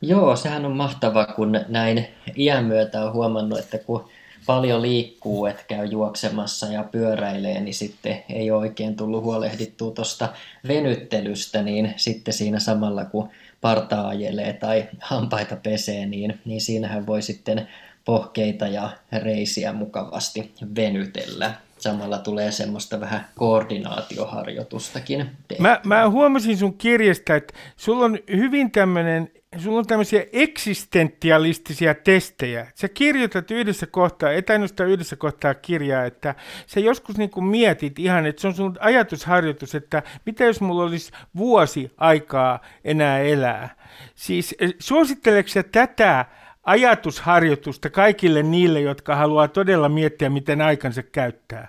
Joo, 0.01 0.35
sehän 0.35 0.65
on 0.65 0.71
mahtava, 0.71 1.25
kun 1.25 1.59
näin 1.67 2.07
iän 2.35 2.65
myötä 2.65 3.05
on 3.05 3.13
huomannut, 3.13 3.59
että 3.59 3.77
kun 3.77 4.09
paljon 4.45 4.81
liikkuu, 4.81 5.45
että 5.45 5.63
käy 5.67 5.85
juoksemassa 5.85 6.65
ja 6.65 6.83
pyöräilee, 6.83 7.59
niin 7.59 7.73
sitten 7.73 8.23
ei 8.29 8.51
ole 8.51 8.59
oikein 8.59 8.95
tullut 8.95 9.23
huolehdittua 9.23 9.91
tuosta 9.91 10.29
venyttelystä, 10.67 11.61
niin 11.61 11.93
sitten 11.95 12.33
siinä 12.33 12.59
samalla 12.59 13.05
kun 13.05 13.29
parta 13.61 14.07
ajelee 14.07 14.53
tai 14.53 14.85
hampaita 15.01 15.55
pesee, 15.55 16.05
niin, 16.05 16.39
niin 16.45 16.61
siinähän 16.61 17.07
voi 17.07 17.21
sitten 17.21 17.67
pohkeita 18.05 18.67
ja 18.67 18.89
reisiä 19.23 19.73
mukavasti 19.73 20.51
venytellä. 20.75 21.53
samalla 21.79 22.17
tulee 22.17 22.51
semmoista 22.51 22.99
vähän 22.99 23.27
koordinaatioharjoitustakin. 23.35 25.29
Mä, 25.59 25.79
mä 25.83 26.09
huomasin 26.09 26.57
sun 26.57 26.77
kirjasta, 26.77 27.35
että 27.35 27.53
sulla 27.77 28.05
on 28.05 28.19
hyvin 28.35 28.71
tämmöinen 28.71 29.31
sulla 29.57 29.79
on 29.79 29.87
tämmöisiä 29.87 30.25
eksistentialistisia 30.33 31.95
testejä. 31.95 32.67
Sä 32.75 32.89
kirjoitat 32.89 33.51
yhdessä 33.51 33.87
kohtaa, 33.87 34.31
et 34.31 34.49
ainoastaan 34.49 34.89
yhdessä 34.89 35.15
kohtaa 35.15 35.53
kirjaa, 35.53 36.05
että 36.05 36.35
sä 36.67 36.79
joskus 36.79 37.17
niin 37.17 37.29
kuin 37.29 37.45
mietit 37.45 37.99
ihan, 37.99 38.25
että 38.25 38.41
se 38.41 38.47
on 38.47 38.55
sun 38.55 38.77
ajatusharjoitus, 38.79 39.75
että 39.75 40.03
mitä 40.25 40.43
jos 40.43 40.61
mulla 40.61 40.83
olisi 40.83 41.11
vuosi 41.37 41.91
aikaa 41.97 42.59
enää 42.83 43.19
elää. 43.19 43.75
Siis 44.15 44.55
eh, 44.59 44.73
suositteleeko 44.79 45.49
sä 45.49 45.63
tätä 45.63 46.25
ajatusharjoitusta 46.63 47.89
kaikille 47.89 48.43
niille, 48.43 48.81
jotka 48.81 49.15
haluaa 49.15 49.47
todella 49.47 49.89
miettiä, 49.89 50.29
miten 50.29 50.61
aikansa 50.61 51.03
käyttää? 51.03 51.67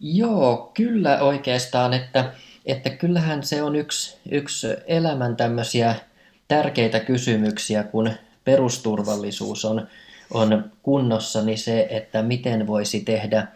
Joo, 0.00 0.70
kyllä 0.74 1.18
oikeastaan, 1.22 1.94
että, 1.94 2.32
että 2.66 2.90
kyllähän 2.90 3.42
se 3.42 3.62
on 3.62 3.76
yksi, 3.76 4.18
yksi 4.30 4.66
elämän 4.86 5.36
tämmöisiä 5.36 5.94
tärkeitä 6.56 7.00
kysymyksiä, 7.00 7.82
kun 7.82 8.10
perusturvallisuus 8.44 9.64
on, 9.64 9.88
on 10.30 10.72
kunnossa, 10.82 11.42
niin 11.42 11.58
se, 11.58 11.86
että 11.90 12.22
miten 12.22 12.66
voisi 12.66 13.00
tehdä 13.00 13.46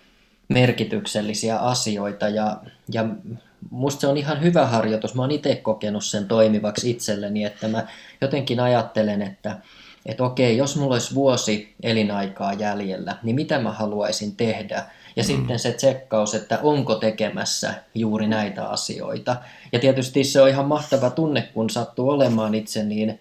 merkityksellisiä 0.48 1.58
asioita 1.58 2.28
ja, 2.28 2.56
ja 2.92 3.04
musta 3.70 4.00
se 4.00 4.06
on 4.06 4.16
ihan 4.16 4.42
hyvä 4.42 4.66
harjoitus. 4.66 5.14
Mä 5.14 5.22
oon 5.22 5.30
itse 5.30 5.54
kokenut 5.54 6.04
sen 6.04 6.28
toimivaksi 6.28 6.90
itselleni, 6.90 7.44
että 7.44 7.68
mä 7.68 7.86
jotenkin 8.20 8.60
ajattelen, 8.60 9.22
että, 9.22 9.58
että 10.06 10.24
okei, 10.24 10.56
jos 10.56 10.76
mulla 10.76 10.94
olisi 10.94 11.14
vuosi 11.14 11.74
elinaikaa 11.82 12.52
jäljellä, 12.52 13.16
niin 13.22 13.36
mitä 13.36 13.58
mä 13.58 13.72
haluaisin 13.72 14.36
tehdä? 14.36 14.84
Ja 15.18 15.24
mm. 15.24 15.26
sitten 15.26 15.58
se 15.58 15.72
tsekkaus, 15.72 16.34
että 16.34 16.58
onko 16.62 16.94
tekemässä 16.94 17.74
juuri 17.94 18.26
näitä 18.26 18.68
asioita. 18.68 19.36
Ja 19.72 19.78
tietysti 19.78 20.24
se 20.24 20.40
on 20.40 20.48
ihan 20.48 20.66
mahtava 20.66 21.10
tunne, 21.10 21.48
kun 21.54 21.70
sattuu 21.70 22.10
olemaan 22.10 22.54
itse 22.54 22.84
niin 22.84 23.18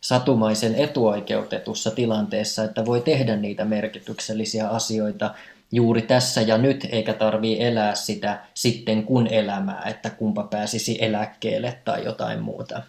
satumaisen 0.00 0.74
etuoikeutetussa 0.74 1.90
tilanteessa, 1.90 2.64
että 2.64 2.86
voi 2.86 3.00
tehdä 3.00 3.36
niitä 3.36 3.64
merkityksellisiä 3.64 4.68
asioita 4.68 5.34
juuri 5.72 6.02
tässä 6.02 6.40
ja 6.40 6.58
nyt, 6.58 6.86
eikä 6.92 7.12
tarvii 7.12 7.64
elää 7.64 7.94
sitä 7.94 8.40
sitten 8.54 9.04
kun 9.04 9.26
elämää, 9.26 9.82
että 9.86 10.10
kumpa 10.10 10.42
pääsisi 10.42 10.98
eläkkeelle 11.00 11.78
tai 11.84 12.04
jotain 12.04 12.40
muuta. 12.40 12.82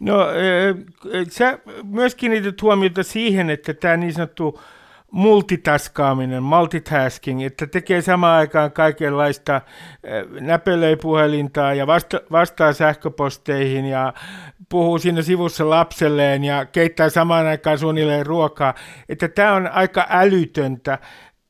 No, 0.00 0.18
sä 1.30 1.58
myös 1.84 2.14
kiinnitit 2.14 2.62
huomiota 2.62 3.02
siihen, 3.02 3.50
että 3.50 3.74
tämä 3.74 3.96
niin 3.96 4.12
sanottu 4.12 4.60
multitaskaaminen, 5.10 6.42
multitasking, 6.42 7.44
että 7.44 7.66
tekee 7.66 8.02
samaan 8.02 8.38
aikaan 8.38 8.72
kaikenlaista 8.72 9.60
näpelöi 10.40 10.96
puhelintaa 10.96 11.74
ja 11.74 11.86
vasta, 11.86 12.20
vastaa 12.32 12.72
sähköposteihin 12.72 13.84
ja 13.84 14.12
puhuu 14.68 14.98
siinä 14.98 15.22
sivussa 15.22 15.70
lapselleen 15.70 16.44
ja 16.44 16.64
keittää 16.64 17.10
samaan 17.10 17.46
aikaan 17.46 17.78
suunnilleen 17.78 18.26
ruokaa, 18.26 18.74
että 19.08 19.28
tämä 19.28 19.54
on 19.54 19.66
aika 19.66 20.06
älytöntä. 20.10 20.98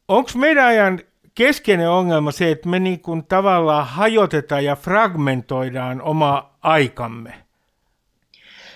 Onko 0.09 0.31
meidän 0.35 0.67
ajan 0.67 1.01
keskeinen 1.35 1.91
ongelma 1.91 2.33
se, 2.33 2.51
että 2.51 2.69
me 2.69 2.79
niin 2.79 3.01
kuin 3.01 3.25
tavallaan 3.25 3.87
hajotetaan 3.87 4.65
ja 4.65 4.77
fragmentoidaan 4.77 6.03
oma 6.03 6.51
aikamme? 6.63 7.35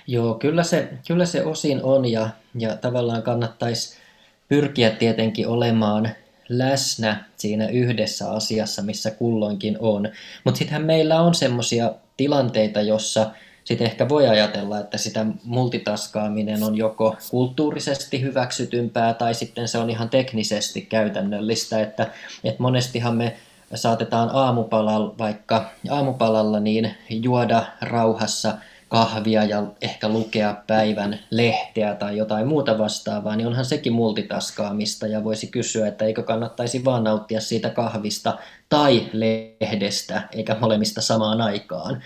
Joo, 0.07 0.35
kyllä 0.35 0.63
se, 0.63 0.89
kyllä 1.07 1.27
se 1.27 1.45
osin 1.45 1.81
on 1.83 2.07
ja, 2.07 2.29
ja 2.55 2.77
tavallaan 2.77 3.23
kannattaisi 3.23 4.00
pyrkiä 4.51 4.91
tietenkin 4.91 5.49
olemaan 5.49 6.11
läsnä 6.49 7.25
siinä 7.37 7.69
yhdessä 7.69 8.31
asiassa, 8.31 8.83
missä 8.83 9.11
kulloinkin 9.11 9.77
on. 9.81 10.09
Mutta 10.45 10.59
sittenhän 10.59 10.87
meillä 10.87 11.21
on 11.21 11.35
semmoisia 11.35 11.93
tilanteita, 12.17 12.81
jossa 12.81 13.31
sitten 13.65 13.87
ehkä 13.87 14.09
voi 14.09 14.29
ajatella, 14.29 14.81
että 14.81 14.99
sitä 14.99 15.27
multitaskaaminen 15.45 16.63
on 16.63 16.77
joko 16.77 17.17
kulttuurisesti 17.31 18.21
hyväksytympää 18.21 19.15
tai 19.15 19.35
sitten 19.35 19.69
se 19.69 19.79
on 19.79 19.91
ihan 19.91 20.11
teknisesti 20.11 20.81
käytännöllistä, 20.81 21.83
että, 21.83 22.07
että 22.45 22.63
monestihan 22.63 23.17
me 23.17 23.37
saatetaan 23.75 24.31
aamupalalla, 24.33 25.15
vaikka 25.19 25.71
aamupalalla 25.91 26.61
niin 26.61 26.95
juoda 27.11 27.65
rauhassa– 27.81 28.55
kahvia 28.91 29.45
ja 29.45 29.63
ehkä 29.81 30.09
lukea 30.09 30.57
päivän 30.67 31.19
lehteä 31.31 31.95
tai 31.95 32.17
jotain 32.17 32.47
muuta 32.47 32.79
vastaavaa, 32.79 33.37
niin 33.37 33.47
onhan 33.47 33.65
sekin 33.65 33.93
multitaskaamista 33.93 35.07
ja 35.07 35.25
voisi 35.25 35.47
kysyä, 35.47 35.87
että 35.89 36.05
eikö 36.05 36.23
kannattaisi 36.23 36.85
vaan 36.85 37.05
nauttia 37.05 37.41
siitä 37.41 37.71
kahvista 37.71 38.39
tai 38.69 39.07
lehdestä, 39.13 40.23
eikä 40.33 40.57
molemmista 40.61 41.01
samaan 41.01 41.41
aikaan. 41.41 42.03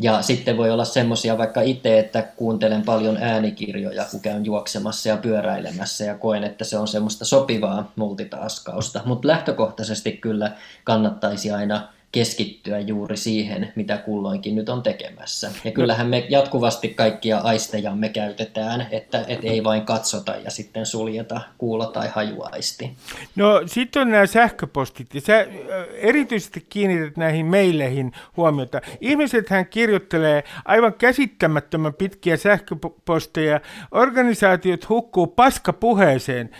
Ja 0.00 0.22
sitten 0.22 0.56
voi 0.56 0.70
olla 0.70 0.84
semmoisia 0.84 1.38
vaikka 1.38 1.60
itse, 1.60 1.98
että 1.98 2.22
kuuntelen 2.22 2.82
paljon 2.82 3.16
äänikirjoja, 3.16 4.04
kun 4.10 4.20
käyn 4.20 4.44
juoksemassa 4.44 5.08
ja 5.08 5.16
pyöräilemässä 5.16 6.04
ja 6.04 6.18
koen, 6.18 6.44
että 6.44 6.64
se 6.64 6.78
on 6.78 6.88
semmoista 6.88 7.24
sopivaa 7.24 7.92
multitaskausta. 7.96 9.00
Mutta 9.04 9.28
lähtökohtaisesti 9.28 10.12
kyllä 10.12 10.52
kannattaisi 10.84 11.50
aina 11.50 11.88
keskittyä 12.12 12.78
juuri 12.78 13.16
siihen, 13.16 13.72
mitä 13.76 13.96
kulloinkin 13.96 14.54
nyt 14.54 14.68
on 14.68 14.82
tekemässä. 14.82 15.46
Ja 15.46 15.70
no. 15.70 15.74
kyllähän 15.74 16.06
me 16.06 16.26
jatkuvasti 16.28 16.88
kaikkia 16.88 17.38
aistejamme 17.38 18.08
käytetään, 18.08 18.86
että 18.90 19.24
et 19.28 19.38
ei 19.42 19.64
vain 19.64 19.82
katsota 19.82 20.34
ja 20.44 20.50
sitten 20.50 20.86
suljeta 20.86 21.40
kuulo- 21.58 21.86
tai 21.86 22.08
hajuaisti. 22.08 22.92
No 23.36 23.62
sitten 23.66 24.02
on 24.02 24.10
nämä 24.10 24.26
sähköpostit, 24.26 25.14
ja 25.14 25.20
sä 25.20 25.46
erityisesti 25.94 26.66
kiinnität 26.68 27.16
näihin 27.16 27.46
meileihin 27.46 28.12
huomiota. 28.36 28.80
Ihmisethän 29.00 29.66
kirjoittelee 29.66 30.44
aivan 30.64 30.94
käsittämättömän 30.94 31.94
pitkiä 31.94 32.36
sähköposteja, 32.36 33.60
organisaatiot 33.90 34.88
hukkuu 34.88 35.26
paskapuheeseen, 35.26 36.50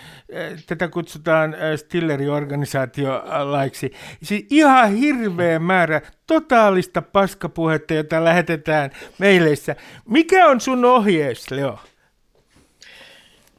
tätä 0.67 0.89
kutsutaan 0.89 1.57
Stilleri-organisaatiolaiksi. 1.77 3.93
Siis 4.23 4.47
ihan 4.51 4.95
hirveä 4.95 5.42
määrä 5.59 6.01
totaalista 6.27 7.03
paskapuhetta, 7.03 7.95
jota 7.95 8.25
lähetetään 8.25 8.91
meileissä. 9.19 9.77
Mikä 10.09 10.47
on 10.47 10.61
sun 10.61 10.85
ohjees, 10.85 11.51
Leo? 11.51 11.79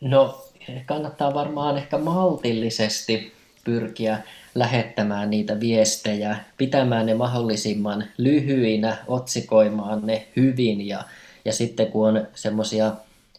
No, 0.02 0.48
kannattaa 0.86 1.34
varmaan 1.34 1.78
ehkä 1.78 1.98
maltillisesti 1.98 3.34
pyrkiä 3.64 4.20
lähettämään 4.56 5.30
niitä 5.30 5.60
viestejä, 5.60 6.36
pitämään 6.58 7.06
ne 7.06 7.14
mahdollisimman 7.14 8.04
lyhyinä, 8.18 8.98
otsikoimaan 9.08 10.06
ne 10.06 10.28
hyvin 10.36 10.88
ja, 10.88 11.04
ja 11.46 11.54
sitten 11.54 11.88
kun 11.88 12.08
on 12.08 12.28
semmoisia 12.36 12.92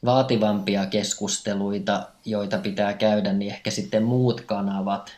vaativampia 0.05 0.87
keskusteluita, 0.87 2.03
joita 2.25 2.59
pitää 2.59 2.93
käydä, 2.93 3.33
niin 3.33 3.53
ehkä 3.53 3.71
sitten 3.71 4.03
muut 4.03 4.41
kanavat 4.41 5.17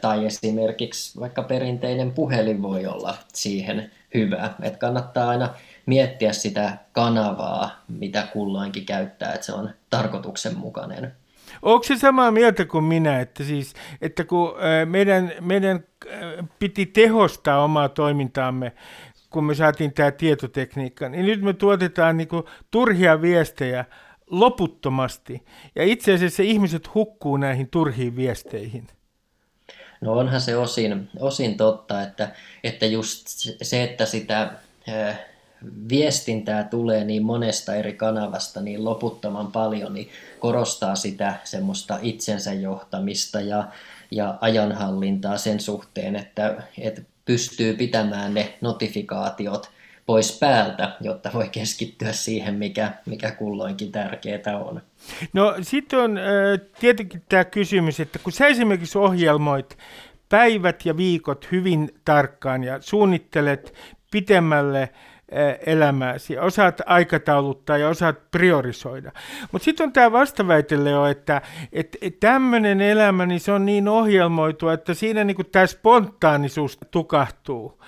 tai 0.00 0.26
esimerkiksi 0.26 1.20
vaikka 1.20 1.42
perinteinen 1.42 2.12
puhelin 2.12 2.62
voi 2.62 2.86
olla 2.86 3.14
siihen 3.32 3.90
hyvä. 4.14 4.50
Että 4.62 4.78
kannattaa 4.78 5.28
aina 5.28 5.54
miettiä 5.86 6.32
sitä 6.32 6.78
kanavaa, 6.92 7.84
mitä 7.88 8.28
kulloinkin 8.32 8.86
käyttää, 8.86 9.32
että 9.32 9.46
se 9.46 9.52
on 9.52 9.70
tarkoituksenmukainen. 9.90 11.12
Onko 11.62 11.84
se 11.84 11.96
samaa 11.96 12.30
mieltä 12.30 12.64
kuin 12.64 12.84
minä, 12.84 13.20
että, 13.20 13.44
siis, 13.44 13.74
että 14.00 14.24
kun 14.24 14.54
meidän, 14.84 15.32
meidän 15.40 15.84
piti 16.58 16.86
tehostaa 16.86 17.64
omaa 17.64 17.88
toimintaamme, 17.88 18.72
kun 19.30 19.44
me 19.44 19.54
saatiin 19.54 19.92
tämä 19.92 20.10
tietotekniikka, 20.10 21.08
niin 21.08 21.26
nyt 21.26 21.42
me 21.42 21.52
tuotetaan 21.52 22.16
niin 22.16 22.28
turhia 22.70 23.22
viestejä 23.22 23.84
loputtomasti. 24.30 25.44
Ja 25.76 25.84
itse 25.84 26.14
asiassa 26.14 26.42
ihmiset 26.42 26.94
hukkuu 26.94 27.36
näihin 27.36 27.68
turhiin 27.68 28.16
viesteihin. 28.16 28.86
No 30.00 30.18
onhan 30.18 30.40
se 30.40 30.56
osin, 30.56 31.10
osin 31.20 31.56
totta, 31.56 32.02
että, 32.02 32.28
että 32.64 32.86
just 32.86 33.26
se, 33.62 33.84
että 33.84 34.06
sitä 34.06 34.50
viestintää 35.88 36.64
tulee 36.64 37.04
niin 37.04 37.22
monesta 37.22 37.74
eri 37.74 37.92
kanavasta 37.92 38.60
niin 38.60 38.84
loputtoman 38.84 39.52
paljon, 39.52 39.94
niin 39.94 40.08
korostaa 40.38 40.96
sitä 40.96 41.34
semmoista 41.44 41.98
itsensä 42.02 42.52
johtamista 42.52 43.40
ja, 43.40 43.68
ja 44.10 44.38
ajanhallintaa 44.40 45.38
sen 45.38 45.60
suhteen, 45.60 46.16
että, 46.16 46.62
että 46.78 47.02
pystyy 47.24 47.74
pitämään 47.74 48.34
ne 48.34 48.58
notifikaatiot 48.60 49.70
pois 50.08 50.38
päältä, 50.38 50.96
jotta 51.00 51.30
voi 51.34 51.48
keskittyä 51.48 52.12
siihen, 52.12 52.54
mikä, 52.54 52.92
mikä 53.06 53.30
kulloinkin 53.30 53.92
tärkeää 53.92 54.58
on. 54.64 54.80
No 55.32 55.54
sitten 55.62 55.98
on 55.98 56.18
tietenkin 56.80 57.22
tämä 57.28 57.44
kysymys, 57.44 58.00
että 58.00 58.18
kun 58.18 58.32
sä 58.32 58.46
esimerkiksi 58.46 58.98
ohjelmoit 58.98 59.78
päivät 60.28 60.86
ja 60.86 60.96
viikot 60.96 61.48
hyvin 61.52 61.90
tarkkaan 62.04 62.64
ja 62.64 62.80
suunnittelet 62.80 63.74
pitemmälle 64.10 64.88
elämääsi. 65.66 66.38
Osaat 66.38 66.80
aikatauluttaa 66.86 67.78
ja 67.78 67.88
osaat 67.88 68.30
priorisoida. 68.30 69.12
Mutta 69.52 69.64
sitten 69.64 69.84
on 69.84 69.92
tämä 69.92 70.12
vastaväite, 70.12 70.84
Leo, 70.84 71.06
että 71.06 71.42
et, 71.72 71.96
et 72.00 72.20
tämmöinen 72.20 72.80
elämä, 72.80 73.26
niin 73.26 73.40
se 73.40 73.52
on 73.52 73.66
niin 73.66 73.88
ohjelmoitu, 73.88 74.68
että 74.68 74.94
siinä 74.94 75.24
niinku 75.24 75.44
tämä 75.44 75.66
spontaanisuus 75.66 76.78
tukahtuu. 76.90 77.82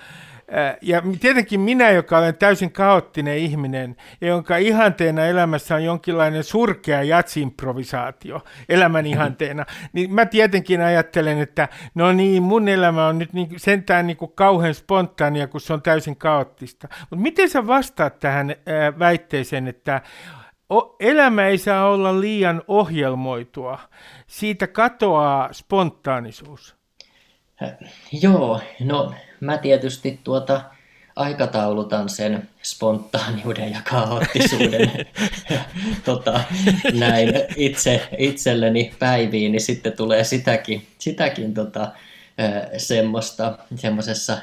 Ja 0.81 1.01
tietenkin 1.19 1.59
minä, 1.59 1.91
joka 1.91 2.17
olen 2.17 2.35
täysin 2.35 2.71
kaoottinen 2.71 3.37
ihminen, 3.37 3.95
ja 4.21 4.27
jonka 4.27 4.57
ihanteena 4.57 5.25
elämässä 5.25 5.75
on 5.75 5.83
jonkinlainen 5.83 6.43
surkea 6.43 7.03
jatsimprovisaatio 7.03 8.41
elämän 8.69 9.05
ihanteena, 9.05 9.65
niin 9.93 10.13
mä 10.13 10.25
tietenkin 10.25 10.81
ajattelen, 10.81 11.39
että 11.39 11.67
no 11.95 12.11
niin, 12.11 12.43
mun 12.43 12.67
elämä 12.67 13.07
on 13.07 13.19
nyt 13.19 13.33
niin, 13.33 13.49
sentään 13.57 14.07
niin 14.07 14.17
kuin 14.17 14.31
kauhean 14.35 14.73
spontaania, 14.73 15.47
kun 15.47 15.61
se 15.61 15.73
on 15.73 15.81
täysin 15.81 16.15
kaoottista. 16.15 16.87
Mutta 16.99 17.23
miten 17.23 17.49
sä 17.49 17.67
vastaat 17.67 18.19
tähän 18.19 18.55
väitteeseen, 18.99 19.67
että 19.67 20.01
elämä 20.99 21.47
ei 21.47 21.57
saa 21.57 21.89
olla 21.89 22.21
liian 22.21 22.61
ohjelmoitua, 22.67 23.79
siitä 24.27 24.67
katoaa 24.67 25.53
spontaanisuus? 25.53 26.75
Joo, 28.11 28.61
no 28.79 29.13
mä 29.41 29.57
tietysti 29.57 30.19
tuota 30.23 30.61
aikataulutan 31.15 32.09
sen 32.09 32.49
spontaaniuden 32.63 33.71
ja 33.71 33.81
kaoottisuuden 33.89 34.91
tota, 36.05 36.41
näin 36.93 37.29
itse, 37.55 38.07
itselleni 38.17 38.93
päiviin, 38.99 39.51
niin 39.51 39.61
sitten 39.61 39.93
tulee 39.93 40.23
sitäkin, 40.23 40.87
sitäkin 40.97 41.53
tota, 41.53 41.91
semmoista, 42.77 43.57
semmoisessa 43.75 44.37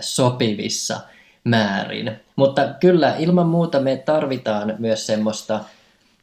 sopivissa 0.00 1.00
määrin. 1.44 2.12
Mutta 2.36 2.68
kyllä 2.80 3.14
ilman 3.18 3.46
muuta 3.46 3.80
me 3.80 3.96
tarvitaan 3.96 4.74
myös 4.78 5.06
semmoista 5.06 5.60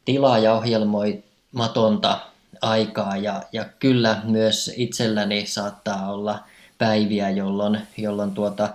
tilaa 0.04 0.38
ja 0.38 0.54
ohjelmoimatonta 0.54 2.20
aikaa 2.62 3.16
ja, 3.16 3.42
ja 3.52 3.64
kyllä 3.78 4.20
myös 4.24 4.72
itselläni 4.76 5.46
saattaa 5.46 6.12
olla 6.12 6.38
päiviä, 6.78 7.30
jolloin, 7.30 7.78
jolloin 7.96 8.30
tuota, 8.30 8.68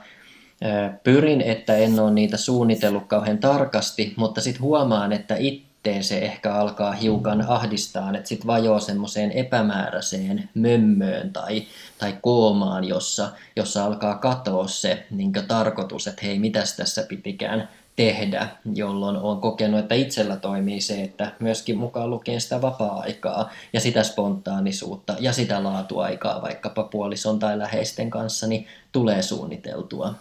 pyrin, 1.04 1.42
että 1.42 1.76
en 1.76 2.00
ole 2.00 2.12
niitä 2.12 2.38
suunnitellut 2.38 3.08
kauhean 3.08 3.38
tarkasti, 3.38 4.14
mutta 4.16 4.42
sitten 4.42 4.62
huomaan, 4.62 5.14
että 5.14 5.36
itteen 5.40 6.04
se 6.04 6.18
ehkä 6.18 6.54
alkaa 6.54 6.92
hiukan 6.92 7.46
ahdistaa, 7.48 8.14
että 8.16 8.30
sitten 8.30 8.48
vajoo 8.48 8.80
semmoiseen 8.80 9.32
epämääräiseen 9.32 10.50
mömmöön 10.54 11.34
tai, 11.34 11.64
tai 11.98 12.18
koomaan, 12.22 12.84
jossa, 12.84 13.30
jossa 13.56 13.86
alkaa 13.86 14.18
katoa 14.18 14.68
se 14.68 15.06
niin 15.12 15.34
tarkoitus, 15.48 16.08
että 16.08 16.26
hei, 16.26 16.40
mitäs 16.40 16.76
tässä 16.76 17.04
pitikään 17.10 17.70
tehdä, 17.96 18.48
jolloin 18.74 19.16
on 19.16 19.42
kokenut, 19.42 19.80
että 19.80 19.96
itsellä 19.96 20.36
toimii 20.36 20.82
se, 20.82 21.04
että 21.04 21.32
myöskin 21.40 21.78
mukaan 21.78 22.10
lukien 22.10 22.42
sitä 22.42 22.62
vapaa-aikaa 22.62 23.52
ja 23.74 23.80
sitä 23.80 24.04
spontaanisuutta 24.04 25.16
ja 25.20 25.34
sitä 25.34 25.64
laatuaikaa 25.64 26.42
vaikkapa 26.42 26.84
puolison 26.84 27.40
tai 27.40 27.60
läheisten 27.60 28.10
kanssa, 28.10 28.48
niin 28.48 28.68
tulee 28.92 29.22
suunniteltua. 29.22 30.14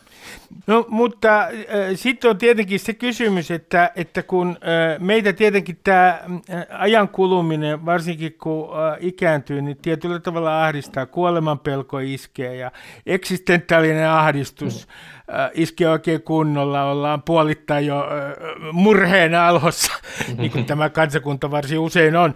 No 0.66 0.84
mutta 0.88 1.40
äh, 1.40 1.50
sitten 1.94 2.30
on 2.30 2.38
tietenkin 2.38 2.80
se 2.80 2.94
kysymys, 2.94 3.50
että, 3.50 3.90
että 3.96 4.22
kun 4.22 4.48
äh, 4.48 5.00
meitä 5.00 5.32
tietenkin 5.32 5.78
tämä 5.84 6.08
äh, 6.08 6.66
ajan 6.70 7.08
kuluminen, 7.08 7.86
varsinkin 7.86 8.34
kun 8.42 8.64
äh, 8.64 8.96
ikääntyy, 9.00 9.62
niin 9.62 9.76
tietyllä 9.76 10.20
tavalla 10.20 10.64
ahdistaa, 10.64 11.06
kuolemanpelko 11.06 11.98
iskee 11.98 12.56
ja 12.56 12.72
eksistentaalinen 13.06 14.08
ahdistus 14.08 14.86
mm. 14.86 14.92
Äh, 15.32 15.50
iskee 15.54 15.88
oikein 15.88 16.22
kunnolla, 16.22 16.84
ollaan 16.84 17.22
puolittain 17.22 17.86
jo 17.86 17.98
äh, 17.98 18.72
murheen 18.72 19.34
alhossa, 19.34 19.92
niin 20.38 20.52
kuin 20.52 20.64
tämä 20.64 20.90
kansakunta 20.90 21.50
varsin 21.50 21.78
usein 21.78 22.16
on. 22.16 22.34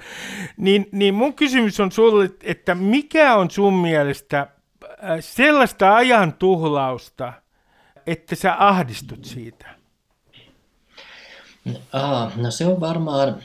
Niin, 0.57 0.89
niin 0.93 1.15
mun 1.15 1.35
kysymys 1.35 1.81
on 1.81 1.93
sulle, 1.93 2.31
että 2.43 2.75
mikä 2.75 3.35
on 3.35 3.51
sun 3.51 3.75
mielestä 3.75 4.41
äh, 4.41 4.49
sellaista 5.21 5.97
ajan 5.97 6.33
tuhlausta, 6.33 7.33
että 8.07 8.35
sä 8.35 8.57
ahdistut 8.59 9.25
siitä? 9.25 9.67
No 12.37 12.51
se 12.51 12.67
on 12.67 12.81
varmaan, 12.81 13.37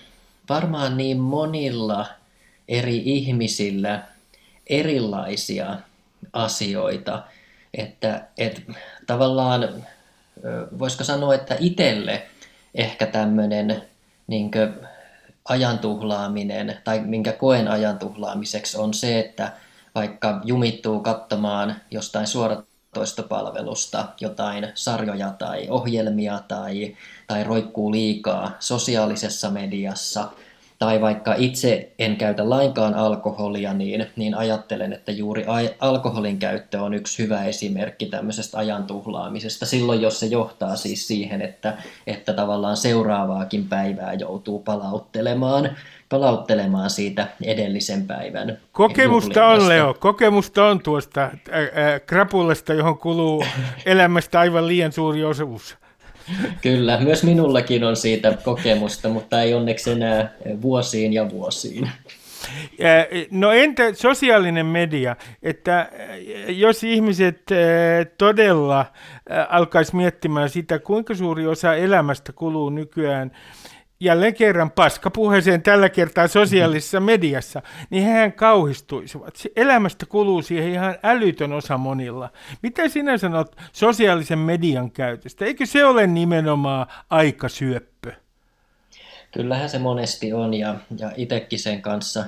varmaan 0.49 0.97
niin 0.97 1.19
monilla 1.19 2.05
eri 2.67 3.01
ihmisillä 3.05 4.03
erilaisia 4.67 5.75
asioita, 6.33 7.23
että, 7.73 8.27
että 8.37 8.61
tavallaan 9.11 9.85
voisiko 10.79 11.03
sanoa, 11.03 11.35
että 11.35 11.55
itselle 11.59 12.27
ehkä 12.75 13.05
tämmöinen 13.05 13.81
niin 14.27 14.51
ajantuhlaaminen 15.45 16.77
tai 16.83 16.99
minkä 16.99 17.31
koen 17.31 17.67
ajantuhlaamiseksi 17.67 18.77
on 18.77 18.93
se, 18.93 19.19
että 19.19 19.51
vaikka 19.95 20.41
jumittuu 20.43 20.99
katsomaan 20.99 21.75
jostain 21.91 22.27
suorat 22.27 22.65
toistopalvelusta 22.93 24.05
jotain 24.21 24.67
sarjoja 24.73 25.29
tai 25.29 25.67
ohjelmia 25.69 26.39
tai, 26.47 26.95
tai 27.27 27.43
roikkuu 27.43 27.91
liikaa 27.91 28.51
sosiaalisessa 28.59 29.49
mediassa 29.49 30.29
tai 30.81 31.01
vaikka 31.01 31.35
itse 31.37 31.91
en 31.99 32.15
käytä 32.15 32.49
lainkaan 32.49 32.93
alkoholia, 32.93 33.73
niin, 33.73 34.07
niin 34.15 34.35
ajattelen, 34.35 34.93
että 34.93 35.11
juuri 35.11 35.45
alkoholin 35.79 36.39
käyttö 36.39 36.81
on 36.81 36.93
yksi 36.93 37.23
hyvä 37.23 37.43
esimerkki 37.43 38.05
tämmöisestä 38.05 38.57
ajan 38.57 38.83
tuhlaamisesta. 38.83 39.65
Silloin, 39.65 40.01
jos 40.01 40.19
se 40.19 40.25
johtaa 40.25 40.75
siis 40.75 41.07
siihen, 41.07 41.41
että, 41.41 41.77
että 42.07 42.33
tavallaan 42.33 42.77
seuraavaakin 42.77 43.67
päivää 43.67 44.13
joutuu 44.13 44.59
palauttelemaan 44.59 45.69
palauttelemaan 46.09 46.89
siitä 46.89 47.27
edellisen 47.43 48.07
päivän. 48.07 48.57
Kokemusta 48.71 49.47
on, 49.47 49.69
Leo. 49.69 49.93
Kokemusta 49.93 50.65
on 50.65 50.83
tuosta 50.83 51.21
ää, 51.21 51.31
ää, 51.51 51.99
krapulasta, 51.99 52.73
johon 52.73 52.97
kuluu 52.97 53.45
elämästä 53.85 54.39
aivan 54.39 54.67
liian 54.67 54.91
suuri 54.91 55.23
osuus. 55.23 55.80
Kyllä, 56.61 56.99
myös 56.99 57.23
minullakin 57.23 57.83
on 57.83 57.95
siitä 57.95 58.37
kokemusta, 58.43 59.09
mutta 59.09 59.41
ei 59.41 59.53
onneksi 59.53 59.91
enää 59.91 60.33
vuosiin 60.61 61.13
ja 61.13 61.29
vuosiin. 61.29 61.89
No 63.31 63.51
entä 63.51 63.93
sosiaalinen 63.93 64.65
media, 64.65 65.15
että 65.43 65.89
jos 66.47 66.83
ihmiset 66.83 67.41
todella 68.17 68.85
alkaisi 69.49 69.95
miettimään 69.95 70.49
sitä, 70.49 70.79
kuinka 70.79 71.15
suuri 71.15 71.47
osa 71.47 71.75
elämästä 71.75 72.33
kuluu 72.33 72.69
nykyään 72.69 73.31
jälleen 74.01 74.33
kerran 74.33 74.71
paskapuheeseen 74.71 75.61
tällä 75.61 75.89
kertaa 75.89 76.27
sosiaalisessa 76.27 76.99
mediassa, 76.99 77.61
niin 77.89 78.03
hehän 78.03 78.33
kauhistuisivat. 78.33 79.43
Elämästä 79.55 80.05
kuluu 80.05 80.41
siihen 80.41 80.71
ihan 80.71 80.95
älytön 81.03 81.53
osa 81.53 81.77
monilla. 81.77 82.29
Mitä 82.61 82.87
sinä 82.87 83.17
sanot 83.17 83.55
sosiaalisen 83.73 84.39
median 84.39 84.91
käytöstä? 84.91 85.45
Eikö 85.45 85.65
se 85.65 85.85
ole 85.85 86.07
nimenomaan 86.07 86.87
aikasyöppö? 87.09 88.11
Kyllähän 89.31 89.69
se 89.69 89.79
monesti 89.79 90.33
on 90.33 90.53
ja, 90.53 90.75
ja 90.97 91.11
itsekin 91.15 91.59
sen 91.59 91.81
kanssa 91.81 92.25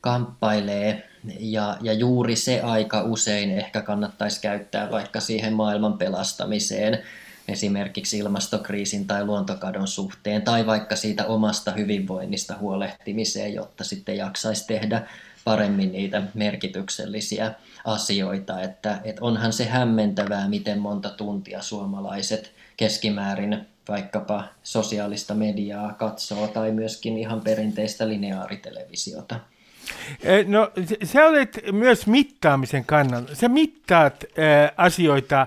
kamppailee 0.00 1.08
ja, 1.40 1.76
ja 1.80 1.92
juuri 1.92 2.36
se 2.36 2.60
aika 2.60 3.02
usein 3.02 3.50
ehkä 3.50 3.82
kannattaisi 3.82 4.40
käyttää 4.40 4.90
vaikka 4.90 5.20
siihen 5.20 5.52
maailman 5.52 5.98
pelastamiseen 5.98 6.98
esimerkiksi 7.48 8.18
ilmastokriisin 8.18 9.06
tai 9.06 9.24
luontokadon 9.24 9.88
suhteen, 9.88 10.42
tai 10.42 10.66
vaikka 10.66 10.96
siitä 10.96 11.26
omasta 11.26 11.72
hyvinvoinnista 11.72 12.56
huolehtimiseen, 12.58 13.54
jotta 13.54 13.84
sitten 13.84 14.16
jaksaisi 14.16 14.66
tehdä 14.66 15.02
paremmin 15.44 15.92
niitä 15.92 16.22
merkityksellisiä 16.34 17.54
asioita. 17.84 18.60
Että, 18.60 19.00
että 19.04 19.24
onhan 19.24 19.52
se 19.52 19.64
hämmentävää, 19.64 20.48
miten 20.48 20.78
monta 20.78 21.10
tuntia 21.10 21.62
suomalaiset 21.62 22.52
keskimäärin 22.76 23.66
vaikkapa 23.88 24.44
sosiaalista 24.62 25.34
mediaa 25.34 25.92
katsoo 25.92 26.48
tai 26.48 26.72
myöskin 26.72 27.18
ihan 27.18 27.40
perinteistä 27.40 28.08
lineaaritelevisiota. 28.08 29.40
No 30.46 30.72
sä 31.04 31.26
olet 31.26 31.60
myös 31.72 32.06
mittaamisen 32.06 32.84
kannalta. 32.84 33.34
Sä 33.34 33.48
mittaat 33.48 34.24
äh, 34.24 34.72
asioita 34.76 35.46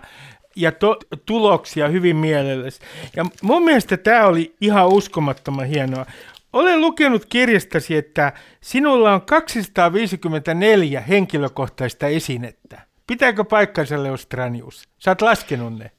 ja 0.61 0.71
to- 0.71 0.99
tuloksia 1.25 1.87
hyvin 1.87 2.15
mielellesi. 2.15 2.79
Ja 3.15 3.25
mun 3.41 3.63
mielestä 3.63 3.97
tämä 3.97 4.25
oli 4.27 4.55
ihan 4.61 4.87
uskomattoman 4.87 5.65
hienoa. 5.65 6.05
Olen 6.53 6.81
lukenut 6.81 7.25
kirjastasi, 7.25 7.95
että 7.95 8.33
sinulla 8.61 9.13
on 9.13 9.21
254 9.21 11.01
henkilökohtaista 11.01 12.07
esinettä. 12.07 12.81
Pitääkö 13.07 13.43
paikkansa, 13.43 14.03
Leostranius? 14.03 14.83
Sä 14.99 15.11
oot 15.11 15.21
laskenut 15.21 15.77
ne. 15.77 15.91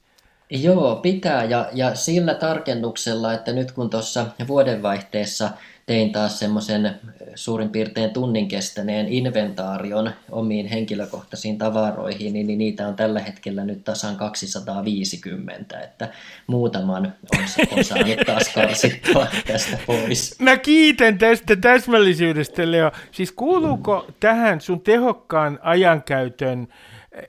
Joo, 0.49 0.95
pitää. 0.95 1.43
Ja, 1.43 1.69
ja 1.73 1.95
sillä 1.95 2.33
tarkennuksella, 2.33 3.33
että 3.33 3.53
nyt 3.53 3.71
kun 3.71 3.89
tuossa 3.89 4.25
vuodenvaihteessa 4.47 5.49
tein 5.85 6.11
taas 6.11 6.39
semmoisen 6.39 6.99
suurin 7.35 7.69
piirtein 7.69 8.09
tunnin 8.09 8.47
kestäneen 8.47 9.07
inventaarion 9.07 10.11
omiin 10.31 10.67
henkilökohtaisiin 10.67 11.57
tavaroihin, 11.57 12.33
niin 12.33 12.57
niitä 12.57 12.87
on 12.87 12.95
tällä 12.95 13.19
hetkellä 13.19 13.63
nyt 13.63 13.83
tasan 13.83 14.15
250, 14.15 15.79
että 15.79 16.09
muutaman 16.47 17.13
on, 17.35 17.43
on 17.77 17.83
saanut 17.83 18.17
taas 18.25 18.49
karsittua 18.55 19.27
tästä 19.47 19.77
pois. 19.87 20.35
Mä 20.39 20.57
kiitän 20.57 21.17
tästä 21.17 21.55
täsmällisyydestä, 21.55 22.71
Leo. 22.71 22.91
Siis 23.11 23.31
kuuluuko 23.31 24.07
tähän 24.19 24.61
sun 24.61 24.81
tehokkaan 24.81 25.59
ajankäytön 25.61 26.67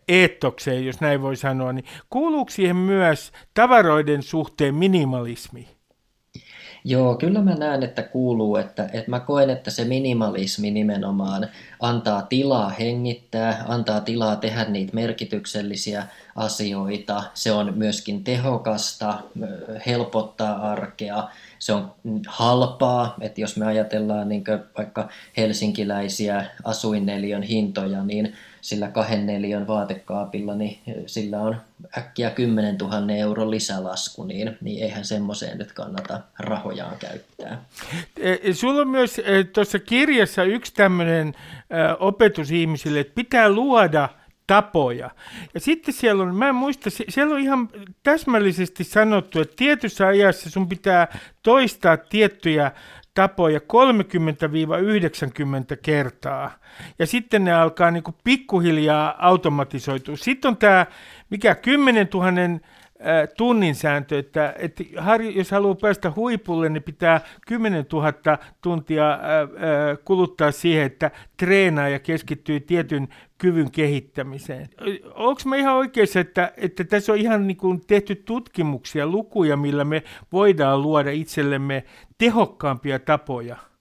eettokseen, 0.09 0.86
jos 0.86 1.00
näin 1.00 1.22
voi 1.22 1.36
sanoa, 1.36 1.72
niin 1.72 1.84
kuuluuko 2.11 2.50
siihen 2.50 2.76
myös 2.76 3.32
tavaroiden 3.55 4.22
suhteen 4.22 4.74
minimalismi? 4.74 5.68
Joo, 6.84 7.14
kyllä 7.14 7.40
mä 7.42 7.54
näen, 7.54 7.82
että 7.82 8.02
kuuluu, 8.02 8.56
että, 8.56 8.84
että 8.92 9.10
mä 9.10 9.20
koen, 9.20 9.50
että 9.50 9.70
se 9.70 9.84
minimalismi 9.84 10.70
nimenomaan 10.70 11.48
antaa 11.80 12.22
tilaa 12.22 12.68
hengittää, 12.68 13.64
antaa 13.68 14.00
tilaa 14.00 14.36
tehdä 14.36 14.64
niitä 14.64 14.94
merkityksellisiä 14.94 16.06
asioita. 16.36 17.22
Se 17.34 17.52
on 17.52 17.72
myöskin 17.76 18.24
tehokasta, 18.24 19.18
helpottaa 19.86 20.70
arkea, 20.70 21.28
se 21.62 21.72
on 21.72 21.92
halpaa, 22.26 23.14
että 23.20 23.40
jos 23.40 23.56
me 23.56 23.66
ajatellaan 23.66 24.28
niin 24.28 24.44
vaikka 24.78 25.08
helsinkiläisiä 25.36 26.44
asuinneliön 26.64 27.42
hintoja, 27.42 28.04
niin 28.04 28.32
sillä 28.60 28.88
kahden 28.88 29.26
neliön 29.26 29.66
vaatekaapilla, 29.66 30.54
niin 30.54 30.78
sillä 31.06 31.40
on 31.40 31.56
äkkiä 31.98 32.30
10 32.30 32.76
000 32.78 33.12
euron 33.12 33.50
lisälasku, 33.50 34.24
niin, 34.24 34.58
niin 34.60 34.82
eihän 34.82 35.04
semmoiseen 35.04 35.58
nyt 35.58 35.72
kannata 35.72 36.20
rahojaan 36.38 36.96
käyttää. 36.98 37.64
E, 38.20 38.52
sulla 38.52 38.80
on 38.80 38.88
myös 38.88 39.18
e, 39.18 39.44
tuossa 39.44 39.78
kirjassa 39.78 40.44
yksi 40.44 40.74
tämmöinen 40.74 41.34
opetus 41.98 42.50
ihmisille, 42.50 43.00
että 43.00 43.14
pitää 43.14 43.48
luoda 43.48 44.08
tapoja. 44.47 45.11
Ja 45.55 45.61
sitten 45.61 45.95
siellä 45.95 46.22
on, 46.22 46.34
mä 46.34 46.49
en 46.49 46.55
muista, 46.55 46.90
siellä 46.90 47.34
on 47.34 47.40
ihan 47.40 47.68
täsmällisesti 48.03 48.84
sanottu, 48.84 49.40
että 49.40 49.57
tietyssä 49.57 50.07
ajassa 50.07 50.51
sun 50.51 50.68
pitää 50.68 51.18
toistaa 51.43 51.97
tiettyjä 51.97 52.72
tapoja 53.14 53.59
30-90 53.59 53.62
kertaa. 55.82 56.51
Ja 56.99 57.07
sitten 57.07 57.45
ne 57.45 57.53
alkaa 57.53 57.90
niin 57.90 58.03
kuin 58.03 58.16
pikkuhiljaa 58.24 59.14
automatisoitua. 59.18 60.16
Sitten 60.16 60.49
on 60.49 60.57
tämä, 60.57 60.86
mikä 61.30 61.55
10 61.55 62.09
000 62.14 62.26
tunnin 63.36 63.74
sääntö, 63.74 64.18
että, 64.18 64.55
että 64.59 64.84
jos 65.34 65.50
haluaa 65.50 65.74
päästä 65.74 66.12
huipulle, 66.16 66.68
niin 66.68 66.82
pitää 66.82 67.20
10 67.46 67.84
000 67.92 68.38
tuntia 68.61 69.18
kuluttaa 70.05 70.53
siihen, 70.53 70.86
että 70.86 71.11
treenaa 71.36 71.88
ja 71.88 71.98
keskittyy 71.98 72.61
tietyn 72.61 73.09
kyvyn 73.38 73.70
kehittämiseen. 73.70 74.68
Onko 75.14 75.40
me 75.44 75.59
ihan 75.59 75.74
oikeassa, 75.74 76.20
että, 76.20 76.53
että 76.57 76.84
tässä 76.84 77.12
on 77.12 77.18
ihan 77.18 77.46
niin 77.46 77.57
kuin 77.57 77.80
tehty 77.86 78.14
tutkimuksia, 78.14 79.07
lukuja, 79.07 79.57
millä 79.57 79.84
me 79.84 80.03
voidaan 80.32 80.82
luoda 80.82 81.11
itsellemme 81.11 81.84
tehokkaampia 82.18 82.98
tapoja? 82.98 83.71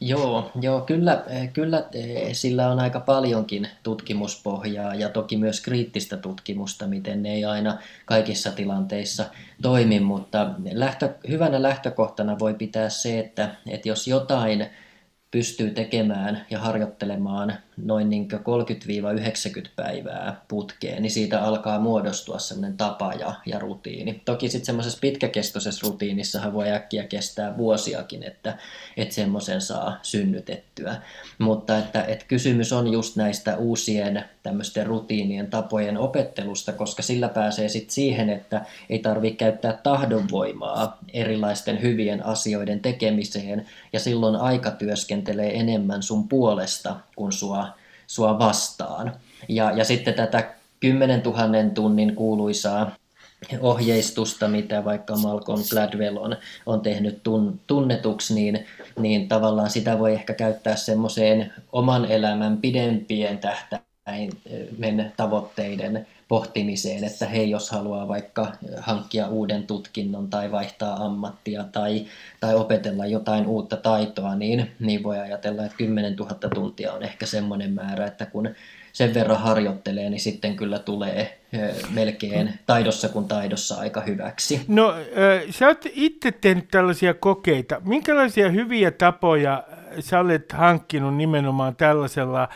Joo, 0.00 0.50
joo 0.60 0.80
kyllä, 0.80 1.24
kyllä 1.52 1.88
eh, 1.92 2.28
sillä 2.32 2.70
on 2.70 2.80
aika 2.80 3.00
paljonkin 3.00 3.68
tutkimuspohjaa 3.82 4.94
ja 4.94 5.08
toki 5.08 5.36
myös 5.36 5.60
kriittistä 5.60 6.16
tutkimusta, 6.16 6.86
miten 6.86 7.22
ne 7.22 7.32
ei 7.34 7.44
aina 7.44 7.78
kaikissa 8.04 8.50
tilanteissa 8.50 9.24
toimi, 9.62 10.00
mutta 10.00 10.50
lähtö, 10.72 11.14
hyvänä 11.28 11.62
lähtökohtana 11.62 12.38
voi 12.38 12.54
pitää 12.54 12.88
se, 12.88 13.18
että, 13.18 13.54
että 13.68 13.88
jos 13.88 14.08
jotain 14.08 14.66
pystyy 15.30 15.70
tekemään 15.70 16.46
ja 16.50 16.58
harjoittelemaan 16.58 17.54
noin 17.82 18.10
niin 18.10 18.28
30-90 18.32 19.68
päivää 19.76 20.44
putkeen, 20.48 21.02
niin 21.02 21.10
siitä 21.10 21.42
alkaa 21.42 21.80
muodostua 21.80 22.38
sellainen 22.38 22.76
tapa 22.76 23.12
ja, 23.12 23.34
ja 23.46 23.58
rutiini. 23.58 24.22
Toki 24.24 24.48
sitten 24.48 24.66
semmoisessa 24.66 24.98
pitkäkestoisessa 25.00 25.86
rutiinissahan 25.86 26.52
voi 26.52 26.70
äkkiä 26.70 27.04
kestää 27.04 27.56
vuosiakin, 27.56 28.22
että, 28.22 28.58
että 28.96 29.14
semmoisen 29.14 29.60
saa 29.60 29.98
synnytettyä. 30.02 30.96
Mutta 31.38 31.78
että, 31.78 32.02
että 32.04 32.24
kysymys 32.28 32.72
on 32.72 32.92
just 32.92 33.16
näistä 33.16 33.56
uusien 33.56 34.24
tämmöisten 34.42 34.86
rutiinien 34.86 35.46
tapojen 35.46 35.98
opettelusta, 35.98 36.72
koska 36.72 37.02
sillä 37.02 37.28
pääsee 37.28 37.68
sitten 37.68 37.94
siihen, 37.94 38.30
että 38.30 38.64
ei 38.90 38.98
tarvitse 38.98 39.36
käyttää 39.36 39.72
tahdonvoimaa 39.82 40.98
erilaisten 41.12 41.82
hyvien 41.82 42.26
asioiden 42.26 42.80
tekemiseen, 42.80 43.66
ja 43.92 44.00
silloin 44.00 44.36
aika 44.36 44.70
työskentelee 44.70 45.60
enemmän 45.60 46.02
sun 46.02 46.28
puolesta 46.28 46.96
kuin 47.18 47.32
sua, 47.32 47.68
sua 48.06 48.38
vastaan. 48.38 49.12
Ja, 49.48 49.70
ja 49.70 49.84
sitten 49.84 50.14
tätä 50.14 50.54
10 50.80 51.22
000 51.22 51.38
tunnin 51.74 52.14
kuuluisaa 52.14 52.90
ohjeistusta, 53.60 54.48
mitä 54.48 54.84
vaikka 54.84 55.16
Malcolm 55.16 55.62
Gladwell 55.70 56.16
on, 56.16 56.36
on 56.66 56.80
tehnyt 56.80 57.22
tun, 57.22 57.60
tunnetuksi, 57.66 58.34
niin, 58.34 58.66
niin 58.98 59.28
tavallaan 59.28 59.70
sitä 59.70 59.98
voi 59.98 60.12
ehkä 60.12 60.34
käyttää 60.34 60.76
semmoiseen 60.76 61.52
oman 61.72 62.04
elämän 62.04 62.56
pidempien 62.58 63.38
tähtä 63.38 63.80
men 64.78 65.12
tavoitteiden 65.16 66.06
pohtimiseen, 66.28 67.04
että 67.04 67.26
hei, 67.26 67.50
jos 67.50 67.70
haluaa 67.70 68.08
vaikka 68.08 68.52
hankkia 68.78 69.28
uuden 69.28 69.66
tutkinnon 69.66 70.28
tai 70.30 70.52
vaihtaa 70.52 71.04
ammattia 71.04 71.64
tai, 71.64 72.04
tai 72.40 72.54
opetella 72.54 73.06
jotain 73.06 73.46
uutta 73.46 73.76
taitoa, 73.76 74.34
niin, 74.34 74.70
niin 74.80 75.02
voi 75.02 75.18
ajatella, 75.18 75.64
että 75.64 75.76
10 75.76 76.16
000 76.16 76.34
tuntia 76.54 76.92
on 76.92 77.02
ehkä 77.02 77.26
semmoinen 77.26 77.72
määrä, 77.72 78.06
että 78.06 78.26
kun 78.26 78.50
sen 78.92 79.14
verran 79.14 79.40
harjoittelee, 79.40 80.10
niin 80.10 80.20
sitten 80.20 80.56
kyllä 80.56 80.78
tulee 80.78 81.38
melkein 81.94 82.54
taidossa 82.66 83.08
kuin 83.08 83.28
taidossa 83.28 83.74
aika 83.74 84.00
hyväksi. 84.00 84.60
No, 84.68 84.94
sä 85.50 85.66
oot 85.66 85.86
itse 85.92 86.32
tehnyt 86.32 86.68
tällaisia 86.70 87.14
kokeita. 87.14 87.80
Minkälaisia 87.84 88.48
hyviä 88.48 88.90
tapoja 88.90 89.64
sä 90.00 90.20
olet 90.20 90.52
hankkinut 90.52 91.16
nimenomaan 91.16 91.76
tällaisella 91.76 92.48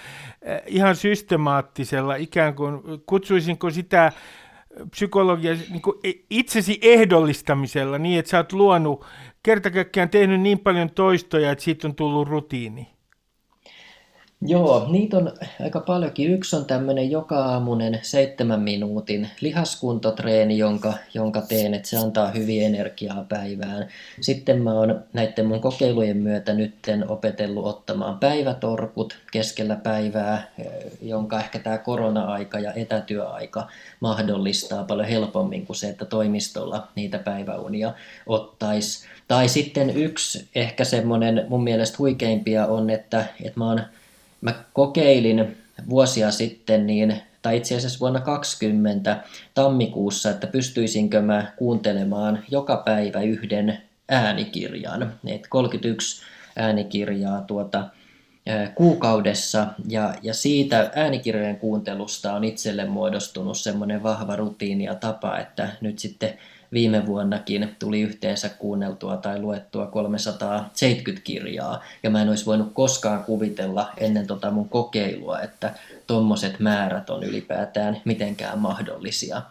ihan 0.66 0.96
systemaattisella, 0.96 2.14
ikään 2.14 2.54
kuin, 2.54 2.80
kutsuisinko 3.06 3.70
sitä 3.70 4.12
psykologia 4.90 5.54
niin 5.70 5.82
kuin 5.82 5.96
itsesi 6.30 6.78
ehdollistamisella 6.82 7.98
niin, 7.98 8.18
että 8.18 8.30
sä 8.30 8.36
oot 8.36 8.52
luonut, 8.52 9.06
kertakaikkiaan 9.42 10.08
tehnyt 10.08 10.40
niin 10.40 10.58
paljon 10.58 10.90
toistoja, 10.90 11.52
että 11.52 11.64
siitä 11.64 11.88
on 11.88 11.94
tullut 11.94 12.28
rutiini? 12.28 12.91
Joo, 14.47 14.86
niitä 14.90 15.16
on 15.16 15.32
aika 15.62 15.80
paljonkin. 15.80 16.32
Yksi 16.32 16.57
on 16.57 16.64
tämmöinen 16.64 17.11
joka-aamunen 17.11 17.99
seitsemän 18.03 18.61
minuutin 18.61 19.30
lihaskuntotreeni, 19.40 20.59
jonka, 20.59 20.95
jonka 21.14 21.40
teen, 21.40 21.74
että 21.74 21.88
se 21.88 21.97
antaa 21.97 22.30
hyvin 22.30 22.62
energiaa 22.62 23.24
päivään. 23.28 23.88
Sitten 24.20 24.62
mä 24.62 24.72
oon 24.72 25.05
näiden 25.12 25.47
mun 25.47 25.61
kokeilujen 25.61 26.16
myötä 26.16 26.53
nytten 26.53 27.11
opetellut 27.11 27.66
ottamaan 27.66 28.18
päivätorkut 28.18 29.18
keskellä 29.32 29.76
päivää, 29.76 30.53
jonka 31.03 31.40
ehkä 31.40 31.59
tämä 31.59 31.78
korona-aika 31.78 32.59
ja 32.59 32.72
etätyöaika 32.72 33.66
mahdollistaa 34.01 34.84
paljon 34.84 35.09
helpommin 35.09 35.66
kuin 35.66 35.76
se, 35.76 35.88
että 35.88 36.05
toimistolla 36.05 36.88
niitä 36.95 37.18
päiväunia 37.18 37.93
ottaisi. 38.26 39.07
Tai 39.28 39.49
sitten 39.49 39.97
yksi 39.97 40.49
ehkä 40.55 40.84
semmoinen 40.84 41.47
mun 41.49 41.64
mielestä 41.64 41.97
huikeimpia 41.99 42.66
on, 42.66 42.90
että, 42.90 43.24
että 43.43 43.61
mä 43.61 43.68
oon 43.68 43.80
Mä 44.43 44.55
kokeilin 44.72 45.57
vuosia 45.88 46.30
sitten, 46.30 46.86
niin, 46.86 47.22
tai 47.43 47.57
itse 47.57 47.76
asiassa 47.76 48.01
vuonna 48.01 48.20
2020 48.20 49.22
tammikuussa, 49.55 50.30
että 50.30 50.47
pystyisinkö 50.47 51.22
mä 51.22 51.53
kuuntelemaan 51.57 52.45
joka 52.51 52.76
päivä 52.76 53.20
yhden 53.20 53.82
äänikirjan. 54.09 55.14
Et 55.26 55.47
31 55.49 56.22
äänikirjaa 56.57 57.40
tuota, 57.40 57.88
kuukaudessa 58.74 59.66
ja, 59.88 60.14
ja 60.22 60.34
siitä 60.34 60.90
äänikirjojen 60.95 61.59
kuuntelusta 61.59 62.32
on 62.32 62.45
itselle 62.45 62.84
muodostunut 62.84 63.59
semmoinen 63.59 64.03
vahva 64.03 64.36
rutiini 64.36 64.84
ja 64.84 64.95
tapa, 64.95 65.38
että 65.38 65.68
nyt 65.80 65.99
sitten 65.99 66.38
viime 66.72 67.06
vuonnakin 67.06 67.76
tuli 67.78 68.00
yhteensä 68.00 68.48
kuunneltua 68.48 69.16
tai 69.16 69.40
luettua 69.40 69.86
370 69.86 71.24
kirjaa, 71.24 71.84
ja 72.02 72.10
mä 72.10 72.22
en 72.22 72.28
olisi 72.28 72.46
voinut 72.46 72.72
koskaan 72.72 73.24
kuvitella 73.24 73.90
ennen 73.96 74.26
tota 74.26 74.50
mun 74.50 74.68
kokeilua, 74.68 75.40
että 75.40 75.74
tommoset 76.06 76.60
määrät 76.60 77.10
on 77.10 77.24
ylipäätään 77.24 78.00
mitenkään 78.04 78.58
mahdollisia. 78.58 79.42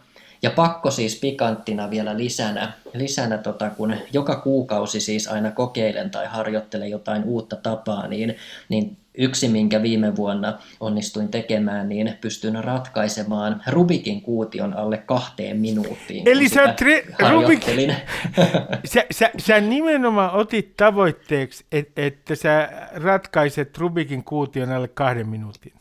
Ja 0.42 0.50
pakko 0.50 0.90
siis 0.90 1.20
pikanttina 1.20 1.90
vielä 1.90 2.18
lisänä, 2.18 2.72
lisänä 2.94 3.38
tota, 3.38 3.70
kun 3.70 3.96
joka 4.12 4.36
kuukausi 4.36 5.00
siis 5.00 5.28
aina 5.28 5.50
kokeilen 5.50 6.10
tai 6.10 6.26
harjoittelen 6.26 6.90
jotain 6.90 7.24
uutta 7.24 7.56
tapaa, 7.56 8.06
niin, 8.06 8.36
niin 8.68 8.96
yksi, 9.18 9.48
minkä 9.48 9.82
viime 9.82 10.16
vuonna 10.16 10.58
onnistuin 10.80 11.28
tekemään, 11.28 11.88
niin 11.88 12.18
pystyn 12.20 12.64
ratkaisemaan 12.64 13.62
Rubikin 13.66 14.22
kuution 14.22 14.74
alle 14.74 14.98
kahteen 14.98 15.56
minuuttiin. 15.56 16.28
Eli 16.28 16.48
sä, 16.48 16.64
tre- 16.64 17.30
Rubik... 17.30 17.62
sä, 18.92 19.04
sä, 19.10 19.30
sä 19.38 19.60
nimenomaan 19.60 20.34
otit 20.34 20.76
tavoitteeksi, 20.76 21.64
et, 21.72 21.98
että 21.98 22.34
sä 22.34 22.68
ratkaiset 22.94 23.78
Rubikin 23.78 24.24
kuution 24.24 24.72
alle 24.72 24.88
kahden 24.88 25.28
minuutin 25.28 25.72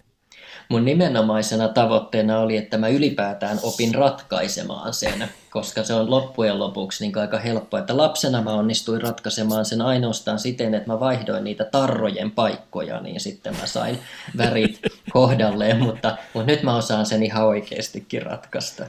mun 0.71 0.85
nimenomaisena 0.85 1.67
tavoitteena 1.67 2.39
oli, 2.39 2.57
että 2.57 2.77
mä 2.77 2.87
ylipäätään 2.87 3.59
opin 3.63 3.95
ratkaisemaan 3.95 4.93
sen, 4.93 5.29
koska 5.49 5.83
se 5.83 5.93
on 5.93 6.11
loppujen 6.11 6.59
lopuksi 6.59 7.05
niin 7.05 7.17
aika 7.17 7.39
helppo, 7.39 7.77
että 7.77 7.97
lapsena 7.97 8.41
mä 8.41 8.53
onnistuin 8.53 9.01
ratkaisemaan 9.01 9.65
sen 9.65 9.81
ainoastaan 9.81 10.39
siten, 10.39 10.73
että 10.73 10.87
mä 10.87 10.99
vaihdoin 10.99 11.43
niitä 11.43 11.65
tarrojen 11.65 12.31
paikkoja, 12.31 12.99
niin 13.01 13.19
sitten 13.19 13.55
mä 13.57 13.65
sain 13.65 13.99
värit 14.37 14.79
kohdalleen, 15.09 15.79
mutta, 15.83 16.17
mutta 16.33 16.51
nyt 16.51 16.63
mä 16.63 16.75
osaan 16.75 17.05
sen 17.05 17.23
ihan 17.23 17.45
oikeastikin 17.45 18.21
ratkaista. 18.21 18.85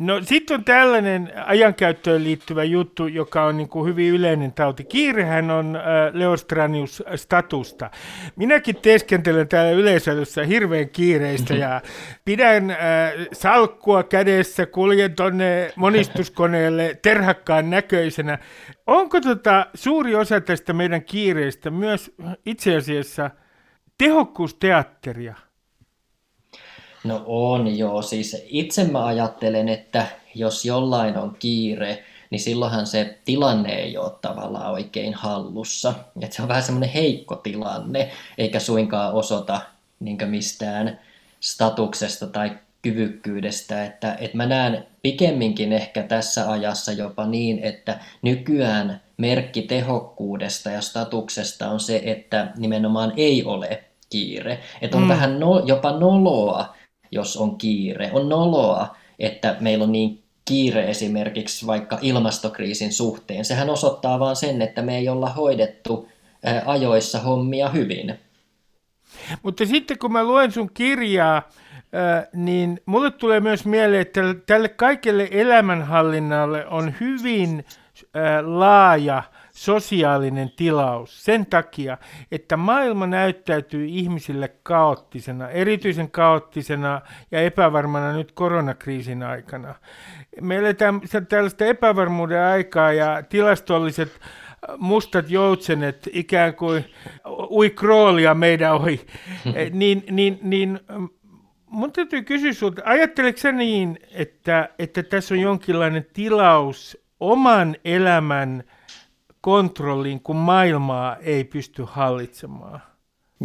No 0.00 0.20
sitten 0.22 0.54
on 0.54 0.64
tällainen 0.64 1.32
ajankäyttöön 1.46 2.24
liittyvä 2.24 2.64
juttu, 2.64 3.06
joka 3.06 3.44
on 3.44 3.56
niin 3.56 3.68
kuin 3.68 3.88
hyvin 3.88 4.14
yleinen 4.14 4.52
tauti. 4.52 4.84
Kiirehän 4.84 5.50
on 5.50 5.76
äh, 5.76 5.82
Leostranius 6.12 7.02
statusta. 7.16 7.90
Minäkin 8.36 8.76
teeskentelen 8.76 9.48
täällä 9.48 9.70
yleisössä 9.70 10.44
hirveän 10.44 10.88
kiireistä 10.88 11.54
ja 11.54 11.80
pidän 12.24 12.70
äh, 12.70 12.78
salkkua 13.32 14.02
kädessä, 14.02 14.66
kuljen 14.66 15.14
tonne 15.14 15.72
monistuskoneelle 15.76 16.98
terhakkaan 17.02 17.70
näköisenä. 17.70 18.38
Onko 18.86 19.20
tota 19.20 19.66
suuri 19.74 20.14
osa 20.14 20.40
tästä 20.40 20.72
meidän 20.72 21.04
kiireistä 21.04 21.70
myös 21.70 22.14
itse 22.46 22.76
asiassa 22.76 23.30
tehokkuusteatteria? 23.98 25.49
No 27.04 27.22
on 27.26 27.78
joo, 27.78 28.02
siis 28.02 28.44
itse 28.46 28.84
mä 28.84 29.04
ajattelen, 29.04 29.68
että 29.68 30.06
jos 30.34 30.64
jollain 30.64 31.18
on 31.18 31.36
kiire, 31.38 32.04
niin 32.30 32.40
silloinhan 32.40 32.86
se 32.86 33.18
tilanne 33.24 33.74
ei 33.74 33.96
ole 33.96 34.12
tavallaan 34.22 34.72
oikein 34.72 35.14
hallussa. 35.14 35.94
Että 36.22 36.36
se 36.36 36.42
on 36.42 36.48
vähän 36.48 36.62
semmoinen 36.62 36.90
heikko 36.90 37.36
tilanne, 37.36 38.10
eikä 38.38 38.60
suinkaan 38.60 39.12
osoita 39.12 39.60
niin 40.00 40.18
mistään 40.26 41.00
statuksesta 41.40 42.26
tai 42.26 42.50
kyvykkyydestä, 42.82 43.84
että, 43.84 44.16
että 44.20 44.36
mä 44.36 44.46
näen 44.46 44.86
pikemminkin 45.02 45.72
ehkä 45.72 46.02
tässä 46.02 46.50
ajassa 46.50 46.92
jopa 46.92 47.26
niin, 47.26 47.58
että 47.58 47.98
nykyään 48.22 49.00
merkki 49.16 49.62
tehokkuudesta 49.62 50.70
ja 50.70 50.80
statuksesta 50.80 51.70
on 51.70 51.80
se, 51.80 52.02
että 52.04 52.52
nimenomaan 52.56 53.12
ei 53.16 53.44
ole 53.44 53.84
kiire. 54.10 54.60
Että 54.82 54.96
on 54.96 55.02
mm. 55.02 55.08
vähän 55.08 55.40
no, 55.40 55.58
jopa 55.58 55.92
noloa, 55.92 56.74
jos 57.10 57.36
on 57.36 57.58
kiire. 57.58 58.10
On 58.12 58.28
noloa, 58.28 58.96
että 59.18 59.56
meillä 59.60 59.84
on 59.84 59.92
niin 59.92 60.22
kiire 60.44 60.90
esimerkiksi 60.90 61.66
vaikka 61.66 61.98
ilmastokriisin 62.02 62.92
suhteen. 62.92 63.44
Sehän 63.44 63.70
osoittaa 63.70 64.18
vaan 64.18 64.36
sen, 64.36 64.62
että 64.62 64.82
me 64.82 64.98
ei 64.98 65.08
olla 65.08 65.28
hoidettu 65.28 66.08
ajoissa 66.66 67.18
hommia 67.18 67.68
hyvin. 67.68 68.18
Mutta 69.42 69.66
sitten 69.66 69.98
kun 69.98 70.12
mä 70.12 70.24
luen 70.24 70.52
sun 70.52 70.70
kirjaa, 70.74 71.48
niin 72.34 72.80
mulle 72.86 73.10
tulee 73.10 73.40
myös 73.40 73.64
mieleen, 73.64 74.00
että 74.00 74.20
tälle 74.46 74.68
kaikelle 74.68 75.28
elämänhallinnalle 75.30 76.66
on 76.66 76.94
hyvin 77.00 77.64
laaja 78.42 79.22
sosiaalinen 79.60 80.50
tilaus 80.56 81.24
sen 81.24 81.46
takia, 81.46 81.98
että 82.32 82.56
maailma 82.56 83.06
näyttäytyy 83.06 83.86
ihmisille 83.86 84.48
kaoottisena, 84.62 85.48
erityisen 85.48 86.10
kaoottisena 86.10 87.00
ja 87.30 87.40
epävarmana 87.40 88.12
nyt 88.12 88.32
koronakriisin 88.32 89.22
aikana. 89.22 89.74
Me 90.40 90.56
eletään 90.56 91.00
tällaista 91.28 91.64
epävarmuuden 91.64 92.42
aikaa 92.42 92.92
ja 92.92 93.22
tilastolliset 93.22 94.20
mustat 94.78 95.30
joutsenet 95.30 96.08
ikään 96.12 96.54
kuin 96.54 96.84
ui 97.50 97.70
kroolia 97.70 98.34
meidän 98.34 98.74
ohi, 98.74 99.06
niin, 99.70 100.04
niin, 100.10 100.38
niin 100.42 100.80
mun 101.66 101.92
täytyy 101.92 102.22
kysyä 102.22 102.52
sinulta, 102.52 102.82
ajatteleeko 102.84 103.50
niin, 103.52 103.98
että, 104.12 104.68
että 104.78 105.02
tässä 105.02 105.34
on 105.34 105.40
jonkinlainen 105.40 106.06
tilaus 106.12 106.98
oman 107.20 107.76
elämän 107.84 108.64
kontrolliin, 109.40 110.20
kun 110.20 110.36
maailmaa 110.36 111.16
ei 111.16 111.44
pysty 111.44 111.84
hallitsemaan? 111.86 112.82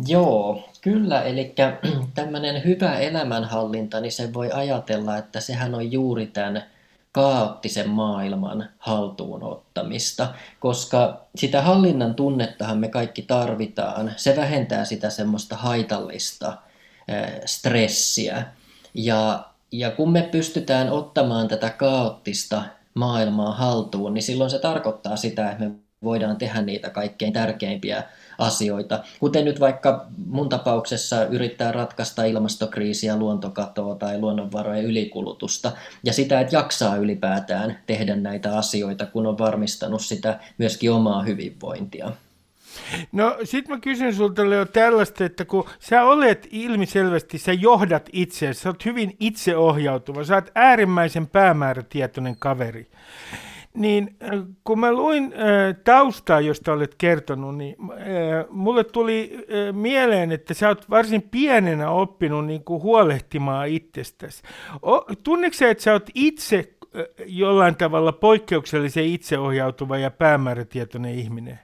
Joo, 0.07 0.69
kyllä. 0.81 1.21
Eli 1.21 1.55
tämmöinen 2.15 2.63
hyvä 2.63 2.99
elämänhallinta, 2.99 3.99
niin 3.99 4.11
se 4.11 4.33
voi 4.33 4.51
ajatella, 4.51 5.17
että 5.17 5.39
sehän 5.39 5.75
on 5.75 5.91
juuri 5.91 6.27
tämän 6.27 6.63
kaoottisen 7.11 7.89
maailman 7.89 8.69
haltuun 8.77 9.43
ottamista, 9.43 10.33
koska 10.59 11.25
sitä 11.35 11.61
hallinnan 11.61 12.15
tunnettahan 12.15 12.77
me 12.77 12.87
kaikki 12.87 13.21
tarvitaan. 13.21 14.13
Se 14.15 14.35
vähentää 14.35 14.85
sitä 14.85 15.09
semmoista 15.09 15.55
haitallista 15.55 16.57
stressiä. 17.45 18.43
Ja, 18.93 19.45
ja 19.71 19.91
kun 19.91 20.11
me 20.11 20.21
pystytään 20.21 20.89
ottamaan 20.89 21.47
tätä 21.47 21.69
kaoottista 21.69 22.63
maailmaa 22.93 23.53
haltuun, 23.53 24.13
niin 24.13 24.23
silloin 24.23 24.49
se 24.49 24.59
tarkoittaa 24.59 25.15
sitä, 25.15 25.51
että 25.51 25.63
me 25.63 25.71
voidaan 26.05 26.37
tehdä 26.37 26.61
niitä 26.61 26.89
kaikkein 26.89 27.33
tärkeimpiä 27.33 28.03
asioita. 28.37 29.03
Kuten 29.19 29.45
nyt 29.45 29.59
vaikka 29.59 30.05
mun 30.25 30.49
tapauksessa 30.49 31.25
yrittää 31.25 31.71
ratkaista 31.71 32.23
ilmastokriisiä, 32.23 33.17
luontokatoa 33.17 33.95
tai 33.95 34.19
luonnonvarojen 34.19 34.85
ylikulutusta 34.85 35.71
ja 36.03 36.13
sitä, 36.13 36.39
että 36.39 36.55
jaksaa 36.55 36.95
ylipäätään 36.95 37.79
tehdä 37.85 38.15
näitä 38.15 38.57
asioita, 38.57 39.05
kun 39.05 39.27
on 39.27 39.37
varmistanut 39.37 40.01
sitä 40.01 40.39
myöskin 40.57 40.91
omaa 40.91 41.23
hyvinvointia. 41.23 42.11
No 43.11 43.37
sit 43.43 43.67
mä 43.67 43.79
kysyn 43.79 44.15
sulta 44.15 44.49
Leo 44.49 44.65
tällaista, 44.65 45.25
että 45.25 45.45
kun 45.45 45.69
sä 45.79 46.03
olet 46.03 46.47
ilmiselvästi, 46.51 47.37
sä 47.37 47.53
johdat 47.53 48.09
itse, 48.13 48.53
sä 48.53 48.69
oot 48.69 48.85
hyvin 48.85 49.15
itseohjautuva, 49.19 50.23
sä 50.23 50.35
oot 50.35 50.51
äärimmäisen 50.55 51.27
päämäärätietoinen 51.27 52.35
kaveri. 52.39 52.87
Niin 53.75 54.17
äh, 54.23 54.29
kun 54.63 54.79
mä 54.79 54.93
luin 54.93 55.23
äh, 55.33 55.75
taustaa, 55.83 56.41
josta 56.41 56.73
olet 56.73 56.95
kertonut, 56.97 57.57
niin 57.57 57.75
äh, 57.91 57.97
mulle 58.49 58.83
tuli 58.83 59.37
äh, 59.37 59.75
mieleen, 59.75 60.31
että 60.31 60.53
sä 60.53 60.67
oot 60.67 60.89
varsin 60.89 61.21
pienenä 61.21 61.89
oppinut 61.89 62.45
niin 62.45 62.63
kuin 62.63 62.83
huolehtimaan 62.83 63.67
itsestäsi. 63.67 64.43
Tunneeko 65.23 65.53
sä, 65.53 65.69
että 65.69 65.83
sä 65.83 65.93
oot 65.93 66.09
itse 66.13 66.57
äh, 66.57 67.03
jollain 67.25 67.75
tavalla 67.75 68.11
poikkeuksellisen 68.11 69.05
itseohjautuva 69.05 69.97
ja 69.97 70.11
päämäärätietoinen 70.11 71.15
ihminen? 71.15 71.59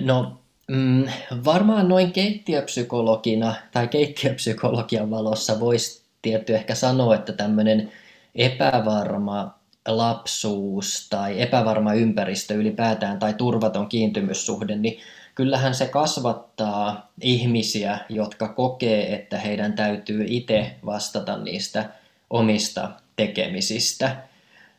No 0.00 0.38
mm, 0.68 1.04
varmaan 1.44 1.88
noin 1.88 2.12
keittiöpsykologina 2.12 3.54
tai 3.72 3.88
keittiöpsykologian 3.88 5.10
valossa 5.10 5.60
voisi 5.60 6.02
tietty 6.22 6.54
ehkä 6.54 6.74
sanoa, 6.74 7.14
että 7.14 7.32
tämmöinen 7.32 7.92
epävarma 8.34 9.61
lapsuus 9.88 11.06
tai 11.10 11.40
epävarma 11.40 11.94
ympäristö 11.94 12.54
ylipäätään 12.54 13.18
tai 13.18 13.34
turvaton 13.34 13.88
kiintymyssuhde, 13.88 14.76
niin 14.76 14.98
kyllähän 15.34 15.74
se 15.74 15.86
kasvattaa 15.86 17.10
ihmisiä, 17.20 17.98
jotka 18.08 18.48
kokee, 18.48 19.14
että 19.14 19.38
heidän 19.38 19.72
täytyy 19.72 20.24
itse 20.28 20.76
vastata 20.86 21.36
niistä 21.36 21.88
omista 22.30 22.90
tekemisistä. 23.16 24.16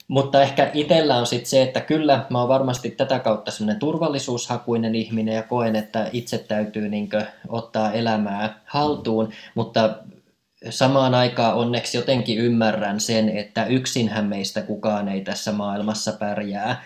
Mutta 0.08 0.42
ehkä 0.42 0.72
itsellä 0.74 1.18
on 1.18 1.28
sitten 1.28 1.50
se, 1.50 1.62
että 1.62 1.82
kyllä 1.82 2.26
mä 2.30 2.40
oon 2.40 2.50
varmasti 2.50 2.92
tätä 2.92 3.20
kautta 3.20 3.52
semmoinen 3.52 3.80
turvallisuushakuinen 3.80 4.96
ihminen 4.96 5.36
ja 5.36 5.44
koen, 5.44 5.76
että 5.76 6.10
itse 6.14 6.38
täytyy 6.38 6.90
niinkö 6.90 7.26
ottaa 7.48 7.92
elämää 7.92 8.62
haltuun, 8.66 9.30
mutta 9.56 9.96
samaan 10.70 11.16
aikaan 11.16 11.56
onneksi 11.56 11.98
jotenkin 11.98 12.38
ymmärrän 12.38 13.00
sen, 13.00 13.30
että 13.30 13.66
yksinhän 13.66 14.26
meistä 14.26 14.62
kukaan 14.62 15.08
ei 15.08 15.22
tässä 15.22 15.52
maailmassa 15.52 16.12
pärjää, 16.12 16.84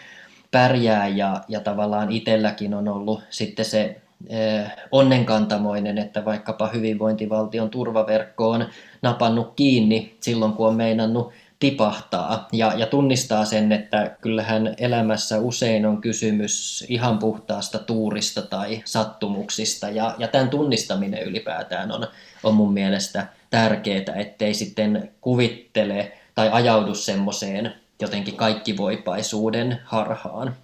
pärjää 0.51 1.07
ja, 1.07 1.41
ja 1.47 1.59
tavallaan 1.59 2.11
itselläkin 2.11 2.73
on 2.73 2.87
ollut 2.87 3.23
sitten 3.29 3.65
se 3.65 4.01
eh, 4.29 4.71
onnenkantamoinen, 4.91 5.97
että 5.97 6.25
vaikkapa 6.25 6.67
hyvinvointivaltion 6.67 7.69
turvaverkko 7.69 8.49
on 8.49 8.65
napannut 9.01 9.53
kiinni 9.55 10.17
silloin, 10.19 10.53
kun 10.53 10.67
on 10.67 10.75
meinannut 10.75 11.31
tipahtaa. 11.59 12.47
Ja, 12.51 12.73
ja 12.75 12.85
tunnistaa 12.85 13.45
sen, 13.45 13.71
että 13.71 14.17
kyllähän 14.21 14.75
elämässä 14.77 15.39
usein 15.39 15.85
on 15.85 16.01
kysymys 16.01 16.85
ihan 16.89 17.19
puhtaasta 17.19 17.79
tuurista 17.79 18.41
tai 18.41 18.81
sattumuksista 18.85 19.89
ja, 19.89 20.15
ja 20.17 20.27
tämän 20.27 20.49
tunnistaminen 20.49 21.23
ylipäätään 21.23 21.91
on, 21.91 22.07
on 22.43 22.53
mun 22.53 22.73
mielestä 22.73 23.27
tärkeää, 23.49 24.15
ettei 24.15 24.53
sitten 24.53 25.11
kuvittele 25.21 26.11
tai 26.35 26.49
ajaudu 26.51 26.95
semmoiseen 26.95 27.73
jotenkin 28.01 28.35
kaikkivoipaisuuden 28.35 29.79
harhaan. 29.85 30.55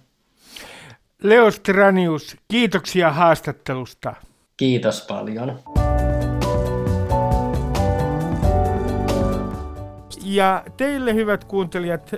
Leo 1.22 1.50
Stranius, 1.50 2.36
kiitoksia 2.48 3.10
haastattelusta. 3.10 4.14
Kiitos 4.56 5.02
paljon. 5.08 5.60
Ja 10.24 10.64
teille 10.76 11.14
hyvät 11.14 11.44
kuuntelijat 11.44 12.10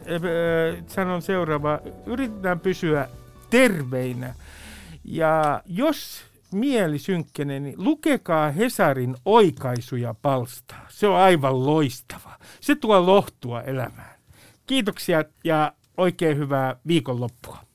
sanon 0.86 1.22
seuraava. 1.22 1.80
Yritetään 2.06 2.60
pysyä 2.60 3.08
terveinä. 3.50 4.34
Ja 5.04 5.62
jos 5.66 6.24
mieli 6.52 6.98
synkkenee, 6.98 7.60
niin 7.60 7.84
lukekaa 7.84 8.50
Hesarin 8.50 9.16
oikaisuja 9.24 10.14
palstaa. 10.22 10.86
Se 10.88 11.08
on 11.08 11.16
aivan 11.16 11.66
loistava. 11.66 12.38
Se 12.60 12.74
tuo 12.74 13.06
lohtua 13.06 13.62
elämään. 13.62 14.16
Kiitoksia 14.66 15.24
ja 15.44 15.72
oikein 15.96 16.36
hyvää 16.36 16.76
viikonloppua. 16.86 17.65